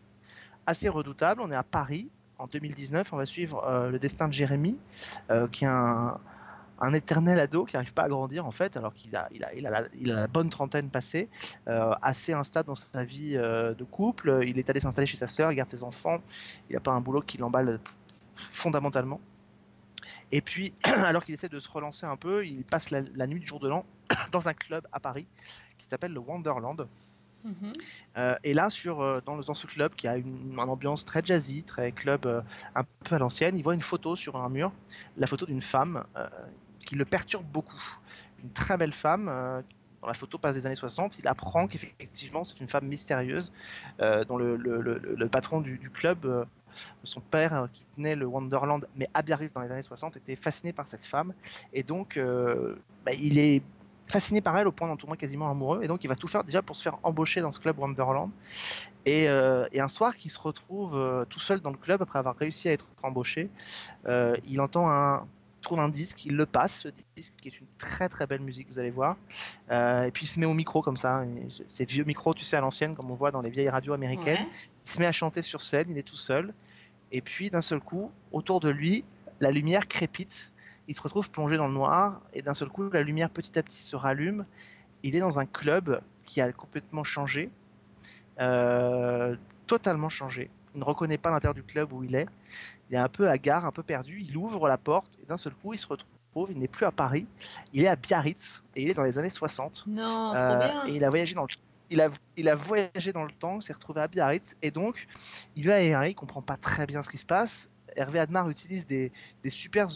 assez 0.66 0.90
redoutable. 0.90 1.42
On 1.42 1.52
est 1.52 1.56
à 1.56 1.64
Paris 1.64 2.10
en 2.38 2.48
2019. 2.48 3.14
On 3.14 3.18
va 3.18 3.26
suivre 3.26 3.64
euh, 3.66 3.90
le 3.90 4.00
destin 4.00 4.28
de 4.28 4.34
Jérémy, 4.34 4.78
euh, 5.30 5.48
qui 5.48 5.66
est 5.66 5.68
un, 5.68 6.20
éternel 6.94 7.40
ado 7.40 7.64
qui 7.64 7.78
n'arrive 7.78 7.94
pas 7.94 8.04
à 8.04 8.10
grandir 8.10 8.46
en 8.46 8.52
fait, 8.52 8.76
alors 8.76 8.94
qu'il 8.94 9.16
a, 9.16 9.30
la, 9.32 10.28
bonne 10.28 10.50
trentaine 10.50 10.90
passée, 10.90 11.30
assez 11.66 12.34
instable 12.34 12.68
dans 12.68 12.76
sa 12.76 13.06
vie 13.06 13.36
de 13.36 13.84
couple. 13.86 14.42
Il 14.46 14.60
est 14.60 14.70
allé 14.70 14.82
s'installer 14.82 15.06
chez 15.06 15.16
sa 15.16 15.28
sœur, 15.28 15.54
il 15.54 15.56
garde 15.56 15.70
ses 15.70 15.84
enfants. 15.84 16.18
Il 16.70 16.74
n'a 16.74 16.82
pas 16.82 16.92
un 16.92 17.00
boulot 17.00 17.22
qui 17.22 17.38
l'emballe 17.38 17.80
fondamentalement. 18.34 19.22
Et 20.32 20.42
puis, 20.42 20.74
alors 20.84 21.24
qu'il 21.24 21.34
essaie 21.36 21.50
de 21.50 21.60
se 21.60 21.70
relancer 21.70 22.06
un 22.06 22.16
peu, 22.18 22.46
il 22.46 22.64
passe 22.66 22.90
la, 22.90 23.02
la 23.16 23.28
nuit 23.28 23.40
du 23.40 23.46
jour 23.46 23.60
de 23.60 23.70
l'an 23.70 23.86
dans 24.32 24.48
un 24.48 24.54
club 24.54 24.86
à 24.92 25.00
Paris 25.00 25.28
qui 25.78 25.88
s'appelle 25.88 26.14
le 26.14 26.20
Wonderland. 26.20 26.88
Mhm. 27.44 27.74
Euh, 28.18 28.36
et 28.44 28.54
là, 28.54 28.70
sur, 28.70 29.02
euh, 29.02 29.20
dans, 29.26 29.38
dans 29.38 29.54
ce 29.54 29.68
club 29.68 29.94
qui 29.96 30.08
a 30.08 30.16
une, 30.16 30.52
une 30.54 30.60
ambiance 30.60 31.04
très 31.04 31.22
jazzy, 31.24 31.64
très 31.64 31.92
club 31.92 32.26
euh, 32.26 32.42
un 32.74 32.84
peu 33.04 33.16
à 33.16 33.20
l'ancienne, 33.20 33.58
il 33.58 33.64
voit 33.64 33.74
une 33.74 33.82
photo 33.82 34.16
sur 34.16 34.38
un 34.38 34.48
mur, 34.50 34.72
la 35.18 35.28
photo 35.28 35.46
d'une 35.46 35.60
femme 35.62 36.06
qui 36.86 36.96
le 36.96 37.04
perturbe 37.06 37.46
beaucoup. 37.46 37.82
Une 38.42 38.52
très 38.52 38.78
belle 38.78 38.94
femme. 38.94 39.26
dans 40.02 40.08
la 40.08 40.14
photo 40.14 40.38
passe 40.38 40.56
des 40.56 40.66
années 40.66 40.76
60, 40.76 41.20
il 41.20 41.28
apprend 41.28 41.68
qu'effectivement 41.68 42.44
c'est 42.46 42.60
une 42.62 42.68
femme 42.68 42.88
mystérieuse 42.88 43.52
dont 44.00 44.38
le, 44.38 44.56
le- 44.58 44.82
le- 44.82 45.00
le 45.18 45.28
patron 45.30 45.60
du, 45.62 45.78
du 45.78 45.90
club, 45.90 46.46
son 47.04 47.22
père 47.22 47.54
euh, 47.54 47.68
qui 47.72 47.84
tenait 47.96 48.16
le 48.16 48.26
Wonderland, 48.26 48.86
mais 48.96 49.08
à 49.14 49.22
Biarritz 49.22 49.54
dans 49.54 49.62
les 49.62 49.72
années 49.72 49.82
60, 49.82 50.18
était 50.18 50.36
fasciné 50.36 50.74
par 50.74 50.88
cette 50.88 51.06
femme. 51.06 51.34
Et 51.74 51.84
donc 51.84 52.18
euh, 52.18 52.76
bah, 53.06 53.14
il 53.14 53.40
est 53.40 53.62
fasciné 54.08 54.42
par 54.42 54.58
elle 54.58 54.68
au 54.68 54.72
point 54.72 54.88
d'en 54.88 54.98
tourner 54.98 55.18
quasiment 55.18 55.50
amoureux. 55.50 55.82
Et 55.84 55.88
donc 55.88 56.04
il 56.04 56.08
va 56.08 56.16
tout 56.16 56.28
faire 56.28 56.44
déjà 56.44 56.62
pour 56.62 56.76
se 56.76 56.84
faire 56.84 56.98
embaucher 57.04 57.42
dans 57.42 57.52
ce 57.52 57.60
club 57.60 57.80
Wonderland. 57.80 58.32
Et, 59.06 59.28
euh, 59.28 59.66
un 59.76 59.90
soir 59.90 60.16
qu'il 60.16 60.32
se 60.32 60.40
retrouve 60.40 61.26
tout 61.30 61.40
seul 61.40 61.60
dans 61.60 61.72
le 61.72 61.78
club 61.78 62.02
après 62.02 62.20
avoir 62.20 62.38
réussi 62.38 62.70
à 62.70 62.72
être 62.72 62.88
embauché, 63.02 63.50
il 64.08 64.62
entend 64.62 64.90
un 64.90 65.28
trouve 65.64 65.80
un 65.80 65.90
disque, 65.90 66.26
il 66.26 66.36
le 66.36 66.46
passe, 66.46 66.82
ce 66.82 66.88
disque 67.16 67.34
qui 67.42 67.48
est 67.48 67.60
une 67.60 67.68
très 67.78 68.10
très 68.10 68.28
belle 68.28 68.42
musique, 68.42 68.68
vous 68.70 68.80
allez 68.80 68.92
voir. 68.92 69.18
Euh, 69.72 70.04
et 70.04 70.12
puis 70.12 70.26
il 70.26 70.28
se 70.28 70.40
met 70.40 70.46
au 70.46 70.54
micro 70.54 70.82
comme 70.82 70.98
ça, 70.98 71.26
et 71.26 71.48
ces 71.68 71.86
vieux 71.86 72.04
micros, 72.04 72.34
tu 72.34 72.44
sais, 72.44 72.56
à 72.56 72.62
l'ancienne, 72.62 72.96
comme 72.96 73.10
on 73.10 73.16
voit 73.16 73.32
dans 73.32 73.42
les 73.42 73.50
vieilles 73.50 73.70
radios 73.70 73.94
américaines. 73.94 74.42
Ouais. 74.42 74.50
Il 74.86 74.90
se 74.90 75.00
met 75.00 75.06
à 75.06 75.12
chanter 75.12 75.42
sur 75.42 75.62
scène, 75.62 75.88
il 75.90 75.98
est 75.98 76.04
tout 76.04 76.16
seul. 76.16 76.54
Et 77.12 77.22
puis 77.22 77.50
d'un 77.50 77.62
seul 77.62 77.80
coup, 77.80 78.12
autour 78.32 78.60
de 78.60 78.70
lui, 78.70 79.04
la 79.40 79.52
lumière 79.52 79.88
crépite. 79.88 80.52
Il 80.88 80.96
se 80.96 81.02
retrouve 81.02 81.30
plongé 81.30 81.58
dans 81.58 81.68
le 81.68 81.74
noir. 81.74 82.22
Et 82.34 82.42
d'un 82.42 82.54
seul 82.54 82.70
coup, 82.70 82.90
la 82.90 83.04
lumière 83.04 83.30
petit 83.30 83.58
à 83.58 83.64
petit 83.64 83.82
se 83.82 83.96
rallume. 83.96 84.46
Il 85.04 85.16
est 85.16 85.20
dans 85.20 85.40
un 85.40 85.46
club 85.46 86.02
qui 86.26 86.42
a 86.42 86.52
complètement 86.52 87.04
changé. 87.04 87.50
Euh, 88.40 89.36
totalement 89.68 90.10
changé. 90.10 90.50
Il 90.74 90.80
ne 90.80 90.86
reconnaît 90.86 91.20
pas 91.20 91.30
l'intérieur 91.30 91.54
du 91.54 91.64
club 91.64 91.94
où 91.94 92.04
il 92.04 92.16
est. 92.16 92.28
Il 92.94 92.96
est 92.98 93.00
un 93.00 93.10
peu 93.10 93.28
hagard, 93.28 93.66
un 93.66 93.72
peu 93.72 93.82
perdu. 93.82 94.22
Il 94.22 94.38
ouvre 94.38 94.68
la 94.68 94.78
porte 94.78 95.18
et 95.20 95.26
d'un 95.26 95.38
seul 95.38 95.54
coup, 95.56 95.74
il 95.74 95.80
se 95.80 95.88
retrouve. 95.88 96.52
Il 96.52 96.60
n'est 96.60 96.68
plus 96.68 96.86
à 96.86 96.92
Paris. 96.92 97.26
Il 97.74 97.84
est 97.84 97.88
à 97.88 97.96
Biarritz 97.96 98.62
et 98.76 98.84
il 98.84 98.90
est 98.92 98.94
dans 98.94 99.02
les 99.02 99.18
années 99.18 99.32
60. 99.32 99.86
Non, 99.88 100.04
trop 100.04 100.36
Euh, 100.36 100.60
bien. 100.60 100.86
et 100.86 100.92
il 100.98 101.04
a 101.04 101.10
voyagé 101.10 101.34
dans 101.34 101.42
le 101.42 101.48
il 101.90 102.02
a, 102.02 102.10
il 102.38 102.50
a 102.50 102.56
voyagé 102.56 103.12
dans 103.12 103.24
le 103.26 103.32
temps, 103.32 103.62
s'est 103.62 103.74
retrouvé 103.74 104.02
à 104.02 104.08
Biarritz 104.08 104.56
et 104.62 104.70
donc 104.72 105.08
il 105.56 105.66
va 105.66 105.76
à 105.76 105.80
Hervé, 105.80 106.10
il 106.12 106.16
comprend 106.16 106.42
pas 106.44 106.56
très 106.56 106.86
bien 106.86 107.02
ce 107.02 107.10
qui 107.10 107.18
se 107.18 107.26
passe. 107.26 107.70
Hervé 107.96 108.20
Admar 108.20 108.48
utilise 108.50 108.86
des, 108.86 109.12
des 109.44 109.50
super 109.50 109.88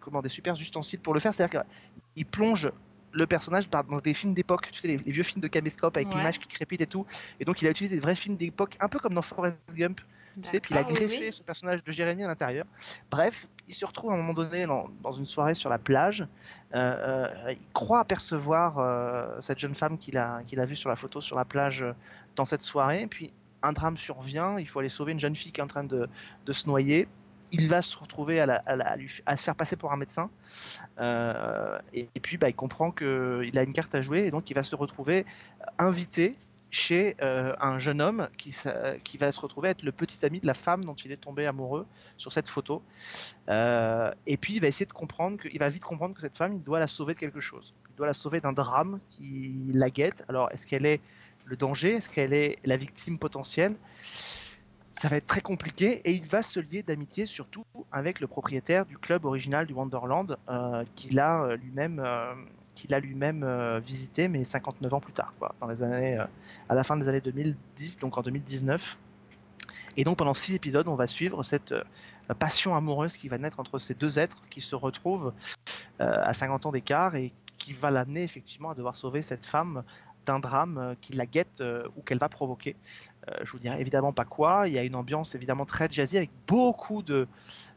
comment 0.00 0.20
des 0.20 0.28
super 0.28 0.54
ustensiles 0.54 1.00
pour 1.00 1.14
le 1.14 1.20
faire, 1.20 1.32
c'est-à-dire 1.32 1.62
qu'il 2.14 2.26
plonge 2.26 2.70
le 3.12 3.26
personnage 3.26 3.68
dans 3.70 3.98
des 4.00 4.12
films 4.14 4.34
d'époque, 4.34 4.70
tu 4.70 4.80
sais 4.80 4.88
les, 4.88 4.96
les 4.98 5.12
vieux 5.12 5.22
films 5.22 5.40
de 5.40 5.48
caméscope 5.48 5.96
avec 5.96 6.08
Ouais. 6.10 6.16
l'image 6.16 6.38
qui 6.38 6.46
crépite 6.48 6.80
et 6.82 6.86
tout, 6.86 7.06
et 7.40 7.44
donc 7.46 7.60
il 7.62 7.68
a 7.68 7.70
utilisé 7.70 7.94
des 7.96 8.00
vrais 8.00 8.14
films 8.16 8.36
d'époque, 8.36 8.76
un 8.80 8.88
peu 8.88 8.98
comme 8.98 9.14
dans 9.14 9.22
Forrest 9.22 9.56
Gump, 9.74 10.00
tu 10.40 10.48
sais, 10.48 10.60
puis 10.60 10.74
il 10.74 10.78
a 10.78 10.82
oui, 10.82 10.94
greffé 10.94 11.18
oui. 11.26 11.32
ce 11.32 11.42
personnage 11.42 11.82
de 11.82 11.92
Jérémy 11.92 12.24
à 12.24 12.28
l'intérieur. 12.28 12.64
Bref, 13.10 13.46
il 13.68 13.74
se 13.74 13.84
retrouve 13.84 14.10
à 14.10 14.14
un 14.14 14.16
moment 14.16 14.32
donné 14.32 14.66
dans, 14.66 14.88
dans 15.02 15.12
une 15.12 15.24
soirée 15.24 15.54
sur 15.54 15.68
la 15.68 15.78
plage. 15.78 16.26
Euh, 16.74 17.28
euh, 17.46 17.52
il 17.52 17.72
croit 17.72 18.00
apercevoir 18.00 18.78
euh, 18.78 19.40
cette 19.40 19.58
jeune 19.58 19.74
femme 19.74 19.98
qu'il 19.98 20.16
a, 20.16 20.42
qu'il 20.46 20.60
a 20.60 20.66
vue 20.66 20.76
sur 20.76 20.88
la 20.88 20.96
photo 20.96 21.20
sur 21.20 21.36
la 21.36 21.44
plage 21.44 21.84
dans 22.36 22.46
cette 22.46 22.62
soirée. 22.62 23.06
Puis 23.08 23.32
un 23.62 23.72
drame 23.72 23.96
survient. 23.96 24.58
Il 24.58 24.68
faut 24.68 24.78
aller 24.80 24.88
sauver 24.88 25.12
une 25.12 25.20
jeune 25.20 25.36
fille 25.36 25.52
qui 25.52 25.60
est 25.60 25.64
en 25.64 25.68
train 25.68 25.84
de, 25.84 26.08
de 26.46 26.52
se 26.52 26.66
noyer. 26.66 27.08
Il 27.52 27.68
va 27.68 27.82
se 27.82 27.96
retrouver 27.98 28.40
à, 28.40 28.46
la- 28.46 28.62
à 28.64 28.76
la- 28.76 28.88
à 28.88 28.96
lui- 28.96 29.20
à 29.26 29.36
se 29.36 29.44
faire 29.44 29.54
passer 29.54 29.76
pour 29.76 29.92
un 29.92 29.96
médecin. 29.96 30.30
Et, 31.92 32.08
et 32.14 32.20
puis, 32.20 32.38
bah, 32.38 32.48
il 32.48 32.54
comprend 32.54 32.90
qu'il 32.90 33.58
a 33.58 33.62
une 33.62 33.74
carte 33.74 33.94
à 33.94 34.00
jouer. 34.00 34.20
Et 34.20 34.30
donc, 34.30 34.48
il 34.48 34.54
va 34.54 34.62
se 34.62 34.74
retrouver 34.74 35.26
invité 35.78 36.34
chez 36.72 37.16
euh, 37.20 37.54
un 37.60 37.78
jeune 37.78 38.00
homme 38.00 38.28
qui, 38.38 38.50
va 39.18 39.30
se 39.30 39.40
retrouver 39.40 39.68
être 39.68 39.82
le 39.82 39.92
petit 39.92 40.24
ami 40.24 40.40
de 40.40 40.46
la 40.46 40.54
femme 40.54 40.84
dont 40.86 40.94
il 40.94 41.12
est 41.12 41.18
tombé 41.18 41.46
amoureux 41.46 41.86
sur 42.16 42.32
cette 42.32 42.48
photo. 42.48 42.82
Euh, 43.50 44.10
et 44.26 44.38
puis 44.38 44.54
il 44.54 44.60
va 44.60 44.68
essayer 44.68 44.86
de 44.86 44.92
comprendre 44.92 45.36
que, 45.36 45.48
il 45.52 45.58
va 45.58 45.68
vite 45.68 45.84
comprendre 45.84 46.14
que 46.14 46.22
cette 46.22 46.36
femme, 46.36 46.54
il 46.54 46.62
doit 46.62 46.80
la 46.80 46.88
sauver 46.88 47.12
de 47.12 47.18
quelque 47.18 47.40
chose. 47.40 47.74
Il 47.90 47.96
doit 47.96 48.06
la 48.06 48.14
sauver 48.14 48.40
d'un 48.40 48.54
drame 48.54 49.00
qui 49.10 49.70
la 49.74 49.90
guette. 49.90 50.24
Alors 50.28 50.50
est-ce 50.50 50.66
qu'elle 50.66 50.86
est 50.86 51.02
le 51.44 51.56
danger? 51.56 51.92
Est-ce 51.92 52.08
qu'elle 52.08 52.32
est 52.32 52.56
la 52.64 52.78
victime 52.78 53.18
potentielle? 53.18 53.76
Ça 54.92 55.08
va 55.08 55.16
être 55.16 55.26
très 55.26 55.42
compliqué 55.42 56.00
et 56.06 56.12
il 56.12 56.24
va 56.24 56.42
se 56.42 56.58
lier 56.58 56.82
d'amitié 56.82 57.26
surtout 57.26 57.64
avec 57.92 58.18
le 58.18 58.26
propriétaire 58.26 58.86
du 58.86 58.96
club 58.96 59.26
original 59.26 59.66
du 59.66 59.74
Wonderland 59.74 60.38
euh, 60.48 60.84
qu'il 60.96 61.18
a 61.18 61.44
euh, 61.44 61.56
lui-même 61.56 62.02
qu'il 62.74 62.94
a 62.94 63.00
lui-même 63.00 63.42
euh, 63.42 63.80
visité 63.80 64.28
mais 64.28 64.44
59 64.44 64.94
ans 64.94 65.00
plus 65.00 65.12
tard 65.12 65.32
dans 65.60 65.66
les 65.66 65.82
années 65.82 66.18
euh, 66.18 66.24
à 66.68 66.74
la 66.74 66.84
fin 66.84 66.96
des 66.96 67.08
années 67.08 67.20
2010 67.20 67.98
donc 67.98 68.16
en 68.18 68.22
2019. 68.22 68.98
Et 69.96 70.04
donc 70.04 70.16
pendant 70.16 70.34
six 70.34 70.54
épisodes, 70.54 70.88
on 70.88 70.96
va 70.96 71.06
suivre 71.06 71.42
cette 71.42 71.72
euh, 71.72 71.84
passion 72.38 72.74
amoureuse 72.74 73.16
qui 73.16 73.28
va 73.28 73.36
naître 73.38 73.60
entre 73.60 73.78
ces 73.78 73.94
deux 73.94 74.18
êtres 74.18 74.38
qui 74.48 74.60
se 74.60 74.74
retrouvent 74.74 75.34
à 75.98 76.32
50 76.32 76.66
ans 76.66 76.72
d'écart 76.72 77.14
et 77.14 77.32
qui 77.58 77.72
va 77.74 77.90
l'amener 77.90 78.24
effectivement 78.24 78.70
à 78.70 78.74
devoir 78.74 78.96
sauver 78.96 79.22
cette 79.22 79.44
femme 79.44 79.84
d'un 80.24 80.40
drame 80.40 80.96
qui 81.00 81.12
la 81.12 81.26
guette 81.26 81.62
ou 81.94 82.02
qu'elle 82.02 82.18
va 82.18 82.28
provoquer. 82.28 82.74
Je 83.42 83.52
vous 83.52 83.58
dirai 83.58 83.80
évidemment 83.80 84.12
pas 84.12 84.24
quoi. 84.24 84.66
Il 84.66 84.74
y 84.74 84.78
a 84.78 84.82
une 84.82 84.96
ambiance 84.96 85.34
évidemment 85.34 85.66
très 85.66 85.88
jazzy 85.90 86.16
avec 86.16 86.30
beaucoup 86.46 87.02
de, 87.02 87.28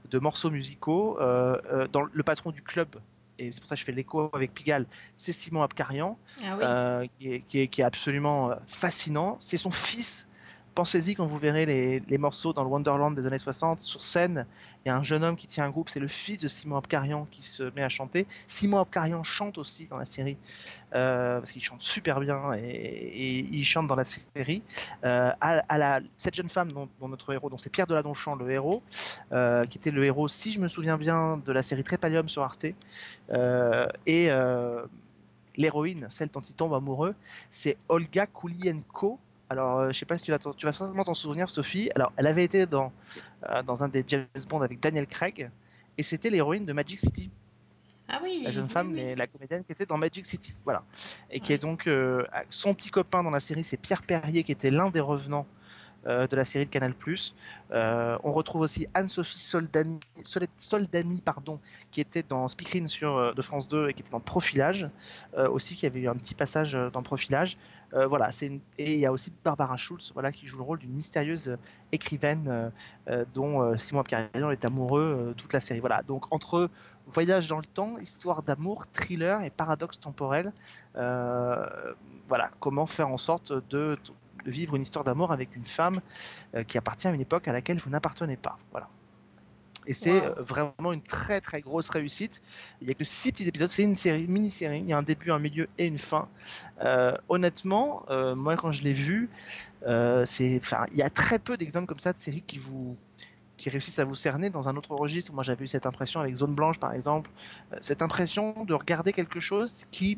de 0.10 0.20
morceaux 0.20 0.50
musicaux. 0.50 1.20
Dans 1.20 2.04
le 2.04 2.24
patron 2.24 2.52
du 2.52 2.62
club, 2.62 2.96
et 3.40 3.52
c'est 3.52 3.60
pour 3.60 3.68
ça 3.68 3.76
que 3.76 3.80
je 3.80 3.86
fais 3.86 3.92
l'écho 3.92 4.30
avec 4.34 4.54
Pigalle, 4.54 4.86
c'est 5.18 5.34
Simon 5.34 5.62
Abkarian, 5.64 6.18
Ah 6.46 6.56
oui. 6.58 6.64
euh, 6.64 7.08
qui, 7.20 7.34
est, 7.34 7.42
qui 7.42 7.60
est- 7.60 7.68
qui 7.68 7.82
est 7.82 7.84
absolument 7.86 8.52
euh, 8.52 8.56
fascinant. 8.68 9.38
C'est 9.40 9.58
son 9.58 9.72
fils. 9.72 10.28
Pensez-y 10.76 11.16
quand 11.16 11.26
vous 11.26 11.38
verrez 11.38 11.66
les, 11.66 12.18
morceaux 12.18 12.52
dans 12.52 12.62
le 12.62 12.70
Wonderland 12.70 13.16
des 13.16 13.26
années 13.26 13.38
60 13.38 13.80
sur 13.80 14.04
scène. 14.04 14.46
Il 14.84 14.90
y 14.90 14.92
a 14.92 14.98
un 14.98 15.04
jeune 15.04 15.24
homme 15.24 15.38
qui 15.38 15.48
tient 15.48 15.64
un 15.64 15.70
groupe, 15.70 15.88
c'est 15.88 16.02
le 16.02 16.08
fils 16.10 16.38
de 16.40 16.50
Simon 16.50 16.76
Abkarian 16.76 17.30
qui 17.32 17.44
se 17.44 17.64
met 17.76 17.82
à 17.82 17.88
chanter. 17.88 18.28
Simon 18.50 18.80
Abkarian 18.80 19.24
chante 19.24 19.58
aussi 19.58 19.86
dans 19.86 19.98
la 19.98 20.04
série 20.04 20.36
euh, 20.94 21.40
parce 21.40 21.54
qu'il 21.54 21.64
chante 21.64 21.82
super 21.82 22.20
bien 22.20 22.54
et, 22.56 23.48
il 23.50 23.64
chante 23.64 23.88
dans 23.88 23.96
la 23.96 24.04
série. 24.04 24.64
Euh, 25.06 25.32
cette 26.18 26.36
jeune 26.36 26.50
femme 26.50 26.74
dont, 26.74 26.90
notre 27.08 27.32
héros, 27.32 27.50
c'est 27.58 27.72
Pierre 27.72 27.88
Deladonchamp, 27.88 28.36
le 28.36 28.52
héros, 28.52 28.84
euh, 29.32 29.66
qui 29.66 29.78
était 29.78 29.92
le 29.92 30.04
héros, 30.04 30.28
si 30.28 30.52
je 30.52 30.60
me 30.60 30.68
souviens 30.68 30.98
bien, 30.98 31.38
de 31.38 31.54
la 31.54 31.64
série 31.64 31.86
Trépalium 31.86 32.28
sur 32.28 32.44
Arte, 32.44 32.66
et 34.06 34.30
l'héroïne, 35.58 36.08
celle 36.10 36.30
dont 36.30 36.42
il 36.42 36.54
tombe 36.54 36.74
amoureux, 36.74 37.16
c'est 37.50 37.78
Olga 37.88 38.28
Kulienko. 38.28 39.20
Alors, 39.50 39.80
euh, 39.80 39.90
je 39.92 40.00
sais 40.00 40.06
pas 40.06 40.18
si 40.18 40.24
tu 40.24 40.32
vas, 40.32 40.40
tu 40.40 40.66
vas 40.66 40.74
certainement 40.74 41.04
t'en 41.04 41.14
souvenir, 41.14 41.50
Sophie. 41.50 41.90
Alors, 41.96 42.12
elle 42.18 42.28
avait 42.28 42.44
été 42.44 42.66
dans, 42.66 42.92
euh, 43.50 43.62
dans 43.64 43.84
un 43.84 43.90
des 43.90 44.04
James 44.08 44.26
Bond 44.50 44.62
avec 44.62 44.80
Daniel 44.80 45.08
Craig, 45.08 45.50
et 45.98 46.04
c'était 46.04 46.30
l'héroïne 46.30 46.66
de 46.66 46.74
Magic 46.74 47.00
City, 47.00 47.30
Ah 48.08 48.20
oui. 48.24 48.42
la 48.44 48.52
jeune 48.52 48.66
oui, 48.66 48.70
femme, 48.70 48.88
oui. 48.88 48.96
mais 48.96 49.16
la 49.16 49.28
comédienne 49.28 49.64
qui 49.64 49.72
était 49.72 49.86
dans 49.86 49.98
Magic 49.98 50.26
City, 50.26 50.56
voilà, 50.64 50.84
et 51.30 51.40
qui 51.40 51.54
est 51.54 51.60
donc 51.60 51.88
euh, 51.88 52.24
son 52.50 52.74
petit 52.74 52.90
copain 52.90 53.24
dans 53.24 53.30
la 53.32 53.40
série, 53.40 53.64
c'est 53.64 53.78
Pierre 53.78 54.02
Perrier, 54.02 54.44
qui 54.44 54.52
était 54.52 54.72
l'un 54.72 54.90
des 54.90 55.00
revenants 55.00 55.46
euh, 56.08 56.28
de 56.28 56.36
la 56.36 56.46
série 56.46 56.66
de 56.66 56.70
Canal+. 56.70 56.94
Euh, 57.72 58.18
on 58.24 58.32
retrouve 58.32 58.62
aussi 58.62 58.86
Anne-Sophie 58.94 59.40
Soldani, 59.40 60.00
Soldani, 60.58 61.20
pardon, 61.20 61.60
qui 61.90 62.00
était 62.00 62.22
dans 62.22 62.48
Speakerine 62.48 62.88
sur 62.88 63.34
de 63.34 63.42
France 63.42 63.68
2 63.68 63.90
et 63.90 63.94
qui 63.96 64.04
était 64.04 64.12
dans 64.12 64.20
Profilage, 64.20 64.88
euh, 65.36 65.50
aussi 65.50 65.76
qui 65.76 65.88
avait 65.88 66.02
eu 66.02 66.08
un 66.08 66.14
petit 66.14 66.36
passage 66.36 66.78
dans 66.94 67.02
Profilage. 67.02 67.58
Euh, 67.96 68.08
voilà, 68.08 68.32
c'est 68.32 68.48
une... 68.48 68.60
et 68.78 68.94
il 68.94 69.00
y 69.00 69.06
a 69.06 69.12
aussi 69.12 69.32
Barbara 69.44 69.78
Schultz, 69.78 70.12
voilà, 70.14 70.32
qui 70.32 70.48
joue 70.48 70.58
le 70.58 70.64
rôle 70.64 70.80
d'une 70.80 70.92
mystérieuse 70.92 71.50
euh, 71.50 71.58
écrivaine 71.92 72.72
euh, 73.10 73.26
dont 73.34 73.78
Simon 73.78 74.02
Abkarian 74.02 74.52
est 74.52 74.66
amoureux 74.66 75.34
toute 75.38 75.54
la 75.54 75.62
série. 75.62 75.80
Voilà, 75.80 76.02
donc 76.04 76.26
entre 76.34 76.70
voyage 77.08 77.48
dans 77.48 77.58
le 77.58 77.66
temps, 77.66 77.98
histoire 78.00 78.44
d'amour, 78.44 78.86
thriller 78.92 79.42
et 79.44 79.50
paradoxe 79.50 80.00
temporel, 80.00 80.52
voilà, 80.94 82.50
comment 82.60 82.86
faire 82.86 83.10
en 83.10 83.18
sorte 83.18 83.54
de, 83.70 83.98
de 84.46 84.52
vivre 84.52 84.76
une 84.76 84.82
histoire 84.82 85.06
d'amour 85.06 85.32
avec 85.32 85.56
une 85.56 85.66
femme 85.66 86.02
qui 86.68 86.78
appartient 86.78 87.08
à 87.08 87.14
une 87.14 87.22
époque 87.22 87.48
à 87.48 87.54
laquelle 87.54 87.78
vous 87.78 87.92
n'appartenez 87.92 88.36
pas. 88.36 88.58
Voilà. 88.72 88.90
Et 89.88 89.94
c'est 89.94 90.20
Wow. 90.20 90.26
euh, 90.26 90.42
vraiment 90.42 90.94
une 90.94 91.02
très 91.02 91.42
très 91.42 91.62
grosse 91.62 91.90
réussite. 91.90 92.42
Il 92.82 92.88
n'y 92.88 92.92
a 92.92 92.94
que 92.96 93.04
six 93.04 93.32
petits 93.32 93.48
épisodes. 93.48 93.70
C'est 93.70 93.84
une 93.84 93.96
série, 93.96 94.28
mini-série. 94.28 94.80
Il 94.80 94.88
y 94.90 94.94
a 94.94 94.98
un 94.98 95.04
début, 95.04 95.32
un 95.32 95.40
milieu 95.40 95.68
et 95.78 95.86
une 95.86 95.98
fin. 95.98 96.28
Euh, 96.82 97.14
honnêtement, 97.30 98.04
euh, 98.10 98.36
moi 98.36 98.56
quand 98.56 98.72
je 98.72 98.84
l'ai 98.84 98.94
vu, 98.94 99.30
euh, 99.88 100.26
c'est, 100.26 100.60
il 100.92 100.98
y 100.98 101.04
a 101.04 101.10
très 101.10 101.40
peu 101.40 101.58
d'exemples 101.58 101.88
comme 101.88 102.00
ça 102.00 102.14
de 102.14 102.18
séries 102.18 102.44
qui 102.46 102.58
vous 102.58 102.96
qui 103.58 103.70
réussissent 103.70 104.00
à 104.00 104.06
vous 104.06 104.16
cerner 104.16 104.50
dans 104.50 104.68
un 104.68 104.76
autre 104.76 104.94
registre. 104.96 105.32
Moi 105.32 105.44
j'avais 105.44 105.64
eu 105.64 105.68
cette 105.68 105.86
impression 105.86 106.20
avec 106.20 106.36
Zone 106.36 106.54
Blanche 106.56 106.78
par 106.78 106.94
exemple, 106.94 107.32
cette 107.80 108.02
impression 108.02 108.66
de 108.66 108.74
regarder 108.74 109.14
quelque 109.14 109.40
chose 109.40 109.86
qui 109.92 110.18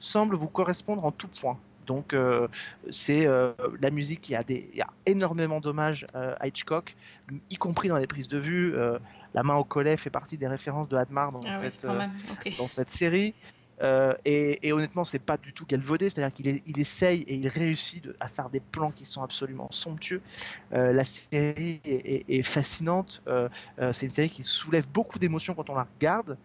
semble 0.00 0.34
vous 0.34 0.48
correspondre 0.48 1.04
en 1.04 1.12
tout 1.12 1.28
point. 1.28 1.58
Donc 1.86 2.14
euh, 2.14 2.48
c'est 2.90 3.26
euh, 3.26 3.52
la 3.80 3.90
musique, 3.90 4.28
il 4.28 4.32
y 4.32 4.36
a, 4.36 4.42
des, 4.42 4.68
il 4.72 4.78
y 4.78 4.82
a 4.82 4.90
énormément 5.06 5.60
d'hommages 5.60 6.06
euh, 6.14 6.34
à 6.40 6.48
Hitchcock, 6.48 6.94
y 7.50 7.56
compris 7.56 7.88
dans 7.88 7.96
les 7.96 8.06
prises 8.06 8.28
de 8.28 8.38
vue. 8.38 8.74
La 9.34 9.42
main 9.42 9.56
au 9.56 9.64
collet 9.64 9.96
fait 9.96 10.10
partie 10.10 10.36
des 10.38 10.46
références 10.48 10.88
de 10.88 10.96
Hadmar 10.96 11.32
dans, 11.32 11.46
Ah 11.46 11.52
cette, 11.52 11.86
dans 12.56 12.68
série. 12.90 13.34
Et, 14.24 14.68
et 14.68 14.72
honnêtement, 14.72 15.04
c'est 15.04 15.18
pas 15.18 15.36
du 15.36 15.52
tout 15.52 15.66
galvaudé, 15.66 16.08
c'est-à-dire 16.08 16.32
qu'il 16.32 16.46
est- 16.48 16.62
il 16.66 16.78
essaye 16.78 17.22
et 17.22 17.34
il 17.34 17.48
réussit 17.48 18.04
de- 18.04 18.16
à 18.20 18.28
faire 18.28 18.48
des 18.50 18.60
plans 18.60 18.92
qui 18.92 19.04
sont 19.04 19.22
absolument 19.22 19.68
somptueux. 19.72 20.22
La 20.70 21.04
série 21.04 21.80
est, 21.84 21.90
est- 21.94 22.24
est 22.38 22.42
fascinante. 22.42 23.22
C'est 23.92 24.06
une 24.06 24.10
série 24.10 24.30
qui 24.30 24.42
soulève 24.42 24.88
beaucoup 24.88 25.18
d'émotions 25.18 25.54
quand 25.54 25.68
on 25.70 25.74
la 25.74 25.88
regarde. 25.94 26.38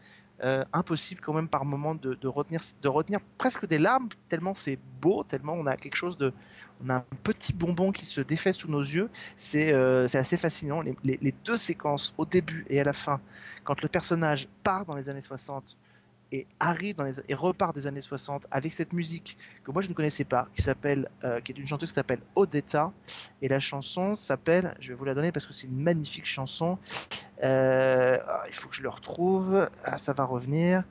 Euh, 0.44 0.64
impossible 0.72 1.20
quand 1.22 1.34
même 1.34 1.48
par 1.48 1.66
moment 1.66 1.96
de, 1.96 2.28
retenir, 2.28 2.62
de 2.84 2.88
retenir 2.88 3.20
presque 3.40 3.66
des 3.66 3.80
larmes, 3.80 4.08
tellement 4.30 4.54
c'est 4.54 4.78
beau, 5.02 5.24
tellement 5.24 5.54
on 5.54 5.66
a 5.66 5.76
quelque 5.76 5.96
chose 5.96 6.16
de. 6.18 6.32
On 6.86 6.92
a 6.92 6.98
un 6.98 7.06
petit 7.24 7.54
bonbon 7.54 7.92
qui 7.92 8.06
se 8.06 8.22
défait 8.22 8.54
sous 8.54 8.70
nos 8.70 8.82
yeux. 8.82 9.10
C'est 9.36 9.74
euh, 9.74 10.06
assez 10.14 10.38
fascinant. 10.38 10.84
Les 11.04 11.34
deux 11.44 11.58
séquences, 11.58 12.14
au 12.20 12.26
début 12.26 12.68
et 12.70 12.80
à 12.80 12.84
la 12.84 12.94
fin, 12.94 13.20
quand 13.64 13.82
le 13.82 13.88
personnage 13.88 14.48
part 14.62 14.86
dans 14.86 14.96
les 14.96 15.10
années 15.10 15.22
60 15.22 15.76
et 16.32 16.48
arrive 16.60 16.96
et 17.28 17.34
repart 17.34 17.74
des 17.74 17.88
années 17.88 18.02
60 18.02 18.48
avec 18.52 18.74
cette 18.74 18.94
musique 18.94 19.38
que 19.64 19.72
moi 19.72 19.82
je 19.82 19.88
ne 19.88 19.94
connaissais 19.94 20.24
pas, 20.24 20.48
qui 20.56 20.62
s'appelle, 20.62 21.10
euh, 21.24 21.40
qui 21.40 21.52
est 21.52 21.58
une 21.58 21.68
chanteuse 21.68 21.90
qui 21.90 21.96
s'appelle 21.96 22.22
Odetta, 22.36 22.92
et 23.42 23.48
la 23.48 23.60
chanson 23.60 24.16
s'appelle, 24.16 24.76
je 24.80 24.90
vais 24.90 24.96
vous 24.96 25.06
la 25.06 25.14
donner 25.14 25.32
parce 25.32 25.46
que 25.46 25.54
c'est 25.54 25.68
une 25.68 25.82
magnifique 25.82 26.26
chanson. 26.26 26.78
Euh, 27.44 28.18
ah, 28.28 28.44
il 28.48 28.54
faut 28.54 28.68
que 28.68 28.76
je 28.76 28.82
le 28.82 28.90
retrouve, 28.90 29.70
Ah, 29.84 29.98
ça 29.98 30.14
va 30.14 30.26
revenir. 30.26 30.84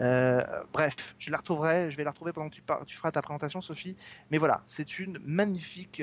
Euh, 0.00 0.42
bref, 0.72 1.16
je 1.18 1.30
la 1.30 1.38
retrouverai, 1.38 1.90
je 1.90 1.96
vais 1.96 2.04
la 2.04 2.10
retrouver 2.10 2.32
pendant 2.32 2.48
que 2.48 2.54
tu, 2.86 2.96
feras 2.96 3.10
ta 3.10 3.20
présentation, 3.20 3.60
Sophie. 3.60 3.96
Mais 4.30 4.38
voilà, 4.38 4.62
c'est 4.66 5.00
une 5.00 5.18
magnifique, 5.24 6.02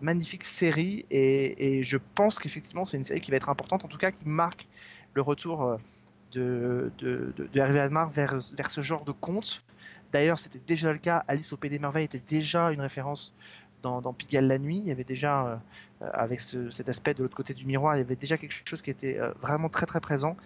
magnifique 0.00 0.44
série 0.44 1.04
et, 1.10 1.82
je 1.84 1.98
pense 2.14 2.38
qu'effectivement 2.38 2.86
c'est 2.86 2.96
une 2.96 3.04
série 3.04 3.20
qui 3.20 3.30
va 3.30 3.36
être 3.36 3.48
importante, 3.48 3.84
en 3.84 3.88
tout 3.88 3.98
cas 3.98 4.12
qui 4.12 4.26
marque 4.28 4.68
le 5.14 5.22
retour 5.22 5.78
de, 6.34 6.90
de, 6.98 7.32
de, 7.52 7.60
Admar 7.60 8.10
vers, 8.10 8.34
vers 8.56 8.70
ce 8.70 8.80
genre 8.80 9.04
de 9.04 9.12
conte. 9.12 9.62
D'ailleurs, 10.12 10.38
c'était 10.38 10.60
déjà 10.66 10.92
le 10.92 10.98
cas. 10.98 11.24
Alice 11.28 11.52
au 11.52 11.56
Pays 11.56 11.70
des 11.70 11.78
Merveilles 11.78 12.04
était 12.04 12.20
déjà 12.20 12.70
une 12.72 12.80
référence 12.80 13.34
dans, 13.82 14.12
Pigalle 14.14 14.46
la 14.46 14.58
nuit. 14.58 14.78
Il 14.78 14.86
y 14.86 14.90
avait 14.90 15.04
déjà, 15.04 15.60
euh, 16.02 16.08
avec 16.14 16.40
ce- 16.40 16.70
cet 16.70 16.88
aspect 16.88 17.12
de 17.14 17.22
l'autre 17.22 17.36
côté 17.36 17.52
du 17.52 17.66
miroir, 17.66 17.96
il 17.96 17.98
y 17.98 18.00
avait 18.00 18.16
déjà 18.16 18.38
quelque 18.38 18.54
chose 18.64 18.80
qui 18.80 18.90
était 18.90 19.18
euh, 19.18 19.32
vraiment 19.40 19.68
très 19.68 19.84
très 19.86 20.00
présent. 20.00 20.36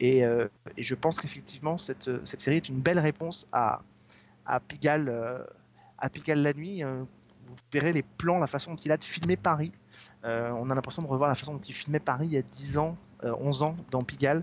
Et, 0.00 0.24
euh, 0.24 0.48
et 0.76 0.82
je 0.82 0.94
pense 0.94 1.20
qu'effectivement, 1.20 1.78
cette, 1.78 2.10
cette 2.26 2.40
série 2.40 2.56
est 2.56 2.68
une 2.68 2.80
belle 2.80 2.98
réponse 2.98 3.46
à, 3.52 3.82
à, 4.46 4.58
Pigalle, 4.58 5.44
à 5.98 6.08
Pigalle 6.08 6.42
la 6.42 6.52
nuit. 6.54 6.82
Vous 6.82 7.56
verrez 7.72 7.92
les 7.92 8.02
plans, 8.02 8.38
la 8.38 8.46
façon 8.46 8.72
dont 8.72 8.80
il 8.84 8.90
a 8.92 8.96
de 8.96 9.04
filmer 9.04 9.36
Paris. 9.36 9.72
On 10.24 10.70
a 10.70 10.74
l'impression 10.74 11.02
de 11.02 11.06
revoir 11.08 11.28
la 11.28 11.34
façon 11.34 11.52
dont 11.54 11.60
il 11.60 11.74
filmait 11.74 12.00
Paris 12.00 12.26
il 12.26 12.32
y 12.32 12.38
a 12.38 12.42
10 12.42 12.78
ans, 12.78 12.96
euh, 13.24 13.34
11 13.38 13.62
ans 13.62 13.76
dans 13.90 14.02
Pigalle. 14.02 14.42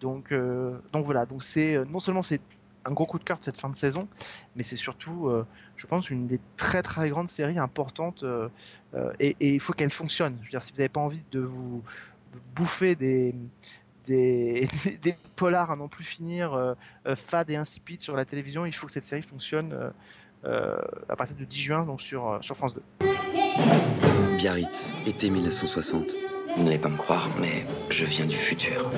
Donc, 0.00 0.32
euh, 0.32 0.78
donc 0.92 1.04
voilà, 1.04 1.26
donc 1.26 1.42
c'est 1.42 1.74
euh, 1.74 1.84
non 1.86 1.98
seulement 1.98 2.22
c'est 2.22 2.40
un 2.84 2.92
gros 2.92 3.06
coup 3.06 3.18
de 3.18 3.24
cœur 3.24 3.38
de 3.38 3.44
cette 3.44 3.58
fin 3.58 3.68
de 3.68 3.74
saison, 3.74 4.06
mais 4.54 4.62
c'est 4.62 4.76
surtout, 4.76 5.28
euh, 5.28 5.44
je 5.76 5.86
pense, 5.86 6.08
une 6.10 6.26
des 6.26 6.40
très 6.56 6.82
très 6.82 7.08
grandes 7.08 7.28
séries 7.28 7.58
importantes 7.58 8.24
et, 9.18 9.36
il 9.40 9.58
faut 9.60 9.72
qu'elle 9.72 9.90
fonctionne. 9.90 10.38
Je 10.42 10.46
veux 10.46 10.50
dire, 10.50 10.62
si 10.62 10.72
vous 10.72 10.78
n'avez 10.78 10.88
pas 10.88 11.00
envie 11.00 11.24
de 11.32 11.40
vous 11.40 11.82
bouffer 12.54 12.94
des, 12.94 13.34
des, 14.04 14.68
polars 15.36 15.72
à 15.72 15.76
non 15.76 15.88
plus 15.88 16.04
finir, 16.04 16.76
fades 17.16 17.50
et 17.50 17.56
insipides 17.56 18.00
sur 18.00 18.14
la 18.14 18.24
télévision, 18.24 18.66
il 18.66 18.72
faut 18.72 18.86
que 18.86 18.92
cette 18.92 19.04
série 19.04 19.22
fonctionne 19.22 19.92
à 20.44 21.16
partir 21.16 21.34
du 21.34 21.44
10 21.44 21.58
juin 21.58 21.84
donc 21.86 22.00
sur, 22.00 22.38
sur 22.40 22.56
France 22.56 22.74
2. 22.74 22.82
Biarritz, 24.36 24.94
été 25.06 25.28
1960. 25.28 26.35
Vous 26.56 26.62
n'allez 26.62 26.78
pas 26.78 26.88
me 26.88 26.96
croire, 26.96 27.28
mais 27.38 27.66
je 27.90 28.04
viens 28.04 28.24
du 28.26 28.36
futur. 28.36 28.90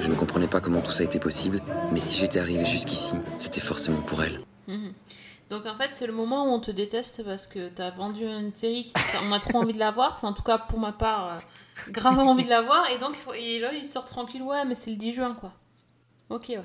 Je 0.00 0.08
ne 0.08 0.14
comprenais 0.14 0.46
pas 0.46 0.60
comment 0.60 0.80
tout 0.80 0.90
ça 0.90 1.04
était 1.04 1.18
possible, 1.20 1.60
mais 1.92 2.00
si 2.00 2.16
j'étais 2.18 2.38
arrivé 2.40 2.64
jusqu'ici, 2.64 3.16
c'était 3.38 3.60
forcément 3.60 4.00
pour 4.02 4.22
elle. 4.22 4.40
Mhm. 4.68 4.92
Donc 5.50 5.66
en 5.66 5.74
fait, 5.76 5.90
c'est 5.92 6.06
le 6.06 6.14
moment 6.14 6.46
où 6.46 6.48
on 6.48 6.60
te 6.60 6.70
déteste 6.70 7.22
parce 7.24 7.46
que 7.46 7.68
t'as 7.68 7.90
vendu 7.90 8.24
une 8.24 8.54
série 8.54 8.84
qui 8.84 8.92
on 9.28 9.32
a 9.32 9.38
trop 9.38 9.58
envie 9.58 9.74
de 9.74 9.78
la 9.78 9.90
voir. 9.90 10.12
Enfin, 10.14 10.28
en 10.28 10.32
tout 10.32 10.42
cas, 10.42 10.56
pour 10.58 10.78
ma 10.78 10.92
part, 10.92 11.26
euh, 11.34 11.90
grave 11.90 12.18
envie 12.20 12.44
de 12.44 12.48
la 12.50 12.62
voir. 12.62 12.88
Et 12.90 12.98
donc, 12.98 13.14
et 13.36 13.58
là, 13.60 13.72
il 13.74 13.84
sort 13.84 14.06
tranquille. 14.06 14.42
Ouais, 14.42 14.64
mais 14.64 14.74
c'est 14.74 14.90
le 14.90 14.96
10 14.96 15.12
juin, 15.14 15.34
quoi. 15.34 15.52
Ok, 16.30 16.46
ouais. 16.48 16.62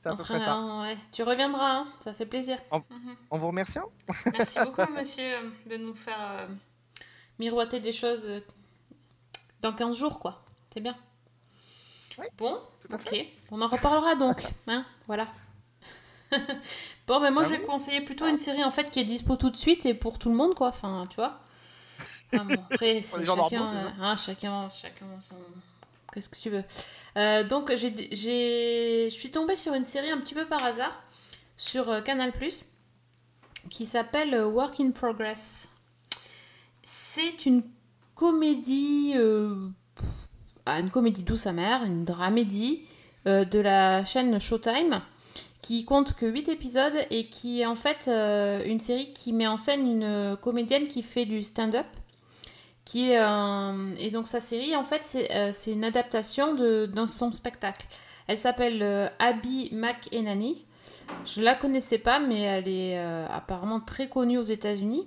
C'est 0.00 0.10
à 0.10 0.14
peu 0.14 0.22
près 0.22 0.38
ça. 0.38 0.52
un- 0.52 0.82
ouais. 0.82 0.96
Tu 1.10 1.24
reviendras, 1.24 1.78
hein, 1.78 1.86
ça 1.98 2.14
fait 2.14 2.24
plaisir. 2.26 2.56
Mhm. 2.72 3.16
En 3.30 3.38
vous 3.38 3.48
remerciant. 3.48 3.86
Merci 4.32 4.58
beaucoup, 4.62 4.88
monsieur, 4.96 5.32
de 5.68 5.76
nous 5.76 5.94
faire 5.94 6.18
euh, 6.20 6.46
miroiter 7.40 7.80
des 7.80 7.90
choses 7.92 8.26
euh, 8.28 8.40
dans 9.62 9.72
15 9.72 9.96
jours, 9.96 10.18
quoi. 10.18 10.44
C'est 10.72 10.80
bien. 10.80 10.96
bon, 12.36 12.58
ok. 12.92 13.26
On 13.50 13.60
en 13.60 13.66
reparlera 13.68 14.14
donc. 14.14 14.42
Hein, 14.66 14.84
voilà. 15.06 15.26
bon, 17.06 17.20
ben 17.20 17.30
moi, 17.30 17.42
Ah 17.44 17.48
je 17.48 17.54
vais 17.54 17.60
oui 17.60 17.66
conseiller 17.66 18.00
plutôt 18.02 18.26
une 18.26 18.36
série 18.38 18.62
en 18.62 18.70
fait 18.70 18.90
qui 18.90 19.00
est 19.00 19.04
dispo 19.04 19.36
tout 19.36 19.48
de 19.50 19.56
suite 19.56 19.86
et 19.86 19.94
pour 19.94 20.18
tout 20.18 20.28
le 20.28 20.34
monde, 20.36 20.54
quoi. 20.54 20.68
Enfin, 20.68 21.04
tu 21.08 21.16
vois. 21.16 21.40
Enfin, 22.32 22.44
bon, 22.44 22.62
après, 22.70 23.02
c'est 23.02 23.24
chacun, 23.24 23.36
normaux, 23.36 23.56
euh, 23.64 23.88
hein, 24.00 24.14
chacun, 24.16 24.68
chacun 24.68 25.06
son. 25.20 25.36
Qu'est-ce 26.12 26.28
que 26.28 26.36
tu 26.36 26.50
veux 26.50 26.64
Euh, 27.16 27.42
Donc, 27.44 27.74
j'ai, 27.74 27.94
j'ai- 28.14 29.08
je 29.10 29.14
suis 29.14 29.30
tombée 29.30 29.56
sur 29.56 29.72
une 29.72 29.86
série 29.86 30.10
un 30.10 30.18
petit 30.18 30.34
peu 30.34 30.46
par 30.46 30.62
hasard 30.62 30.94
sur 31.56 31.88
euh, 31.88 32.00
Canal 32.02 32.32
qui 33.70 33.86
s'appelle 33.86 34.34
euh, 34.34 34.46
Work 34.46 34.78
in 34.80 34.90
Progress. 34.90 35.70
C'est 36.84 37.46
une 37.46 37.62
comédie, 38.18 39.12
euh, 39.16 39.54
ah, 40.66 40.80
une 40.80 40.90
comédie 40.90 41.22
douce 41.22 41.46
amère, 41.46 41.84
une 41.84 42.04
dramédie 42.04 42.82
euh, 43.28 43.44
de 43.44 43.60
la 43.60 44.04
chaîne 44.04 44.40
Showtime 44.40 45.00
qui 45.62 45.84
compte 45.84 46.14
que 46.14 46.26
8 46.26 46.48
épisodes 46.48 46.96
et 47.10 47.28
qui 47.28 47.60
est 47.60 47.66
en 47.66 47.76
fait 47.76 48.06
euh, 48.08 48.64
une 48.64 48.80
série 48.80 49.12
qui 49.12 49.32
met 49.32 49.46
en 49.46 49.56
scène 49.56 49.86
une 49.86 50.36
comédienne 50.36 50.88
qui 50.88 51.02
fait 51.02 51.26
du 51.26 51.42
stand-up. 51.42 51.86
Qui 52.84 53.10
est, 53.10 53.20
et 53.98 54.10
donc 54.10 54.26
sa 54.26 54.40
série, 54.40 54.74
en 54.74 54.82
fait, 54.82 55.04
c'est 55.04 55.70
une 55.70 55.84
adaptation 55.84 56.54
de, 56.54 56.90
son 57.04 57.32
spectacle. 57.32 57.86
Elle 58.28 58.38
s'appelle 58.38 59.12
Abby 59.18 59.68
McEnany. 59.72 60.64
Je 61.26 61.42
la 61.42 61.54
connaissais 61.54 61.98
pas, 61.98 62.18
mais 62.18 62.40
elle 62.40 62.66
est 62.66 62.98
apparemment 62.98 63.80
très 63.80 64.08
connue 64.08 64.38
aux 64.38 64.42
États-Unis. 64.42 65.06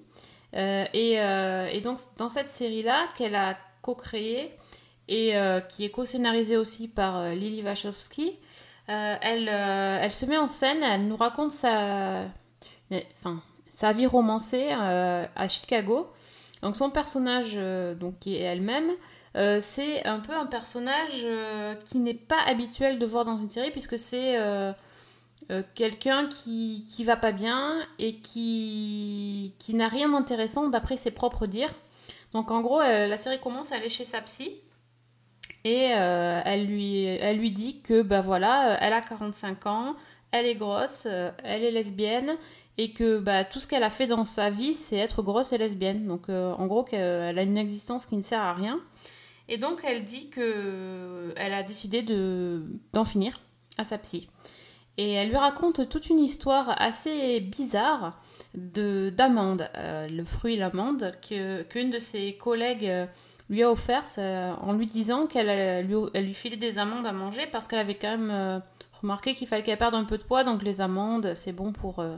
Euh, 0.56 0.86
et, 0.94 1.20
euh, 1.20 1.70
et 1.72 1.82
donc, 1.82 2.00
dans 2.18 2.30
cette 2.30 2.50
série-là, 2.50 3.08
qu'elle 3.16 3.36
a 3.36 3.58
co-créée 3.82 4.56
et 5.08 5.36
euh, 5.36 5.60
qui 5.60 5.86
est 5.86 5.90
co-scénarisée 5.90 6.58
aussi 6.58 6.88
par 6.88 7.30
Lily 7.30 7.64
Wachowski, 7.64 8.38
elle, 8.88 10.12
se 10.12 10.26
met 10.26 10.38
en 10.38 10.48
scène, 10.48 10.84
elle 10.84 11.08
nous 11.08 11.16
raconte 11.16 11.52
sa, 11.52 12.26
vie 13.94 14.06
romancée 14.06 14.72
à 14.72 15.50
Chicago. 15.50 16.12
Donc, 16.62 16.76
son 16.76 16.90
personnage, 16.90 17.58
donc, 18.00 18.20
qui 18.20 18.36
est 18.36 18.42
elle-même, 18.42 18.92
c'est 19.62 20.06
un 20.06 20.20
peu 20.20 20.34
un 20.34 20.46
personnage 20.46 21.26
qui 21.86 22.00
n'est 22.00 22.14
pas 22.14 22.42
habituel 22.48 23.00
de 23.00 23.06
voir 23.06 23.24
dans 23.24 23.38
une 23.38 23.50
série, 23.50 23.72
puisque 23.72 23.98
c'est 23.98 24.38
euh, 25.50 25.64
quelqu'un 25.76 26.28
qui, 26.28 26.86
qui 26.90 27.04
va 27.04 27.18
pas 27.18 27.32
bien 27.32 27.80
et 28.00 28.18
qui, 28.18 29.54
qui 29.60 29.74
n'a 29.74 29.88
rien 29.88 30.10
d'intéressant 30.10 30.70
d'après 30.70 30.98
ses 30.98 31.12
propres 31.12 31.46
dires. 31.46 31.74
Donc 32.32 32.52
en 32.52 32.62
gros, 32.62 32.80
euh, 32.80 33.08
la 33.08 33.18
série 33.18 33.40
commence 33.40 33.72
à 33.72 33.76
aller 33.76 33.90
chez 33.90 34.06
sa 34.06 34.22
psy 34.22 34.52
et 35.64 35.94
euh, 35.94 36.42
elle, 36.46 36.66
lui, 36.66 37.04
elle 37.04 37.38
lui 37.38 37.52
dit 37.52 37.82
que 37.82 38.02
bah 38.02 38.22
voilà, 38.22 38.78
elle 38.82 38.94
a 38.94 39.02
45 39.02 39.66
ans, 39.66 39.96
elle 40.32 40.46
est 40.46 40.56
grosse, 40.56 41.06
elle 41.06 41.64
est 41.64 41.72
lesbienne 41.72 42.38
et 42.78 42.92
que 42.92 43.20
bah, 43.20 43.44
tout 43.44 43.60
ce 43.60 43.68
qu'elle 43.68 43.84
a 43.84 43.90
fait 43.90 44.08
dans 44.08 44.26
sa 44.26 44.50
vie, 44.50 44.74
c'est 44.74 44.96
être 44.96 45.22
grosse 45.22 45.52
et 45.52 45.58
lesbienne. 45.58 46.08
Donc 46.08 46.30
en 46.30 46.66
gros, 46.68 46.84
qu'elle 46.84 47.38
a 47.38 47.44
une 47.44 47.58
existence 47.58 48.06
qui 48.06 48.16
ne 48.16 48.22
sert 48.22 48.42
à 48.42 48.54
rien. 48.54 48.80
Et 49.50 49.58
donc 49.58 49.82
elle 49.84 50.06
dit 50.06 50.30
que 50.30 51.34
elle 51.36 51.54
a 51.54 51.64
décidé 51.64 52.04
de 52.04 52.64
d'en 52.94 53.04
finir 53.04 53.42
à 53.78 53.84
sa 53.84 53.98
psy. 53.98 54.30
Et 54.98 55.14
elle 55.14 55.30
lui 55.30 55.38
raconte 55.38 55.88
toute 55.90 56.10
une 56.10 56.20
histoire 56.20 56.76
assez 56.82 57.40
bizarre 57.40 58.20
de 58.56 59.10
d'amande, 59.16 59.68
euh, 59.78 60.08
le 60.08 60.26
fruit 60.26 60.58
l'amande, 60.58 61.14
que 61.28 61.64
qu'une 61.64 61.90
de 61.90 62.00
ses 62.00 62.34
collègues 62.38 62.86
euh, 62.88 63.06
lui 63.50 63.64
a 63.64 63.72
offert 63.72 64.06
ça- 64.06 64.58
en 64.62 64.74
lui 64.74 64.86
disant 64.86 65.28
qu'elle 65.28 65.50
euh, 65.50 65.82
lui, 65.82 65.96
elle 66.14 66.26
lui 66.26 66.34
filait 66.34 66.58
des 66.58 66.78
amandes 66.78 67.06
à 67.08 67.14
manger 67.14 67.48
parce 67.52 67.68
qu'elle 67.68 67.80
avait 67.80 67.96
quand 67.96 68.12
même 68.12 68.30
euh, 68.32 68.60
remarqué 69.02 69.34
qu'il 69.34 69.48
fallait 69.48 69.64
qu'elle 69.64 69.78
perde 69.78 69.96
un 69.96 70.04
peu 70.04 70.18
de 70.18 70.24
poids, 70.24 70.44
donc 70.44 70.62
les 70.64 70.82
amandes, 70.82 71.34
c'est 71.36 71.54
bon 71.54 71.72
pour, 71.72 72.00
euh, 72.00 72.18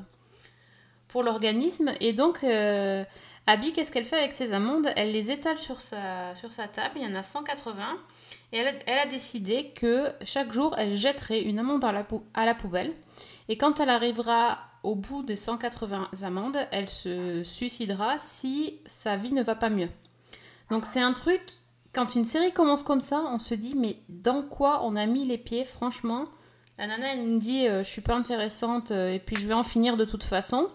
pour 1.07 1.23
l'organisme. 1.23 1.91
Et 2.01 2.13
donc, 2.13 2.43
euh, 2.43 3.03
Abby, 3.47 3.71
qu'est-ce 3.73 3.91
qu'elle 3.91 4.05
fait 4.05 4.17
avec 4.17 4.33
ces 4.33 4.53
amandes? 4.53 4.87
Elle 4.95 5.11
les 5.11 5.31
étale 5.31 5.57
sur 5.57 5.79
sa, 5.81 6.33
sur 6.35 6.51
sa 6.51 6.67
table, 6.67 6.95
il 6.97 7.03
y 7.03 7.07
en 7.07 7.15
a 7.15 7.23
180, 7.23 7.83
et 8.53 8.57
elle, 8.57 8.99
a- 8.99 9.05
décidé 9.07 9.73
que 9.75 10.11
chaque 10.21 10.53
jour, 10.53 10.75
elle 10.77 10.95
jetterait 10.95 11.41
une 11.41 11.57
amande 11.57 11.83
à 11.83 12.45
la, 12.45 12.55
poubelle. 12.55 12.93
Et 13.49 13.57
quand 13.57 13.79
elle 13.79 13.89
arrivera 13.89 14.59
au 14.83 14.95
bout 14.95 15.23
des 15.23 15.35
180 15.35 16.09
amandes, 16.21 16.57
elle 16.71 16.87
se 16.87 17.41
suicidera 17.43 18.19
si 18.19 18.79
sa 18.85 19.17
vie 19.17 19.33
ne 19.33 19.41
va 19.41 19.55
pas 19.55 19.69
mieux. 19.69 19.89
Donc 20.69 20.85
c'est 20.85 21.01
un 21.01 21.13
truc, 21.13 21.41
quand 21.93 22.13
une 22.13 22.25
série 22.25 22.51
commence 22.51 22.83
comme 22.83 23.01
ça, 23.01 23.23
on 23.27 23.39
se 23.39 23.55
dit 23.55 23.73
mais 23.75 23.97
dans 24.07 24.43
quoi 24.43 24.85
on 24.85 24.95
a 24.95 25.07
mis 25.07 25.25
les 25.25 25.39
pieds 25.39 25.63
franchement? 25.63 26.25
La 26.77 26.85
nana 26.85 27.13
elle 27.13 27.23
me 27.23 27.39
dit 27.39 27.67
euh, 27.67 27.83
je 27.83 27.89
suis 27.89 28.01
pas 28.01 28.15
intéressante 28.15 28.91
euh, 28.91 29.13
et 29.13 29.19
puis 29.19 29.35
je 29.35 29.47
vais 29.47 29.53
en 29.53 29.63
finir 29.63 29.97
de 29.97 30.05
toute 30.05 30.23
façon. 30.23 30.69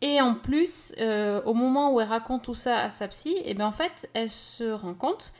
Et 0.00 0.20
en 0.20 0.34
plus, 0.34 0.94
euh, 1.00 1.42
au 1.44 1.54
moment 1.54 1.92
où 1.92 2.00
elle 2.00 2.08
raconte 2.08 2.44
tout 2.44 2.54
ça 2.54 2.80
à 2.80 2.90
sa 2.90 3.08
psy, 3.08 3.36
et 3.44 3.54
ben 3.54 3.66
en 3.66 3.72
fait 3.72 4.08
elle 4.14 4.30
se 4.30 4.70
rend 4.70 4.94
compte 4.94 5.32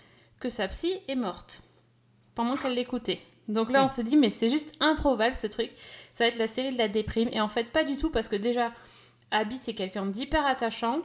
que 0.44 0.50
sa 0.50 0.68
psy 0.68 0.92
est 1.08 1.14
morte 1.14 1.62
pendant 2.34 2.54
qu'elle 2.54 2.74
l'écoutait. 2.74 3.18
Donc 3.48 3.72
là 3.72 3.82
on 3.82 3.88
se 3.88 4.02
dit 4.02 4.18
mais 4.18 4.28
c'est 4.28 4.50
juste 4.50 4.74
improbable 4.78 5.34
ce 5.34 5.46
truc. 5.46 5.70
Ça 6.12 6.24
va 6.24 6.28
être 6.28 6.38
la 6.38 6.46
série 6.46 6.70
de 6.70 6.76
la 6.76 6.88
déprime 6.88 7.30
et 7.32 7.40
en 7.40 7.48
fait 7.48 7.64
pas 7.64 7.82
du 7.82 7.96
tout 7.96 8.10
parce 8.10 8.28
que 8.28 8.36
déjà 8.36 8.70
Abby 9.30 9.56
c'est 9.56 9.72
quelqu'un 9.72 10.04
d'hyper 10.04 10.44
attachant. 10.44 11.00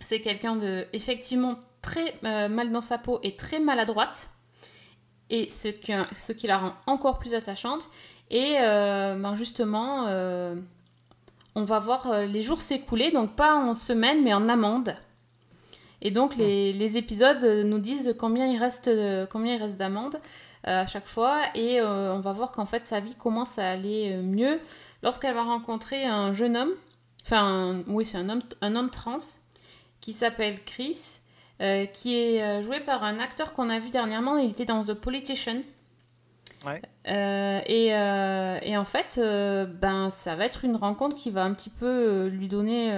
C'est 0.00 0.20
quelqu'un 0.20 0.54
de 0.54 0.86
effectivement 0.92 1.56
très 1.82 2.14
euh, 2.24 2.48
mal 2.48 2.70
dans 2.70 2.80
sa 2.80 2.98
peau 2.98 3.18
et 3.24 3.34
très 3.34 3.58
maladroite. 3.58 4.30
Et 5.28 5.50
ce 5.50 5.66
qui, 5.66 5.92
ce 6.14 6.32
qui 6.32 6.46
la 6.46 6.58
rend 6.58 6.74
encore 6.86 7.18
plus 7.18 7.34
attachante. 7.34 7.88
Et 8.30 8.58
euh, 8.60 9.16
ben 9.16 9.34
justement, 9.34 10.06
euh, 10.06 10.54
on 11.56 11.64
va 11.64 11.80
voir 11.80 12.20
les 12.26 12.42
jours 12.42 12.60
s'écouler, 12.60 13.10
donc 13.10 13.34
pas 13.34 13.56
en 13.56 13.74
semaine, 13.74 14.22
mais 14.22 14.34
en 14.34 14.48
amende. 14.48 14.94
Et 16.02 16.10
donc 16.10 16.36
les, 16.36 16.72
les 16.72 16.98
épisodes 16.98 17.42
nous 17.42 17.78
disent 17.78 18.14
combien 18.18 18.46
il 18.46 18.58
reste, 18.58 18.90
combien 19.30 19.54
il 19.54 19.62
reste 19.62 19.78
d'amendes 19.78 20.16
euh, 20.66 20.82
à 20.82 20.86
chaque 20.86 21.06
fois. 21.06 21.40
Et 21.54 21.80
euh, 21.80 22.12
on 22.14 22.20
va 22.20 22.32
voir 22.32 22.52
qu'en 22.52 22.66
fait 22.66 22.84
sa 22.84 23.00
vie 23.00 23.14
commence 23.14 23.58
à 23.58 23.68
aller 23.68 24.12
euh, 24.12 24.22
mieux 24.22 24.60
lorsqu'elle 25.02 25.34
va 25.34 25.44
rencontrer 25.44 26.04
un 26.04 26.32
jeune 26.32 26.56
homme. 26.56 26.72
Enfin, 27.24 27.82
oui, 27.86 28.04
c'est 28.04 28.18
un 28.18 28.28
homme, 28.28 28.42
un 28.60 28.76
homme 28.76 28.90
trans 28.90 29.16
qui 30.00 30.12
s'appelle 30.12 30.62
Chris, 30.64 31.20
euh, 31.60 31.86
qui 31.86 32.16
est 32.16 32.62
joué 32.62 32.80
par 32.80 33.04
un 33.04 33.20
acteur 33.20 33.52
qu'on 33.52 33.70
a 33.70 33.78
vu 33.78 33.90
dernièrement. 33.90 34.36
Il 34.38 34.50
était 34.50 34.64
dans 34.64 34.82
The 34.82 34.94
Politician. 34.94 35.62
Ouais. 36.64 36.80
Euh, 37.08 37.60
et, 37.66 37.94
euh, 37.94 38.58
et 38.62 38.76
en 38.76 38.84
fait, 38.84 39.16
euh, 39.18 39.64
ben, 39.66 40.10
ça 40.10 40.36
va 40.36 40.46
être 40.46 40.64
une 40.64 40.76
rencontre 40.76 41.16
qui 41.16 41.30
va 41.30 41.42
un 41.42 41.54
petit 41.54 41.70
peu 41.70 42.26
lui 42.26 42.48
donner 42.48 42.92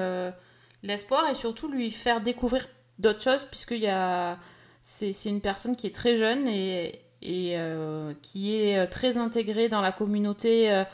l'espoir 0.82 1.28
et 1.30 1.34
surtout 1.34 1.68
lui 1.68 1.90
faire 1.90 2.20
découvrir 2.20 2.66
d'autres 2.98 3.22
choses, 3.22 3.44
puisqu'il 3.44 3.80
y 3.80 3.88
a... 3.88 4.38
c'est 4.82 5.12
une 5.24 5.40
personne 5.40 5.76
qui 5.76 5.86
est 5.86 5.94
très 5.94 6.16
jeune 6.16 6.48
et, 6.48 7.00
euh, 7.26 8.12
qui 8.20 8.54
est 8.54 8.78
euh, 8.78 8.86
très 8.86 9.16
intégrée 9.16 9.68
dans 9.70 9.80
la 9.80 9.92
communauté 9.92 10.70
euh, 10.70 10.84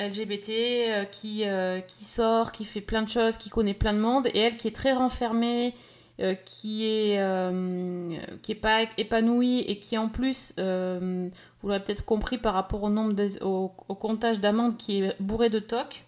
LGBT, 0.00 1.08
qui, 1.12 1.44
sort, 2.04 2.50
qui 2.50 2.64
fait 2.64 2.80
plein 2.80 3.02
de 3.02 3.08
choses, 3.08 3.36
qui 3.36 3.50
connaît 3.50 3.74
plein 3.74 3.92
de 3.92 4.00
monde, 4.00 4.26
et 4.34 4.38
elle 4.40 4.56
qui 4.56 4.66
est 4.66 4.74
très 4.74 4.92
renfermée, 4.92 5.72
qui 6.44 6.84
est 6.84 7.20
qui 8.42 8.52
est 8.52 8.60
pas 8.60 8.82
épanouie 8.98 9.60
et 9.60 9.78
qui 9.78 9.96
en 9.96 10.08
plus, 10.08 10.54
vous 10.58 11.68
l'avez 11.68 11.84
peut-être 11.84 12.04
compris 12.04 12.38
par 12.38 12.54
rapport 12.54 12.82
au 12.82 12.90
nombre 12.90 13.12
des- 13.12 13.40
au, 13.40 13.68
comptage 13.68 14.40
d'amendes 14.40 14.76
qui 14.76 15.02
est 15.02 15.14
bourré 15.20 15.48
de 15.48 15.60
toc, 15.60 16.04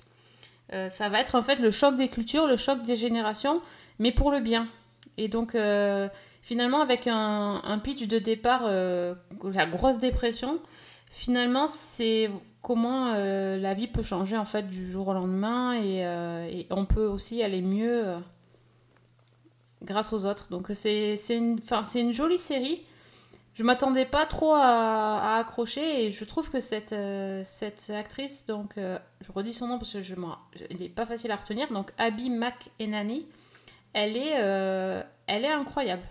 ça 0.88 1.08
va 1.08 1.20
être 1.20 1.36
en 1.36 1.42
fait 1.44 1.60
le 1.60 1.70
choc 1.70 1.94
des 1.94 2.08
cultures, 2.08 2.48
le 2.48 2.56
choc 2.56 2.82
des 2.82 2.96
générations, 2.96 3.60
mais 4.00 4.10
pour 4.10 4.32
le 4.32 4.40
bien. 4.40 4.66
Et 5.18 5.28
donc 5.28 5.54
euh, 5.54 6.08
finalement 6.42 6.80
avec 6.80 7.06
un, 7.06 7.80
pitch 7.82 8.06
de 8.06 8.18
départ, 8.18 8.62
euh, 8.64 9.14
la 9.44 9.66
grosse 9.66 9.98
dépression, 9.98 10.60
finalement 11.10 11.68
c'est 11.68 12.30
comment 12.62 13.12
euh, 13.14 13.56
la 13.56 13.74
vie 13.74 13.88
peut 13.88 14.02
changer 14.02 14.36
en 14.36 14.44
fait 14.44 14.66
du 14.66 14.90
jour 14.90 15.08
au 15.08 15.14
lendemain 15.14 15.74
et, 15.74 16.66
on 16.70 16.84
peut 16.84 17.06
aussi 17.06 17.42
aller 17.42 17.62
mieux 17.62 18.04
grâce 19.82 20.12
aux 20.12 20.26
autres. 20.26 20.48
Donc 20.50 20.68
c'est 20.74 21.16
une, 21.30 21.60
une 21.94 22.12
jolie 22.12 22.38
série. 22.38 22.82
Je 23.54 23.62
m'attendais 23.62 24.04
pas 24.04 24.26
trop 24.26 24.52
à, 24.52 25.36
accrocher 25.38 26.04
et 26.04 26.10
je 26.10 26.24
trouve 26.26 26.50
que 26.50 26.60
cette, 26.60 26.94
cette 27.44 27.88
actrice, 27.88 28.44
donc 28.44 28.74
je 28.76 29.32
redis 29.32 29.54
son 29.54 29.68
nom 29.68 29.78
parce 29.78 29.94
que 29.94 30.02
je 30.02 30.14
il 30.68 30.76
n'est 30.76 30.90
pas 30.90 31.06
facile 31.06 31.30
à 31.30 31.36
retenir, 31.36 31.72
donc 31.72 31.90
Abby 31.96 32.28
McEnany, 32.28 33.26
elle 33.96 34.18
est, 34.18 34.34
euh, 34.36 35.02
elle 35.26 35.46
est 35.46 35.50
incroyable. 35.50 36.02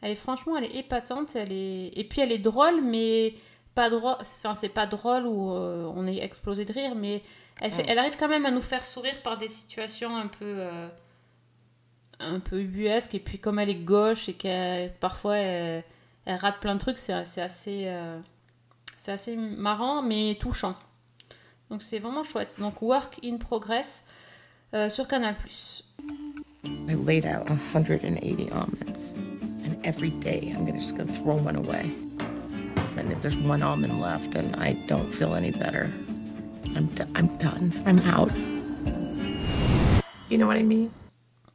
Elle 0.00 0.12
est 0.12 0.14
franchement, 0.14 0.56
elle 0.56 0.64
est 0.64 0.76
épatante, 0.76 1.34
elle 1.34 1.50
est 1.50 1.88
et 1.98 2.04
puis 2.04 2.20
elle 2.20 2.30
est 2.30 2.38
drôle, 2.38 2.80
mais 2.80 3.34
pas 3.74 3.90
drôle. 3.90 4.14
Enfin, 4.20 4.54
c'est 4.54 4.68
pas 4.68 4.86
drôle 4.86 5.26
où 5.26 5.50
euh, 5.50 5.90
on 5.96 6.06
est 6.06 6.18
explosé 6.18 6.64
de 6.64 6.72
rire, 6.72 6.94
mais 6.94 7.22
elle, 7.60 7.72
fait, 7.72 7.84
elle 7.88 7.98
arrive 7.98 8.16
quand 8.16 8.28
même 8.28 8.46
à 8.46 8.52
nous 8.52 8.60
faire 8.60 8.84
sourire 8.84 9.20
par 9.22 9.36
des 9.36 9.48
situations 9.48 10.16
un 10.16 10.28
peu, 10.28 10.44
euh, 10.44 10.88
un 12.20 12.38
peu 12.38 12.60
ubuesques. 12.60 13.16
Et 13.16 13.20
puis 13.20 13.40
comme 13.40 13.58
elle 13.58 13.70
est 13.70 13.74
gauche 13.74 14.28
et 14.28 14.34
qu'elle 14.34 14.94
parfois 14.94 15.38
elle, 15.38 15.82
elle 16.24 16.36
rate 16.36 16.60
plein 16.60 16.74
de 16.74 16.80
trucs, 16.80 16.98
c'est 16.98 17.12
assez, 17.12 17.84
euh, 17.86 18.20
c'est 18.96 19.10
assez 19.10 19.36
marrant, 19.36 20.02
mais 20.02 20.36
touchant. 20.38 20.76
Donc 21.68 21.82
c'est 21.82 21.98
vraiment 21.98 22.22
chouette. 22.22 22.60
Donc 22.60 22.80
Work 22.80 23.18
in 23.24 23.38
Progress 23.38 24.06
euh, 24.74 24.88
sur 24.88 25.08
Canal+. 25.08 25.34
I 26.88 26.94
laid 26.94 27.24
out 27.26 27.48
180 27.48 28.50
almonds, 28.50 29.12
and 29.64 29.76
every 29.84 30.10
day 30.10 30.52
I'm 30.54 30.64
gonna 30.64 30.78
just 30.78 30.96
gonna 30.96 31.12
throw 31.12 31.36
one 31.36 31.56
away. 31.56 31.90
And 32.96 33.12
if 33.12 33.20
there's 33.22 33.36
one 33.36 33.62
almond 33.62 34.00
left 34.00 34.34
and 34.34 34.54
I 34.56 34.72
don't 34.86 35.12
feel 35.12 35.34
any 35.34 35.50
better, 35.50 35.90
I'm 36.74 36.88
I'm 37.14 37.28
done. 37.38 37.72
I'm 37.86 37.98
out. 38.00 38.30
You 40.30 40.38
know 40.38 40.46
what 40.46 40.56
I 40.56 40.62
mean? 40.62 40.90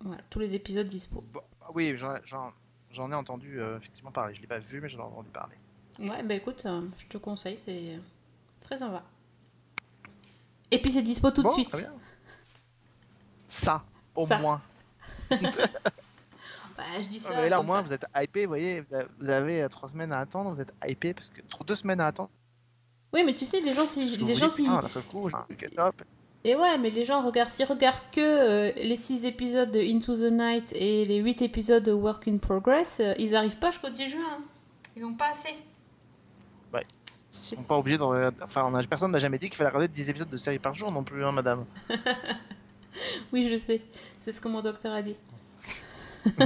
Voilà, 0.03 0.21
tous 0.29 0.39
les 0.39 0.55
épisodes 0.55 0.87
dispo. 0.87 1.23
Bon, 1.33 1.41
oui, 1.73 1.93
j'en 1.97 2.15
j'en- 2.25 2.53
j'en 2.91 3.11
ai 3.11 3.15
entendu 3.15 3.59
euh, 3.59 3.77
effectivement 3.77 4.11
parler. 4.11 4.33
Je 4.35 4.41
l'ai 4.41 4.47
pas 4.47 4.59
vu, 4.59 4.79
mais 4.81 4.87
j'en 4.89 4.99
ai 4.99 5.01
entendu 5.03 5.29
parler. 5.29 5.55
Ouais, 5.99 6.23
bah 6.23 6.35
écoute, 6.35 6.63
euh, 6.65 6.81
je 6.97 7.05
te 7.07 7.17
conseille, 7.17 7.57
c'est 7.57 7.99
très 8.61 8.77
sympa. 8.77 9.03
Et 10.71 10.81
puis 10.81 10.91
c'est 10.91 11.01
dispo 11.01 11.29
tout 11.31 11.41
de 11.43 11.47
Bon, 11.47 11.53
suite. 11.53 11.69
très 11.69 11.81
bien. 11.81 11.93
Ça, 13.47 13.83
au 14.15 14.25
Ça. 14.25 14.39
moins. 14.39 14.61
Bah, 16.77 16.83
je 17.01 17.07
dis 17.07 17.19
ça. 17.19 17.29
Mais 17.35 17.49
là, 17.49 17.59
au 17.59 17.63
moins, 17.63 17.77
ça. 17.77 17.81
vous 17.83 17.93
êtes 17.93 18.05
hypé, 18.17 18.45
vous 18.45 18.49
voyez, 18.49 18.83
vous 19.19 19.29
avez- 19.29 19.61
euh, 19.63 19.67
trois 19.69 19.87
semaines 19.89 20.11
à 20.11 20.19
attendre, 20.19 20.53
vous 20.55 20.61
êtes 20.61 20.73
hypé 20.87 21.13
parce 21.13 21.29
que 21.29 21.41
trop 21.49 21.63
deux 21.63 21.75
semaines 21.75 21.99
à 22.01 22.07
attendre. 22.07 22.29
Oui, 23.13 23.23
mais 23.25 23.33
tu 23.33 23.45
sais, 23.45 23.59
les 23.59 23.73
gens, 23.73 23.85
si, 23.85 24.05
les 24.17 24.35
gens, 24.35 24.47
si, 24.49 24.63
putain, 24.63 24.87
seul 24.87 25.03
coup, 25.03 25.29
et 26.43 26.55
ouais, 26.55 26.77
mais 26.79 26.89
les 26.89 27.05
gens 27.05 27.21
regardent, 27.23 27.49
s'ils 27.51 27.65
regardent 27.67 27.99
que 28.11 28.19
euh, 28.19 28.71
les 28.75 28.95
6 28.95 29.25
épisodes 29.27 29.69
de 29.69 29.79
Into 29.79 30.15
the 30.15 30.31
Night 30.31 30.73
et 30.75 31.03
les 31.03 31.17
8 31.17 31.43
épisodes 31.43 31.83
de 31.83 31.91
Work 31.91 32.27
in 32.27 32.37
Progress, 32.39 32.99
euh, 32.99 33.13
ils 33.19 33.35
arrivent 33.35 33.59
pas 33.59 33.69
jusqu'au 33.69 33.89
10 33.89 34.07
juin. 34.09 34.21
hein. 34.27 34.43
Ils 34.95 35.03
n'ont 35.03 35.13
pas 35.13 35.29
assez. 35.31 35.53
Ouais. 36.73 36.81
Ils 37.31 37.57
sont 37.57 37.63
pas 37.63 37.77
obligés 37.77 37.99
d'en 37.99 38.09
regarder- 38.09 38.37
Enfin, 38.41 38.65
on 38.65 38.73
a... 38.73 38.81
personne 38.83 39.11
n'a 39.11 39.19
jamais 39.19 39.37
dit 39.37 39.49
qu'il 39.49 39.57
fallait 39.57 39.69
regarder 39.69 39.87
10 39.87 40.09
épisodes 40.09 40.29
de 40.29 40.37
série 40.37 40.57
par 40.57 40.73
jour 40.73 40.91
non 40.91 41.03
plus, 41.03 41.23
hein, 41.23 41.31
madame. 41.31 41.65
Oui, 43.33 43.47
je 43.49 43.55
sais. 43.55 43.81
C'est 44.19 44.31
ce 44.31 44.41
que 44.41 44.47
mon 44.47 44.61
docteur 44.61 44.93
a 44.93 45.01
dit. 45.01 45.15
Il 46.25 46.31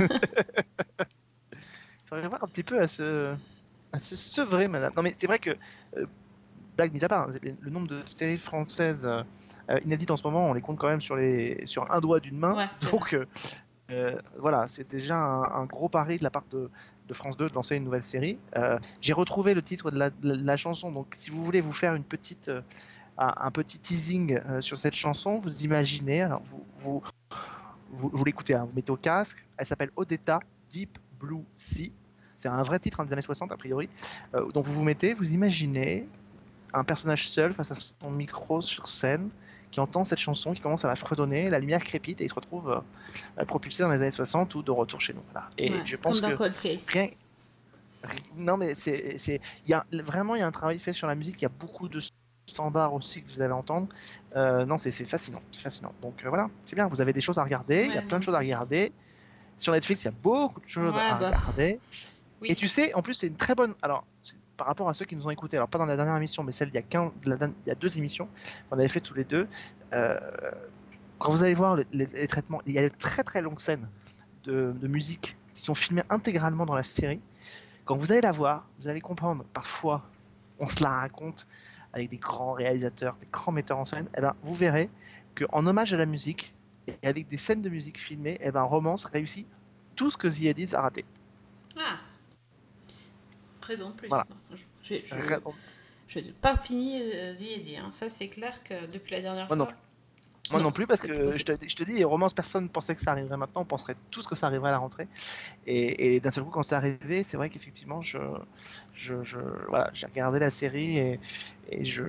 faudrait 2.06 2.28
voir 2.28 2.44
un 2.44 2.48
petit 2.48 2.64
peu 2.64 2.80
à 2.80 2.88
se, 2.88 3.36
à 3.92 4.00
se 4.00 4.16
sevrer, 4.16 4.68
madame. 4.68 4.92
Non, 4.96 5.04
mais 5.04 5.14
c'est 5.16 5.28
vrai 5.28 5.40
que, 5.40 5.52
euh, 5.98 6.06
blague 6.76 6.94
mise 6.94 7.04
à 7.04 7.08
part, 7.08 7.30
hein, 7.30 7.40
le 7.62 7.72
nombre 7.72 7.88
de 7.88 8.00
séries 8.02 8.38
françaises 8.38 9.06
euh, 9.06 9.24
euh, 9.70 9.80
inédites 9.86 10.12
en 10.12 10.18
ce 10.18 10.24
moment, 10.24 10.50
on 10.50 10.54
les 10.54 10.62
compte 10.62 10.78
quand 10.78 10.88
même 10.88 11.02
sur, 11.02 11.16
les... 11.16 11.66
sur 11.66 11.92
un 11.92 12.00
doigt 12.00 12.20
d'une 12.20 12.38
main. 12.38 12.56
Ouais, 12.56 12.90
Donc, 12.92 13.14
euh, 13.14 13.26
euh, 13.92 14.18
voilà, 14.38 14.68
c'est 14.68 14.90
déjà 14.90 15.18
un, 15.18 15.44
un 15.44 15.66
gros 15.66 15.90
pari 15.90 16.18
de 16.18 16.24
la 16.24 16.30
part 16.30 16.46
de, 16.52 16.70
de 17.08 17.14
France 17.14 17.38
2 17.38 17.50
de 17.50 17.54
lancer 17.54 17.76
une 17.76 17.84
nouvelle 17.84 18.04
série. 18.04 18.38
J'ai 19.02 19.14
retrouvé 19.14 19.54
le 19.54 19.62
titre 19.62 19.92
de 19.92 19.98
la, 19.98 20.10
de 20.10 20.58
chanson, 20.58 20.92
donc 20.92 21.14
si 21.16 21.30
vous 21.30 21.44
voulez 21.44 21.62
vous 21.62 21.74
faire 21.74 21.96
une 21.96 22.04
petite, 22.04 22.52
un, 23.18 23.52
petit 23.52 23.80
teasing 23.80 24.40
euh, 24.46 24.62
sur 24.62 24.78
cette 24.78 24.94
chanson, 24.96 25.40
vous 25.40 25.64
imaginez, 25.64 26.22
alors 26.22 26.42
vous, 26.44 26.66
vous, 26.78 27.04
vous, 27.92 28.10
vous 28.14 28.26
l'écoutez, 28.26 28.54
hein, 28.56 28.66
vous 28.66 28.76
mettez 28.76 28.92
au 28.92 28.98
casque, 28.98 29.46
elle 29.58 29.66
s'appelle 29.66 29.92
Odetta 29.96 30.40
Deep 30.70 30.98
Blue 31.20 31.44
Sea. 31.56 31.92
C'est 32.38 32.50
un 32.50 32.62
vrai 32.64 32.80
titre 32.80 33.00
hein, 33.00 33.06
des 33.06 33.14
années 33.14 33.22
60 33.22 33.52
a 33.52 33.58
priori. 33.58 33.88
Euh, 34.34 34.52
donc 34.52 34.66
vous 34.66 34.74
vous 34.74 34.84
mettez, 34.84 35.14
vous 35.14 35.34
imaginez 35.34 36.06
un 36.74 36.84
personnage 36.84 37.30
seul 37.30 37.54
face 37.54 37.72
à 37.72 37.76
son 37.76 38.12
micro 38.12 38.60
sur 38.60 38.88
scène 38.88 39.30
qui 39.72 39.80
entend 39.80 40.04
cette 40.04 40.20
chanson, 40.20 40.54
qui 40.54 40.62
commence 40.62 40.84
à 40.86 40.90
la 40.90 40.96
fredonner, 40.96 41.50
la 41.50 41.60
lumière 41.60 41.84
crépite 41.84 42.20
et 42.22 42.26
il 42.26 42.30
se 42.30 42.36
retrouve 42.36 42.82
euh, 43.40 43.46
propulsé 43.46 43.84
dans 43.84 43.90
les 43.90 44.02
années 44.02 44.12
60 44.12 44.54
ou 44.56 44.64
de 44.64 44.72
retour 44.72 45.00
chez 45.02 45.14
nous. 45.14 45.24
Voilà. 45.32 45.50
Et 45.58 45.70
Ouais, 45.72 45.82
je 45.86 45.96
pense 45.96 46.20
comme 46.20 46.32
dans 46.32 46.36
que 46.38 46.44
rien- 46.44 47.10
ri- 48.04 48.20
non 48.38 48.58
mais 48.58 48.76
c'est 48.76 49.18
c'est 49.18 49.42
il 49.66 49.72
y 49.72 49.74
a 49.74 49.86
vraiment 50.04 50.36
il 50.36 50.40
y 50.40 50.42
a 50.44 50.48
un 50.48 50.52
travail 50.52 50.80
fait 50.80 50.94
sur 50.94 51.08
la 51.08 51.16
musique. 51.16 51.38
Il 51.40 51.44
y 51.44 51.46
a 51.46 51.50
beaucoup 51.60 51.88
de 51.90 52.00
standards 52.56 52.94
aussi 52.94 53.22
que 53.22 53.30
vous 53.32 53.42
allez 53.42 53.54
entendre. 53.54 53.88
Euh, 54.36 54.66
non 54.66 54.78
c'est 54.78 54.92
fascinant, 55.06 55.42
c'est 55.52 55.62
fascinant. 55.62 55.94
Donc 56.02 56.24
euh, 56.24 56.30
voilà, 56.30 56.50
c'est 56.66 56.76
bien. 56.76 56.88
Vous 56.88 57.02
avez 57.02 57.14
des 57.14 57.22
choses 57.22 57.38
à 57.38 57.44
regarder. 57.44 57.86
il 57.90 57.94
y 57.94 57.98
a 57.98 58.02
plein 58.02 58.20
de 58.20 58.24
choses 58.24 58.36
à 58.36 58.40
regarder. 58.40 58.94
Sur 59.58 59.74
Netflix, 59.74 60.04
il 60.04 60.06
y 60.06 60.08
a 60.10 60.12
beaucoup 60.12 60.60
de 60.62 60.68
choses 60.68 60.96
Ouais, 60.96 61.02
à 61.02 61.16
bah, 61.16 61.28
regarder. 61.28 61.80
oui. 62.42 62.48
Et 62.52 62.56
tu 62.56 62.68
sais, 62.68 62.94
en 62.96 63.02
plus, 63.02 63.14
c'est 63.14 63.28
une 63.28 63.38
très 63.38 63.56
bonne. 63.56 63.74
Alors, 63.82 64.06
par 64.58 64.68
rapport 64.68 64.90
à 64.90 64.94
ceux 64.94 65.06
qui 65.06 65.16
nous 65.16 65.26
ont 65.28 65.32
écoutés, 65.32 65.58
alors 65.58 65.70
pas 65.70 65.78
dans 65.78 65.86
la 65.86 65.96
dernière 65.96 66.16
émission, 66.18 66.44
mais 66.44 66.52
celle 66.52 66.70
d'il 66.70 66.76
y 66.76 66.80
a, 66.80 66.82
15 66.82 67.12
de 67.24 67.30
la 67.30 67.38
dernière- 67.38 67.58
il 67.66 67.70
y 67.70 67.72
a 67.72 67.76
deux 67.76 67.98
émissions 67.98 68.30
qu'on 68.70 68.78
avait 68.80 68.90
fait 68.90 69.02
tous 69.02 69.14
les 69.14 69.24
deux. 69.26 69.48
euh, 69.94 70.20
quand 71.18 71.32
vous 71.32 71.44
allez 71.44 71.54
voir 71.54 71.76
les, 71.78 71.86
les- 71.92 72.06
les 72.08 72.28
traitements, 72.28 72.62
il 72.66 72.74
y 72.74 72.80
a 72.80 72.84
de 72.90 72.94
très 72.96 73.24
très 73.24 73.42
longues 73.42 73.60
scènes 73.60 73.90
de, 74.44 74.74
de 74.76 74.88
musique 74.88 75.38
qui 75.54 75.62
sont 75.64 75.76
filmées 75.76 76.04
intégralement 76.10 76.66
dans 76.66 76.76
la 76.76 76.84
série. 76.84 77.22
Quand 77.86 77.96
vous 77.98 78.12
allez 78.12 78.22
la 78.22 78.32
voir, 78.32 78.68
vous 78.80 78.88
allez 78.90 79.02
comprendre. 79.02 79.46
Parfois, 79.54 80.04
on 80.60 80.68
se 80.68 80.84
la 80.84 80.90
raconte 80.90 81.48
avec 81.96 82.10
des 82.10 82.18
grands 82.18 82.52
réalisateurs, 82.54 83.16
des 83.20 83.28
grands 83.32 83.52
metteurs 83.52 83.80
en 83.80 83.86
scène. 83.86 84.08
Et 84.18 84.22
ben, 84.22 84.36
vous 84.44 84.54
verrez 84.54 84.90
que 85.34 85.46
en 85.52 85.66
hommage 85.66 85.94
à 85.94 85.98
la 85.98 86.06
musique 86.06 86.54
et 86.88 87.08
avec 87.08 87.28
des 87.28 87.38
scènes 87.38 87.62
de 87.64 87.70
musique 87.70 88.00
filmées, 88.00 88.38
et 88.42 88.52
ben, 88.52 88.62
Romance 88.62 89.06
réussit 89.06 89.48
tout 89.96 90.12
ce 90.12 90.18
que 90.18 90.28
Eddies 90.48 90.76
a 90.76 90.82
raté. 90.82 91.04
Ah. 91.78 91.98
De 93.68 93.92
plus. 93.94 94.10
Voilà. 94.10 94.28
Je- 94.54 94.64
Je 94.84 94.96
je- 95.04 95.16
Ra- 95.16 95.40
je 96.08 96.20
n'ai 96.20 96.32
pas 96.34 96.56
fini 96.56 97.02
euh, 97.02 97.34
The 97.34 97.42
Eddy, 97.42 97.78
hein. 97.78 97.90
Ça, 97.90 98.10
c'est 98.10 98.28
clair 98.28 98.62
que 98.64 98.86
depuis 98.92 99.14
la 99.14 99.22
dernière 99.22 99.48
Moi 99.48 99.56
non 99.56 99.66
fois. 99.66 99.74
Moi 100.52 100.60
non, 100.60 100.66
Non, 100.66 100.72
plus, 100.72 100.86
parce 100.86 101.02
que 101.02 101.32
je 101.32 101.44
te, 101.44 101.54
je 101.68 101.76
te 101.76 101.84
dis, 101.84 102.04
Romance, 102.04 102.34
personne 102.34 102.66
ne 102.66 102.70
pensait 102.70 102.94
que 102.96 103.02
ça 103.02 103.12
arriverait 103.12 103.36
maintenant, 103.38 103.62
on 103.62 103.66
penserait 103.66 103.96
tous 104.12 104.28
que 104.28 104.36
ça 104.36 104.46
arriverait 104.48 104.70
à 104.70 104.74
la 104.74 104.78
rentrée. 104.78 105.08
Et, 105.66 106.16
et 106.16 106.20
d'un 106.20 106.30
seul 106.32 106.44
coup, 106.44 106.52
quand 106.52 106.62
c'est 106.64 106.76
arrivé, 106.76 107.24
c'est 107.24 107.36
vrai 107.38 107.50
qu'effectivement, 107.50 108.02
je, 108.02 108.20
je, 108.94 109.24
je- 109.24 109.40
voilà, 109.70 109.90
j'ai 109.94 110.06
regardé 110.06 110.38
la 110.40 110.52
série 110.52 110.98
et, 111.00 111.20
et 111.70 111.84
je. 111.84 112.04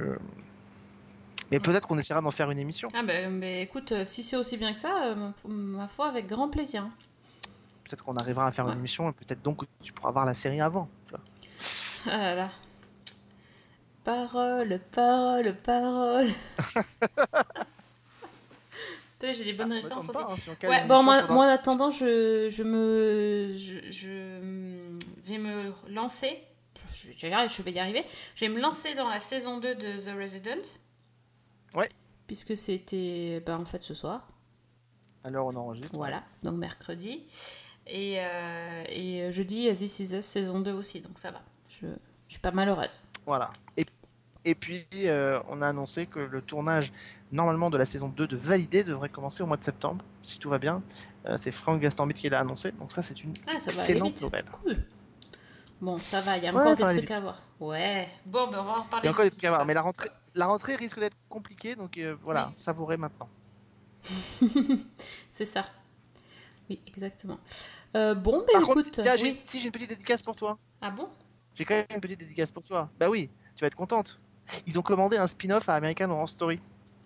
Mais 1.50 1.60
peut-être 1.60 1.86
qu'on 1.88 1.98
essaiera 1.98 2.20
d'en 2.20 2.30
faire 2.30 2.50
une 2.50 2.58
émission. 2.58 2.88
Ah 2.92 3.02
ben, 3.02 3.30
mais 3.30 3.62
écoute, 3.62 3.92
euh, 3.92 4.04
si 4.04 4.22
c'est 4.22 4.36
aussi 4.36 4.56
bien 4.58 4.72
que 4.72 4.78
ça, 4.78 5.04
euh, 5.06 5.30
ma- 5.46 5.88
foi, 5.88 6.08
avec 6.08 6.26
grand 6.26 6.48
plaisir. 6.50 6.86
Peut-être 7.84 8.04
qu'on 8.04 8.16
arrivera 8.16 8.46
à 8.48 8.52
faire 8.52 8.66
Ouais. 8.66 8.72
une 8.72 8.78
émission 8.80 9.08
et 9.08 9.12
peut-être 9.12 9.42
donc 9.42 9.60
que 9.60 9.66
tu 9.82 9.92
pourras 9.92 10.10
voir 10.10 10.26
la 10.26 10.34
série 10.34 10.60
avant. 10.60 10.88
tu 11.06 11.14
vois. 11.14 11.20
Ah 12.12 12.18
là 12.18 12.34
là. 12.34 12.50
Parole, 14.04 14.80
parole, 14.92 15.54
parole. 15.62 16.28
Toi, 19.18 19.32
j'ai 19.32 19.44
des 19.44 19.54
bonnes 19.54 19.72
Ah, 19.72 19.76
références 19.76 20.08
pas, 20.08 20.28
hein, 20.30 20.36
si 20.36 20.66
Ouais, 20.66 20.86
bon, 20.86 21.02
moi, 21.02 21.24
en 21.28 21.40
attendant, 21.40 21.90
je, 21.90 22.48
je 22.50 22.62
me. 22.62 23.54
Je, 23.56 23.90
je, 23.90 24.08
vais 25.24 25.38
me 25.38 25.72
lancer. 25.88 26.42
Je, 26.92 27.08
je 27.16 27.62
vais 27.62 27.72
y 27.72 27.78
arriver, 27.78 28.04
je 28.34 28.44
vais 28.44 28.52
me 28.52 28.60
lancer 28.60 28.94
dans 28.94 29.08
la 29.08 29.20
saison 29.20 29.58
2 29.58 29.74
de 29.74 29.96
The 29.98 30.18
Resident. 30.20 30.62
Ouais. 31.74 31.88
Puisque 32.26 32.56
c'était. 32.56 33.42
Ben, 33.46 33.58
en 33.58 33.64
fait, 33.64 33.82
ce 33.82 33.94
soir. 33.94 34.28
Où 35.24 35.28
on 35.28 35.56
enregistre. 35.56 35.96
Voilà, 35.96 36.22
donc 36.42 36.56
mercredi. 36.56 37.26
Et, 37.86 38.16
euh, 38.18 38.84
et 38.88 39.32
jeudi, 39.32 39.72
This 39.72 40.00
Is 40.00 40.16
Us 40.16 40.24
saison 40.24 40.60
2 40.60 40.72
aussi, 40.72 41.00
donc 41.00 41.18
ça 41.18 41.30
va. 41.30 41.40
Je, 41.68 41.86
je 42.26 42.32
suis 42.32 42.40
pas 42.40 42.50
malheureuse. 42.50 43.00
Voilà. 43.24 43.50
Et, 43.76 43.84
et 44.46 44.54
puis, 44.54 44.86
euh, 45.04 45.38
on 45.48 45.60
a 45.60 45.68
annoncé 45.68 46.06
que 46.06 46.18
le 46.20 46.40
tournage, 46.40 46.92
normalement, 47.32 47.68
de 47.68 47.76
la 47.76 47.84
saison 47.84 48.08
2 48.08 48.26
de 48.26 48.36
Validé 48.36 48.84
devrait 48.84 49.08
commencer 49.08 49.42
au 49.42 49.46
mois 49.46 49.56
de 49.56 49.62
septembre, 49.62 50.04
si 50.22 50.38
tout 50.38 50.48
va 50.48 50.58
bien. 50.58 50.82
Euh, 51.26 51.36
c'est 51.36 51.50
Franck 51.52 51.80
Gastambit 51.80 52.14
qui 52.14 52.28
l'a 52.28 52.40
annoncé, 52.40 52.72
donc 52.72 52.92
ça, 52.92 53.02
c'est 53.02 53.22
une 53.24 53.34
Ah, 53.46 53.58
ça 53.60 53.66
excellente 53.70 54.20
nouvelle. 54.22 54.44
Cool. 54.62 54.76
Bon, 55.80 55.98
ça 55.98 56.20
va, 56.22 56.38
il 56.38 56.44
y 56.44 56.46
a 56.46 56.54
encore 56.54 56.74
des 56.74 56.82
trucs 56.84 57.00
vite. 57.00 57.10
à 57.10 57.20
voir. 57.20 57.42
Ouais. 57.60 58.08
Bon, 58.24 58.48
ben 58.50 58.60
on 58.60 58.62
va 58.62 58.70
en 58.78 58.82
reparler. 58.82 59.02
Il 59.02 59.06
y 59.06 59.08
a 59.08 59.10
encore 59.10 59.24
de 59.24 59.28
des 59.30 59.36
trucs 59.36 59.44
à 59.44 59.50
voir, 59.50 59.66
mais 59.66 59.74
la 59.74 59.82
rentrée, 59.82 60.08
la 60.34 60.46
rentrée 60.46 60.76
risque 60.76 60.98
d'être 60.98 61.16
compliquée, 61.28 61.74
donc 61.74 61.98
euh, 61.98 62.16
voilà, 62.22 62.46
Oui. 62.48 62.54
savourez 62.56 62.96
maintenant. 62.96 63.28
C'est 65.32 65.44
ça. 65.44 65.64
Oui, 66.70 66.80
exactement. 66.86 67.38
Euh, 67.94 68.14
bon, 68.14 68.38
ben 68.38 68.46
Par 68.52 68.62
écoute. 68.62 68.74
contre, 68.86 69.02
tiens, 69.02 69.14
oui. 69.22 69.40
si 69.44 69.58
j'ai 69.60 69.66
une 69.66 69.72
petite 69.72 69.90
dédicace 69.90 70.22
pour 70.22 70.34
toi. 70.36 70.58
Ah 70.80 70.90
bon? 70.90 71.06
J'ai 71.54 71.64
quand 71.64 71.74
même 71.74 71.86
une 71.94 72.00
petite 72.00 72.20
dédicace 72.20 72.50
pour 72.52 72.62
toi. 72.62 72.90
Bah 72.98 73.08
oui, 73.08 73.28
tu 73.54 73.60
vas 73.60 73.66
être 73.68 73.76
contente. 73.76 74.18
Ils 74.66 74.78
ont 74.78 74.82
commandé 74.82 75.16
un 75.16 75.26
spin-off 75.26 75.68
à 75.68 75.74
American 75.74 76.10
Horror 76.10 76.28
Story. 76.28 76.60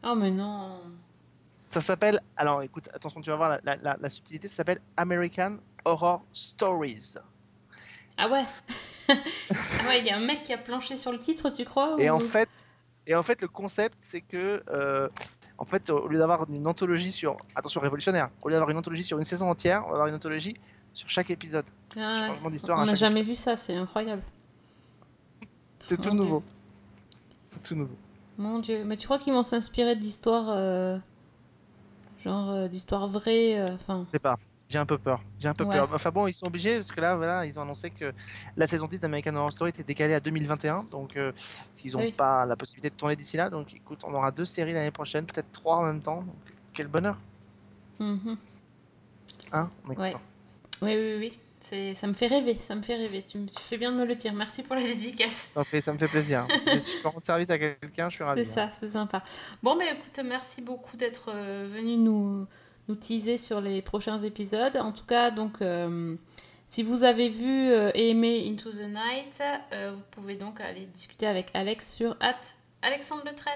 Oh, 0.04 0.14
mais 0.16 0.30
non. 0.30 0.80
Ça 1.66 1.80
s'appelle, 1.80 2.20
alors 2.36 2.62
écoute, 2.62 2.88
attention, 2.94 3.20
tu 3.20 3.30
vas 3.30 3.36
voir 3.36 3.48
la, 3.50 3.60
la- 3.64 3.76
la- 3.76 3.96
la 4.00 4.08
subtilité, 4.10 4.48
ça 4.48 4.56
s'appelle 4.56 4.80
American 4.96 5.58
Horror 5.84 6.22
Stories. 6.32 7.14
Ah 8.16 8.28
ouais 8.28 8.44
Ah 9.08 9.14
ouais, 9.88 10.00
il 10.00 10.04
y 10.06 10.10
a 10.10 10.16
un 10.16 10.24
mec 10.26 10.42
qui 10.42 10.52
a 10.52 10.58
planché 10.58 10.96
sur 10.96 11.12
le 11.12 11.18
titre, 11.20 11.48
tu 11.50 11.64
crois 11.64 11.94
Et 11.98 12.10
ou- 12.10 12.14
en 12.14 12.20
fait, 12.20 12.48
et 13.06 13.14
en 13.14 13.22
fait, 13.22 13.40
le 13.40 13.48
concept, 13.48 13.96
c'est 14.00 14.20
que, 14.20 14.62
euh, 14.68 15.08
en 15.58 15.64
fait, 15.64 15.90
au 15.90 16.08
lieu 16.08 16.18
d'avoir 16.18 16.48
une 16.50 16.66
anthologie 16.66 17.12
sur, 17.12 17.36
attention, 17.54 17.80
révolutionnaire, 17.80 18.30
au 18.42 18.48
lieu 18.48 18.54
d'avoir 18.54 18.70
une 18.70 18.76
anthologie 18.78 19.04
sur 19.04 19.18
une 19.18 19.24
saison 19.24 19.48
entière, 19.48 19.82
on 19.84 19.88
va 19.88 19.92
avoir 19.92 20.06
une 20.08 20.14
anthologie 20.16 20.54
sur 20.92 21.08
chaque 21.08 21.30
épisode. 21.30 21.66
Ah 21.96 21.98
ouais. 22.20 22.28
Changement 22.28 22.50
d'histoire 22.50 22.78
On 22.80 22.84
n'a 22.84 22.94
jamais 22.94 23.22
vu 23.22 23.34
ça, 23.36 23.56
c'est 23.56 23.76
incroyable. 23.76 24.22
C'est 25.88 26.00
tout 26.00 26.14
nouveau. 26.14 26.42
C'est 27.50 27.62
tout 27.62 27.74
nouveau. 27.74 27.96
Mon 28.38 28.60
dieu. 28.60 28.84
Mais 28.84 28.96
tu 28.96 29.06
crois 29.06 29.18
qu'ils 29.18 29.32
vont 29.32 29.42
s'inspirer 29.42 29.96
d'histoires. 29.96 30.48
euh, 30.50 30.98
Genre 32.24 32.50
euh, 32.50 32.68
d'histoires 32.68 33.08
vraies 33.08 33.58
euh, 33.60 33.64
Enfin. 33.74 34.02
Je 34.04 34.08
sais 34.08 34.18
pas. 34.18 34.38
J'ai 34.68 34.78
un 34.78 34.86
peu 34.86 34.98
peur. 34.98 35.20
J'ai 35.40 35.48
un 35.48 35.54
peu 35.54 35.64
Ouais. 35.64 35.72
peur. 35.74 35.88
Enfin 35.92 36.10
bon, 36.10 36.28
ils 36.28 36.32
sont 36.32 36.46
obligés 36.46 36.76
parce 36.76 36.92
que 36.92 37.00
là, 37.00 37.16
voilà, 37.16 37.44
ils 37.44 37.58
ont 37.58 37.62
annoncé 37.62 37.90
que 37.90 38.12
la 38.56 38.68
saison 38.68 38.86
10 38.86 39.00
d'American 39.00 39.34
Horror 39.34 39.50
Story 39.50 39.70
était 39.70 39.82
décalée 39.82 40.14
à 40.14 40.20
2021. 40.20 40.84
Donc, 40.92 41.16
euh, 41.16 41.32
s'ils 41.74 41.92
n'ont 41.94 41.98
Ah 42.00 42.04
oui. 42.04 42.12
pas 42.12 42.46
la 42.46 42.54
possibilité 42.54 42.90
de 42.90 42.94
tourner 42.94 43.16
d'ici 43.16 43.36
là, 43.36 43.50
donc 43.50 43.74
écoute, 43.74 44.02
on 44.06 44.14
aura 44.14 44.30
deux 44.30 44.44
séries 44.44 44.72
l'année 44.72 44.92
prochaine, 44.92 45.26
peut-être 45.26 45.50
trois 45.50 45.78
en 45.78 45.86
même 45.86 46.00
temps. 46.02 46.18
Donc, 46.22 46.36
quel 46.72 46.86
bonheur, 46.86 47.16
mhm. 47.98 48.36
hein 49.52 49.68
On 49.88 49.90
est 49.92 49.98
Ouais. 49.98 50.12
content. 50.12 50.22
Oui, 50.82 50.94
oui, 50.96 51.14
oui. 51.18 51.38
Ça 51.60 52.06
me 52.06 52.14
fait 52.14 52.26
rêver, 52.26 52.56
ça 52.60 52.74
me 52.74 52.82
fait 52.82 52.96
rêver. 52.96 53.22
Tu, 53.22 53.38
me- 53.38 53.46
tu 53.46 53.60
fais 53.60 53.76
bien 53.76 53.92
de 53.92 53.96
me 53.98 54.04
le 54.06 54.14
dire. 54.14 54.32
Merci 54.32 54.62
pour 54.62 54.76
la 54.76 54.82
dédicace. 54.82 55.50
Ça, 55.54 55.62
fait, 55.64 55.80
ça 55.82 55.92
me 55.92 55.98
fait 55.98 56.08
plaisir. 56.08 56.46
si 56.78 56.92
je 56.96 57.02
peux 57.02 57.08
rendre 57.08 57.24
service 57.24 57.50
à 57.50 57.58
quelqu'un, 57.58 58.08
je 58.08 58.14
suis 58.16 58.24
ravi. 58.24 58.44
C'est 58.44 58.52
ça, 58.52 58.70
c'est 58.72 58.86
sympa. 58.88 59.22
Bon, 59.62 59.76
mais 59.76 59.92
écoute, 59.92 60.18
merci 60.24 60.62
beaucoup 60.62 60.96
d'être 60.96 61.30
euh, 61.34 61.66
venu 61.70 61.96
nous, 61.98 62.46
nous 62.88 62.94
teaser 62.94 63.36
sur 63.36 63.60
les 63.60 63.82
prochains 63.82 64.18
épisodes. 64.18 64.76
En 64.76 64.92
tout 64.92 65.04
cas, 65.04 65.30
donc, 65.30 65.60
euh, 65.60 66.16
si 66.66 66.82
vous 66.82 67.04
avez 67.04 67.28
vu 67.28 67.70
euh, 67.70 67.90
et 67.94 68.10
aimé 68.10 68.48
Into 68.50 68.70
the 68.70 68.88
Night, 68.88 69.42
euh, 69.72 69.92
vous 69.94 70.02
pouvez 70.12 70.36
donc 70.36 70.60
aller 70.60 70.86
discuter 70.86 71.26
avec 71.26 71.48
Alex 71.54 71.94
sur 71.94 72.16
at 72.20 72.40
Alexandre 72.82 73.22
Le 73.26 73.34
Train. 73.34 73.50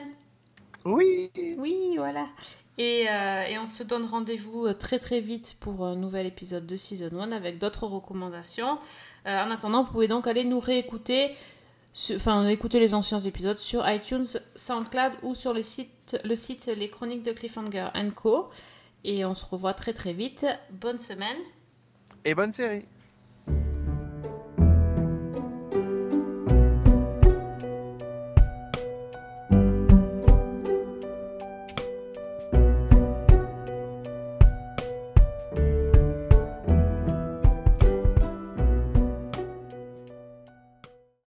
Oui. 0.84 1.30
Oui, 1.58 1.94
voilà. 1.96 2.26
Et, 2.76 3.06
euh, 3.08 3.44
et 3.44 3.58
on 3.58 3.66
se 3.66 3.82
donne 3.84 4.04
rendez-vous 4.04 4.66
euh, 4.66 4.74
très 4.74 4.98
très 4.98 5.20
vite 5.20 5.56
pour 5.60 5.84
un 5.84 5.94
nouvel 5.94 6.26
épisode 6.26 6.66
de 6.66 6.74
Season 6.74 7.10
1 7.12 7.30
avec 7.30 7.58
d'autres 7.58 7.86
recommandations. 7.86 8.78
Euh, 9.26 9.44
en 9.44 9.50
attendant, 9.50 9.84
vous 9.84 9.92
pouvez 9.92 10.08
donc 10.08 10.26
aller 10.26 10.44
nous 10.44 10.58
réécouter, 10.58 11.30
enfin 12.14 12.48
écouter 12.48 12.80
les 12.80 12.94
anciens 12.94 13.20
épisodes 13.20 13.58
sur 13.58 13.88
iTunes, 13.88 14.26
SoundCloud 14.56 15.12
ou 15.22 15.34
sur 15.34 15.52
le 15.52 15.62
site, 15.62 16.18
le 16.24 16.34
site 16.34 16.66
Les 16.76 16.90
Chroniques 16.90 17.22
de 17.22 17.32
Cliffhanger 17.32 17.88
Co. 18.16 18.48
Et 19.04 19.24
on 19.24 19.34
se 19.34 19.44
revoit 19.44 19.74
très 19.74 19.92
très 19.92 20.12
vite. 20.12 20.46
Bonne 20.70 20.98
semaine. 20.98 21.36
Et 22.24 22.34
bonne 22.34 22.52
série. 22.52 22.86